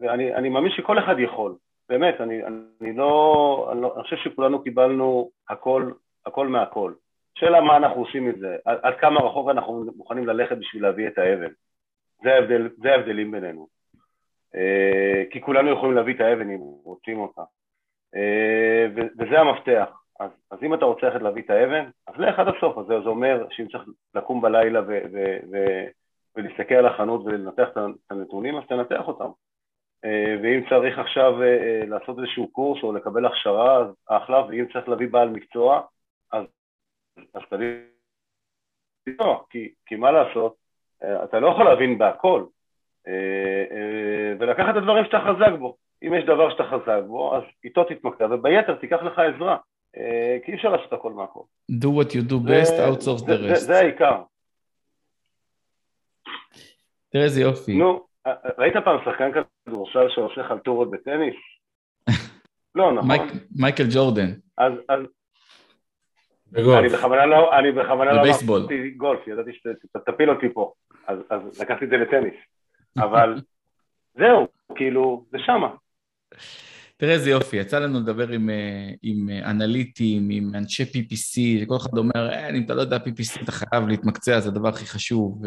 ואני 0.00 0.34
אני 0.34 0.48
מאמין 0.48 0.72
שכל 0.72 0.98
אחד 0.98 1.14
יכול, 1.18 1.54
באמת, 1.88 2.20
אני, 2.20 2.46
אני, 2.46 2.92
לא, 2.92 3.68
אני 3.72 3.82
לא, 3.82 3.94
אני 3.94 4.02
חושב 4.02 4.16
שכולנו 4.16 4.62
קיבלנו 4.62 5.30
הכל, 5.48 5.90
הכל 6.26 6.48
מהכל. 6.48 6.92
שאלה 7.34 7.60
מה 7.60 7.76
אנחנו 7.76 8.00
עושים 8.00 8.28
את 8.30 8.38
זה, 8.38 8.56
עד, 8.64 8.78
עד 8.82 8.94
כמה 9.00 9.20
רחוק 9.20 9.50
אנחנו 9.50 9.84
מוכנים 9.96 10.26
ללכת 10.26 10.56
בשביל 10.56 10.82
להביא 10.82 11.08
את 11.08 11.18
האבן. 11.18 11.50
זה, 12.22 12.34
ההבדל, 12.34 12.68
זה 12.76 12.92
ההבדלים 12.92 13.30
בינינו. 13.30 13.68
אה, 14.54 15.22
כי 15.30 15.40
כולנו 15.40 15.70
יכולים 15.70 15.96
להביא 15.96 16.14
את 16.14 16.20
האבן 16.20 16.50
אם 16.50 16.60
רוצים 16.84 17.18
אותה. 17.18 17.42
אה, 18.14 18.86
וזה 19.18 19.40
המפתח. 19.40 19.99
אז, 20.20 20.30
אז 20.50 20.58
אם 20.62 20.74
אתה 20.74 20.84
רוצה 20.84 21.06
ללכת 21.06 21.22
להביא 21.22 21.42
את 21.42 21.50
האבן, 21.50 21.90
אז 22.06 22.14
לך 22.18 22.38
עד 22.38 22.48
הסוף. 22.48 22.78
אז 22.78 22.86
זה, 22.86 23.00
זה 23.00 23.08
אומר 23.08 23.46
שאם 23.50 23.68
צריך 23.68 23.84
לקום 24.14 24.40
בלילה 24.40 24.80
ו, 24.80 24.98
ו, 25.12 25.36
ו, 25.52 25.56
ולהסתכל 26.36 26.74
על 26.74 26.86
החנות 26.86 27.20
ולנתח 27.24 27.68
את 27.72 27.76
הנתונים, 28.10 28.58
אז 28.58 28.64
תנתח 28.68 29.08
אותם. 29.08 29.30
אה, 30.04 30.36
ואם 30.42 30.68
צריך 30.68 30.98
עכשיו 30.98 31.42
אה, 31.42 31.46
אה, 31.46 31.86
לעשות 31.86 32.18
איזשהו 32.18 32.48
קורס 32.52 32.82
או 32.82 32.92
לקבל 32.92 33.26
הכשרה, 33.26 33.78
אז 33.78 33.86
אחלה, 34.06 34.46
ואם 34.46 34.66
צריך 34.72 34.88
להביא 34.88 35.08
בעל 35.08 35.28
מקצוע, 35.28 35.80
אז, 36.32 36.44
אז 37.34 37.42
תביא 37.50 37.74
מקצוע, 39.08 39.42
כי, 39.50 39.74
כי 39.86 39.96
מה 39.96 40.10
לעשות, 40.10 40.54
אתה 41.24 41.40
לא 41.40 41.48
יכול 41.48 41.64
להבין 41.64 41.98
בהכל, 41.98 42.44
ולקחת 44.38 44.70
את 44.70 44.76
הדברים 44.76 45.04
שאתה 45.04 45.20
חזק 45.20 45.58
בו. 45.58 45.76
אם 46.02 46.14
יש 46.14 46.24
דבר 46.24 46.50
שאתה 46.50 46.64
חזק 46.64 47.00
בו, 47.06 47.36
אז 47.36 47.42
איתו 47.64 47.84
תתמקד, 47.84 48.32
וביתר 48.32 48.74
תיקח 48.74 49.02
לך 49.02 49.18
עזרה, 49.18 49.56
כי 50.44 50.52
אי 50.52 50.54
אפשר 50.56 50.68
לעשות 50.68 50.92
הכל 50.92 51.12
מהכל. 51.12 51.40
Do 51.70 51.86
what 51.86 52.10
you 52.12 52.30
do 52.30 52.48
best, 52.48 52.72
outsource 52.72 53.24
the 53.24 53.50
rest. 53.50 53.54
זה, 53.54 53.78
העיקר. 53.78 54.22
תראה 57.08 57.24
איזה 57.24 57.40
יופי. 57.40 57.78
נו, 57.78 58.06
ראית 58.58 58.74
פעם 58.84 58.98
שחקן 59.04 59.30
כדורסל 59.66 60.08
שעושה 60.08 60.48
חלטורות 60.48 60.90
בטניס? 60.90 61.34
לא, 62.74 62.92
נכון. 62.92 63.28
מייקל 63.56 63.84
ג'ורדן. 63.90 64.30
אז... 64.58 64.72
אני 66.54 66.88
בכוונה 66.88 67.26
לא, 67.26 67.58
אני 67.58 67.72
בכוונה 67.72 68.12
לא 68.12 68.22
אמרתי 68.44 68.90
גולף, 68.90 69.26
ידעתי 69.26 69.50
שתפיל 69.52 70.30
אותי 70.30 70.46
פה, 70.54 70.72
אז, 71.06 71.18
אז 71.30 71.60
לקחתי 71.60 71.84
את 71.84 71.90
זה 71.90 71.96
לטניס. 71.96 72.34
אבל 72.98 73.34
זהו, 74.18 74.48
כאילו, 74.74 75.24
זה 75.30 75.38
שמה. 75.38 75.74
תראה 77.00 77.14
איזה 77.14 77.30
יופי, 77.30 77.56
יצא 77.56 77.78
לנו 77.78 78.00
לדבר 78.00 78.28
עם, 78.28 78.50
אה, 78.50 78.90
עם 79.02 79.28
אנליטים, 79.44 80.30
עם 80.30 80.54
אנשי 80.54 80.82
PPC, 80.82 81.66
כל 81.66 81.76
אחד 81.76 81.98
אומר, 81.98 82.30
אה, 82.32 82.50
אם 82.50 82.64
אתה 82.64 82.74
לא 82.74 82.80
יודע 82.80 82.96
PPC 82.96 83.42
אתה 83.42 83.52
חייב 83.52 83.88
להתמקצע, 83.88 84.40
זה 84.40 84.48
הדבר 84.48 84.68
הכי 84.68 84.86
חשוב. 84.86 85.42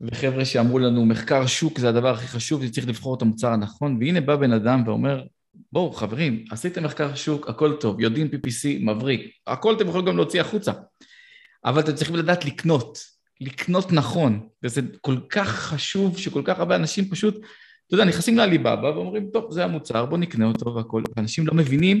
וחבר'ה 0.00 0.44
שאמרו 0.44 0.78
לנו, 0.78 1.06
מחקר 1.06 1.46
שוק 1.46 1.78
זה 1.78 1.88
הדבר 1.88 2.10
הכי 2.10 2.26
חשוב, 2.26 2.66
שצריך 2.66 2.88
לבחור 2.88 3.14
את 3.14 3.22
המוצר 3.22 3.52
הנכון, 3.52 3.96
והנה 4.00 4.20
בא 4.20 4.36
בן 4.36 4.52
אדם 4.52 4.82
ואומר, 4.86 5.22
בואו 5.72 5.92
חברים, 5.92 6.44
עשיתם 6.50 6.84
מחקר 6.84 7.14
שוק, 7.14 7.48
הכל 7.48 7.76
טוב, 7.80 8.00
יודעים 8.00 8.26
PPC, 8.26 8.68
מבריק, 8.80 9.30
הכל 9.46 9.74
אתם 9.76 9.88
יכולים 9.88 10.06
גם 10.06 10.16
להוציא 10.16 10.40
החוצה, 10.40 10.72
אבל 11.64 11.80
אתם 11.80 11.94
צריכים 11.94 12.16
לדעת 12.16 12.44
לקנות, 12.44 12.98
לקנות 13.40 13.92
נכון, 13.92 14.48
וזה 14.62 14.80
כל 15.00 15.16
כך 15.30 15.48
חשוב 15.48 16.18
שכל 16.18 16.42
כך 16.44 16.58
הרבה 16.58 16.76
אנשים 16.76 17.04
פשוט, 17.04 17.34
אתה 17.88 17.94
יודע, 17.94 18.04
נכנסים 18.04 18.36
לעליבאבא 18.36 18.86
ואומרים, 18.86 19.30
טוב, 19.32 19.50
זה 19.50 19.64
המוצר, 19.64 20.06
בואו 20.06 20.20
נקנה 20.20 20.46
אותו 20.46 20.74
והכל, 20.74 21.02
ואנשים 21.16 21.44
לא 21.46 21.52
מבינים 21.56 21.98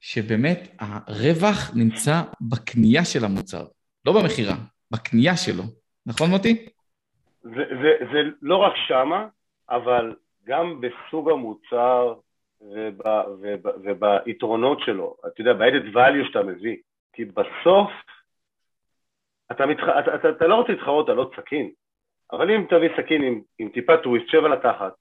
שבאמת 0.00 0.68
הרווח 0.80 1.76
נמצא 1.76 2.22
בקנייה 2.40 3.04
של 3.04 3.24
המוצר, 3.24 3.64
לא 4.04 4.12
במכירה, 4.12 4.54
בקנייה 4.90 5.36
שלו, 5.36 5.62
נכון 6.06 6.30
מוטי? 6.30 6.68
זה, 7.42 7.64
זה, 7.82 8.06
זה 8.12 8.18
לא 8.42 8.56
רק 8.56 8.72
שמה, 8.88 9.26
אבל 9.70 10.14
גם 10.46 10.80
בסוג 10.80 11.30
המוצר 11.30 12.14
וב, 12.60 13.00
וב, 13.40 13.66
וביתרונות 13.84 14.78
שלו, 14.80 15.16
אתה 15.26 15.40
יודע, 15.40 15.52
ב-added 15.52 15.94
value 15.94 16.28
שאתה 16.28 16.42
מביא, 16.42 16.76
כי 17.12 17.24
בסוף 17.24 17.90
אתה, 19.52 19.66
מתח... 19.66 19.82
אתה, 19.82 20.14
אתה, 20.14 20.30
אתה 20.30 20.46
לא 20.46 20.54
רוצה 20.54 20.72
להתחרות 20.72 21.08
על 21.08 21.18
עוד 21.18 21.34
סכין, 21.36 21.70
אבל 22.32 22.50
אם 22.50 22.64
תביא 22.68 22.88
סכין 22.96 23.22
עם, 23.22 23.40
עם 23.58 23.68
טיפה 23.68 23.96
טוויסט, 23.96 24.28
שב 24.28 24.44
על 24.44 24.52
התחת, 24.52 24.92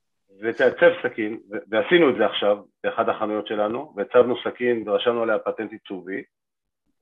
ותעצב 0.41 0.91
סכין, 1.03 1.39
ועשינו 1.69 2.09
את 2.09 2.15
זה 2.15 2.25
עכשיו 2.25 2.57
באחד 2.83 3.09
החנויות 3.09 3.47
שלנו, 3.47 3.93
והצבנו 3.95 4.35
סכין 4.43 4.89
ורשמנו 4.89 5.23
עליה 5.23 5.39
פטנט 5.39 5.71
עיצובי, 5.71 6.23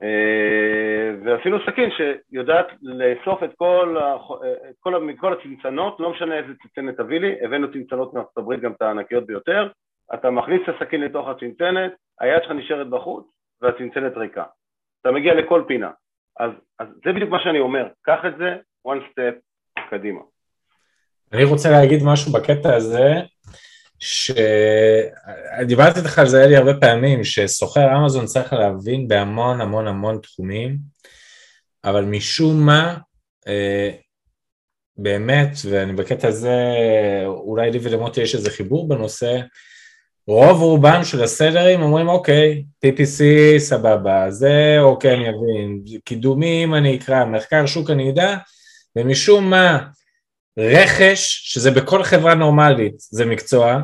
אה, 0.04 1.12
ועשינו 1.24 1.58
סכין 1.66 1.90
שיודעת 1.92 2.68
לאסוף 2.82 3.44
את 3.44 3.50
כל, 3.56 3.98
את 4.70 4.76
כל, 4.80 5.04
מכל 5.04 5.34
הצנצנות, 5.34 6.00
לא 6.00 6.12
משנה 6.12 6.38
איזה 6.38 6.54
צנצנת 6.64 6.98
תביא 6.98 7.20
לי, 7.20 7.36
הבאנו 7.42 7.72
צנצנות 7.72 8.14
מארצות 8.14 8.38
הברית 8.38 8.60
גם 8.60 8.72
את 8.72 8.82
הענקיות 8.82 9.26
ביותר, 9.26 9.70
אתה 10.14 10.30
מכניס 10.30 10.62
את 10.64 10.76
הסכין 10.76 11.02
לתוך 11.02 11.28
הצנצנת, 11.28 11.92
היד 12.20 12.44
שלך 12.44 12.52
נשארת 12.52 12.90
בחוץ 12.90 13.26
והצנצנת 13.62 14.18
ריקה. 14.18 14.44
אתה 15.02 15.12
מגיע 15.12 15.34
לכל 15.34 15.64
פינה. 15.68 15.92
אז, 16.40 16.52
אז 16.80 16.88
זה 17.06 17.14
בדיוק 17.14 17.30
מה 17.30 17.40
שאני 17.44 17.60
אומר, 17.60 17.88
קח 18.02 18.26
את 18.26 18.38
זה 18.38 18.56
one 18.88 19.02
step 19.12 19.53
קדימה. 19.98 20.20
אני 21.34 21.44
רוצה 21.44 21.70
להגיד 21.70 22.04
משהו 22.04 22.32
בקטע 22.32 22.76
הזה, 22.76 23.14
שדיברתי 24.00 26.00
איתך 26.00 26.20
על 26.20 26.28
זה 26.28 26.44
אלי 26.44 26.56
הרבה 26.56 26.74
פעמים, 26.74 27.24
שסוחר 27.24 27.98
אמזון 27.98 28.26
צריך 28.26 28.54
להבין 28.54 29.08
בהמון 29.08 29.62
המון 29.62 29.88
המון 29.88 30.18
תחומים, 30.18 30.78
אבל 31.84 32.06
משום 32.06 32.66
מה, 32.66 32.98
אה, 33.48 33.90
באמת, 34.98 35.50
ואני 35.70 35.94
בקטע 35.94 36.28
הזה, 36.28 36.58
אולי 37.26 37.72
לי 37.72 37.80
ולמוטי 37.82 38.22
יש 38.22 38.36
איזה 38.36 38.50
חיבור 38.50 38.88
בנושא, 38.88 39.40
רוב 40.28 40.62
רובם 40.62 41.04
של 41.04 41.24
הסלרים 41.24 41.82
אומרים 41.82 42.10
אוקיי, 42.10 42.64
PPC 42.86 43.24
סבבה, 43.58 44.32
זה 44.32 44.78
אוקיי 44.80 45.14
אני 45.14 45.30
אבין, 45.30 45.84
קידומים 46.06 46.76
אני 46.76 46.98
אקרא, 46.98 47.26
מחקר 47.26 47.66
שוק 47.66 47.90
אני 47.90 48.12
אדע, 48.12 48.38
ומשום 48.96 49.50
מה 49.50 49.80
רכש, 50.60 51.42
שזה 51.44 51.72
בכל 51.72 52.04
חברה 52.04 52.36
נורמלית 52.36 52.94
זה 52.98 53.26
מקצוע, 53.26 53.82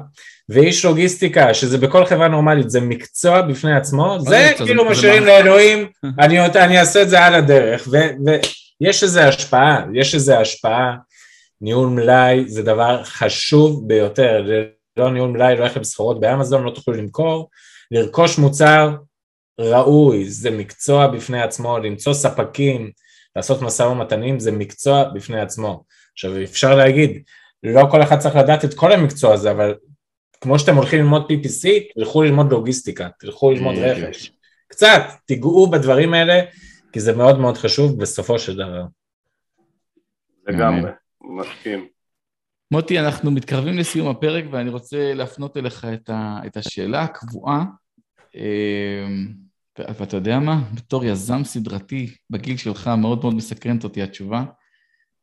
ואיש 0.49 0.85
לוגיסטיקה, 0.85 1.53
שזה 1.53 1.77
בכל 1.77 2.05
חברה 2.05 2.27
נורמלית 2.27 2.69
זה 2.69 2.81
מקצוע 2.81 3.41
בפני 3.41 3.75
עצמו, 3.75 4.17
זה 4.19 4.51
כאילו 4.57 4.85
משאירים 4.85 5.23
לאלוהים, 5.23 5.87
אני 6.55 6.79
אעשה 6.79 7.01
את 7.01 7.09
זה 7.09 7.25
על 7.25 7.35
הדרך, 7.35 7.87
ויש 8.81 9.03
איזה 9.03 9.27
השפעה, 9.27 9.85
יש 9.93 10.15
איזה 10.15 10.39
השפעה, 10.39 10.95
ניהול 11.61 11.89
מלאי 11.89 12.43
זה 12.47 12.63
דבר 12.63 13.03
חשוב 13.03 13.87
ביותר, 13.87 14.45
לא 14.97 15.11
ניהול 15.11 15.29
מלאי, 15.29 15.55
לא 15.55 15.59
הולך 15.59 15.77
לסחורות 15.77 16.19
באמזון, 16.19 16.63
לא 16.63 16.71
תוכלו 16.71 16.93
למכור, 16.93 17.49
לרכוש 17.91 18.37
מוצר 18.37 18.95
ראוי, 19.59 20.29
זה 20.29 20.51
מקצוע 20.51 21.07
בפני 21.07 21.41
עצמו, 21.41 21.79
למצוא 21.79 22.13
ספקים, 22.13 22.91
לעשות 23.35 23.61
משא 23.61 23.83
ומתנים, 23.83 24.39
זה 24.39 24.51
מקצוע 24.51 25.03
בפני 25.03 25.39
עצמו. 25.41 25.83
עכשיו 26.13 26.43
אפשר 26.43 26.75
להגיד, 26.75 27.23
לא 27.63 27.87
כל 27.91 28.03
אחד 28.03 28.19
צריך 28.19 28.35
לדעת 28.35 28.65
את 28.65 28.73
כל 28.73 28.91
המקצוע 28.91 29.33
הזה, 29.33 29.51
אבל 29.51 29.75
כמו 30.41 30.59
שאתם 30.59 30.75
הולכים 30.75 30.99
ללמוד 30.99 31.31
PPC, 31.31 31.69
תלכו 31.95 32.23
ללמוד 32.23 32.51
לוגיסטיקה, 32.51 33.09
תלכו 33.19 33.51
ללמוד 33.51 33.75
רכש. 33.77 34.31
קצת, 34.67 35.01
תיגעו 35.25 35.69
בדברים 35.69 36.13
האלה, 36.13 36.41
כי 36.93 36.99
זה 36.99 37.15
מאוד 37.15 37.39
מאוד 37.39 37.57
חשוב 37.57 38.01
בסופו 38.01 38.39
של 38.39 38.55
דבר. 38.55 38.83
לגמרי, 40.47 40.91
מסכים. 41.21 41.87
מוטי, 42.71 42.99
אנחנו 42.99 43.31
מתקרבים 43.31 43.77
לסיום 43.77 44.07
הפרק 44.07 44.45
ואני 44.51 44.69
רוצה 44.69 45.13
להפנות 45.13 45.57
אליך 45.57 45.87
את, 45.93 46.09
ה, 46.09 46.39
את 46.45 46.57
השאלה 46.57 47.01
הקבועה. 47.01 47.63
ואתה 49.99 50.17
יודע 50.17 50.39
מה? 50.39 50.55
בתור 50.75 51.05
יזם 51.05 51.43
סדרתי 51.43 52.07
בגיל 52.29 52.57
שלך 52.57 52.89
מאוד 53.01 53.19
מאוד 53.21 53.35
מסקרנת 53.35 53.83
אותי 53.83 54.01
התשובה. 54.01 54.43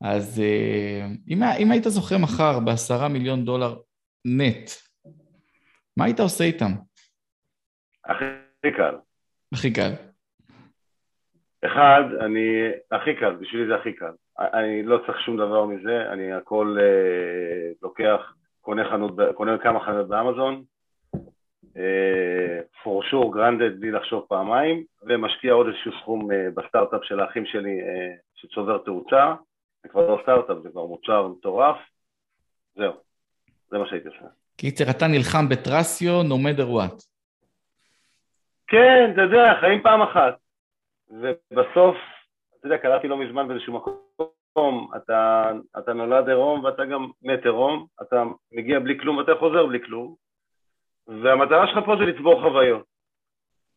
אז 0.01 0.41
אה, 0.41 1.07
אם, 1.29 1.43
אם 1.43 1.71
היית 1.71 1.85
זוכה 1.85 2.19
מחר 2.19 2.61
בעשרה 2.61 3.09
מיליון 3.09 3.45
דולר 3.45 3.75
נט, 4.25 4.71
מה 5.97 6.05
היית 6.05 6.21
עושה 6.21 6.45
איתם? 6.45 6.71
הכי 8.05 8.73
קל. 8.77 8.95
הכי 9.53 9.73
קל. 9.73 9.93
אחד, 11.67 12.03
אני, 12.21 12.49
הכי 12.93 13.15
קל, 13.21 13.35
בשבילי 13.35 13.67
זה 13.67 13.75
הכי 13.75 13.93
קל. 13.93 14.13
אני 14.39 14.83
לא 14.83 14.99
צריך 15.07 15.21
שום 15.21 15.37
דבר 15.37 15.65
מזה, 15.65 16.13
אני 16.13 16.33
הכל 16.33 16.77
אה, 16.81 17.73
לוקח, 17.83 18.35
קונה, 18.61 18.91
חנות, 18.91 19.13
קונה 19.35 19.59
כמה 19.59 19.81
חנויות 19.81 20.09
באמזון, 20.09 20.63
for 22.83 23.03
sure 23.11 23.35
granted 23.35 23.81
בלי 23.81 23.91
לחשוב 23.91 24.25
פעמיים, 24.29 24.85
ומשקיע 25.03 25.53
עוד 25.53 25.67
איזשהו 25.67 25.93
סכום 26.01 26.33
אה, 26.33 26.49
בסטארט-אפ 26.55 27.01
של 27.05 27.21
האחים 27.21 27.47
שלי 27.47 27.81
אה, 27.81 28.15
שצובר 28.35 28.79
תאוצה, 28.79 29.35
זה 29.83 29.89
כבר 29.89 30.09
לא 30.09 30.19
סטארט-אפ, 30.23 30.57
זה 30.63 30.69
כבר 30.71 30.87
מוצר 30.87 31.29
מטורף, 31.29 31.77
זהו, 32.77 32.93
זה 33.71 33.79
מה 33.79 33.87
שהייתי 33.89 34.09
עושה. 34.09 34.27
קיצר, 34.57 34.85
אתה 34.91 35.07
נלחם 35.07 35.49
בטרסיו, 35.49 36.23
no 36.23 36.35
matter 36.35 36.69
what. 36.69 37.05
כן, 38.67 39.11
אתה 39.13 39.23
יודע, 39.23 39.55
חיים 39.61 39.83
פעם 39.83 40.03
אחת. 40.03 40.37
ובסוף, 41.11 41.97
אתה 42.59 42.67
יודע, 42.67 42.79
קראתי 42.79 43.09
לא 43.09 43.17
מזמן 43.17 43.49
באיזשהו 43.49 43.73
מקום, 43.73 44.89
אתה, 44.97 45.51
אתה 45.79 45.93
נולד 45.93 46.29
עירום 46.29 46.65
ואתה 46.65 46.85
גם 46.85 47.07
מת 47.23 47.45
עירום, 47.45 47.87
אתה 48.03 48.23
מגיע 48.53 48.79
בלי 48.79 48.99
כלום 49.01 49.17
ואתה 49.17 49.33
חוזר 49.39 49.67
בלי 49.67 49.81
כלום, 49.85 50.15
והמטרה 51.09 51.67
שלך 51.67 51.85
פה 51.87 51.97
זה 51.99 52.05
לצבור 52.05 52.43
חוויות. 52.43 52.85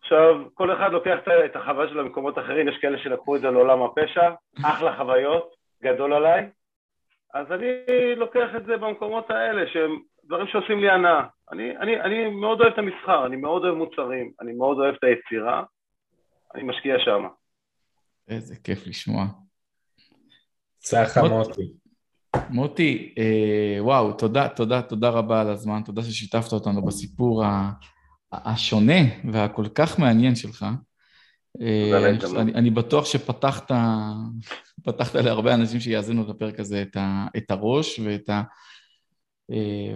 עכשיו, 0.01 0.35
כל 0.53 0.73
אחד 0.73 0.91
לוקח 0.91 1.17
את 1.45 1.55
החוויה 1.55 1.89
שלו 1.89 2.03
למקומות 2.03 2.37
אחרים, 2.37 2.67
יש 2.67 2.77
כאלה 2.81 2.97
שלקחו 3.03 3.35
את 3.35 3.41
זה 3.41 3.51
לעולם 3.51 3.81
הפשע, 3.81 4.29
אחלה 4.63 4.97
חוויות, 4.97 5.55
גדול 5.83 6.13
עליי, 6.13 6.49
אז 7.33 7.51
אני 7.51 7.67
לוקח 8.15 8.49
את 8.57 8.65
זה 8.65 8.77
במקומות 8.77 9.29
האלה, 9.29 9.71
שהם 9.73 9.99
דברים 10.25 10.47
שעושים 10.47 10.79
לי 10.79 10.89
הנאה. 10.89 11.27
אני, 11.51 11.77
אני, 11.77 12.01
אני 12.01 12.29
מאוד 12.29 12.61
אוהב 12.61 12.73
את 12.73 12.79
המסחר, 12.79 13.25
אני 13.25 13.35
מאוד 13.35 13.63
אוהב 13.63 13.75
מוצרים, 13.75 14.31
אני 14.41 14.53
מאוד 14.53 14.77
אוהב 14.77 14.95
את 14.95 15.03
היצירה, 15.03 15.63
אני 16.55 16.63
משקיע 16.63 16.95
שם. 16.99 17.27
איזה 18.27 18.55
כיף 18.63 18.87
לשמוע. 18.87 19.23
צחה 20.77 21.21
מוטי. 21.29 21.73
מוטי, 22.49 23.13
אה, 23.17 23.83
וואו, 23.83 24.13
תודה, 24.13 24.47
תודה, 24.47 24.81
תודה 24.81 25.09
רבה 25.09 25.41
על 25.41 25.49
הזמן, 25.49 25.81
תודה 25.85 26.03
ששיתפת 26.03 26.53
אותנו 26.53 26.85
בסיפור 26.85 27.43
השונה 28.31 29.01
והכל 29.31 29.65
כך 29.75 29.99
מעניין 29.99 30.35
שלך. 30.35 30.65
אה, 31.61 32.09
אני, 32.39 32.53
אני 32.53 32.69
בטוח 32.69 33.05
שפתחת 33.05 33.71
פתחת 34.83 35.15
להרבה 35.15 35.53
אנשים 35.53 35.79
שיאזינו 35.79 36.23
את 36.23 36.29
הפרק 36.29 36.59
הזה 36.59 36.81
את, 36.81 36.95
ה, 36.95 37.27
את 37.37 37.51
הראש 37.51 37.99
ואת 37.99 38.29
ה, 38.29 38.41
אה, 39.51 39.95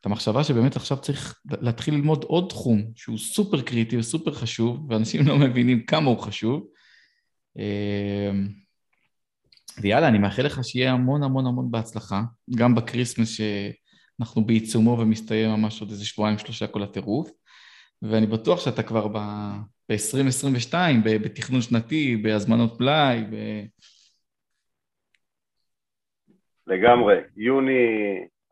את 0.00 0.06
המחשבה 0.06 0.44
שבאמת 0.44 0.76
עכשיו 0.76 0.98
צריך 0.98 1.40
להתחיל 1.60 1.94
ללמוד 1.94 2.24
עוד 2.24 2.46
תחום 2.48 2.82
שהוא 2.94 3.18
סופר 3.18 3.62
קריטי 3.62 3.96
וסופר 3.96 4.32
חשוב, 4.32 4.90
ואנשים 4.90 5.26
לא 5.26 5.38
מבינים 5.38 5.86
כמה 5.86 6.10
הוא 6.10 6.18
חשוב. 6.18 6.66
אה, 7.58 8.30
ויאללה, 9.80 10.08
אני 10.08 10.18
מאחל 10.18 10.42
לך 10.42 10.64
שיהיה 10.64 10.92
המון 10.92 11.22
המון 11.22 11.46
המון 11.46 11.70
בהצלחה, 11.70 12.22
גם 12.56 12.74
בקריסמס 12.74 13.28
שאנחנו 13.28 14.44
בעיצומו 14.44 14.98
ומסתיים 15.00 15.50
ממש 15.50 15.80
עוד 15.80 15.90
איזה 15.90 16.04
שבועיים 16.04 16.38
שלושה 16.38 16.66
כל 16.66 16.82
הטירוף, 16.82 17.30
ואני 18.02 18.26
בטוח 18.26 18.60
שאתה 18.60 18.82
כבר 18.82 19.08
ב-2022, 19.08 20.74
בתכנון 21.04 21.60
שנתי, 21.60 22.16
בהזמנות 22.16 22.78
פלאי, 22.78 23.24
ב... 23.30 23.34
לגמרי. 26.66 27.16
יוני, 27.36 27.72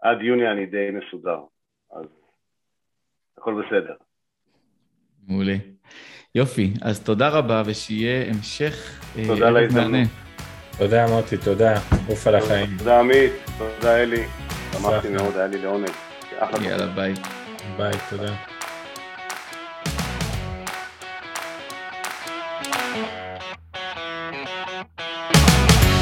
עד 0.03 0.23
יוני 0.23 0.51
אני 0.51 0.67
די 0.67 0.89
מסודר, 0.91 1.39
אז 1.91 2.07
הכל 3.39 3.63
בסדר. 3.63 3.95
מעולה. 5.29 5.57
יופי, 6.35 6.73
אז 6.83 7.05
תודה 7.05 7.29
רבה 7.29 7.63
ושיהיה 7.67 8.31
המשך 8.31 9.01
אה, 9.19 9.27
תודה 9.27 9.51
להזדמנות. 9.51 10.24
תודה 10.79 11.07
מוטי, 11.07 11.37
תודה, 11.37 11.75
עוף 12.09 12.27
על 12.27 12.35
החיים. 12.35 12.77
תודה 12.79 13.01
עמית, 13.01 13.33
תודה 13.59 13.97
אלי, 13.97 14.25
שמחתי 14.73 15.09
מאוד, 15.09 15.37
היה 15.37 15.47
לי 15.47 15.59
לעונג. 15.59 15.91
יאללה 16.63 16.87
ביי. 16.87 17.15
ביי, 17.77 17.93
תודה. 18.11 18.54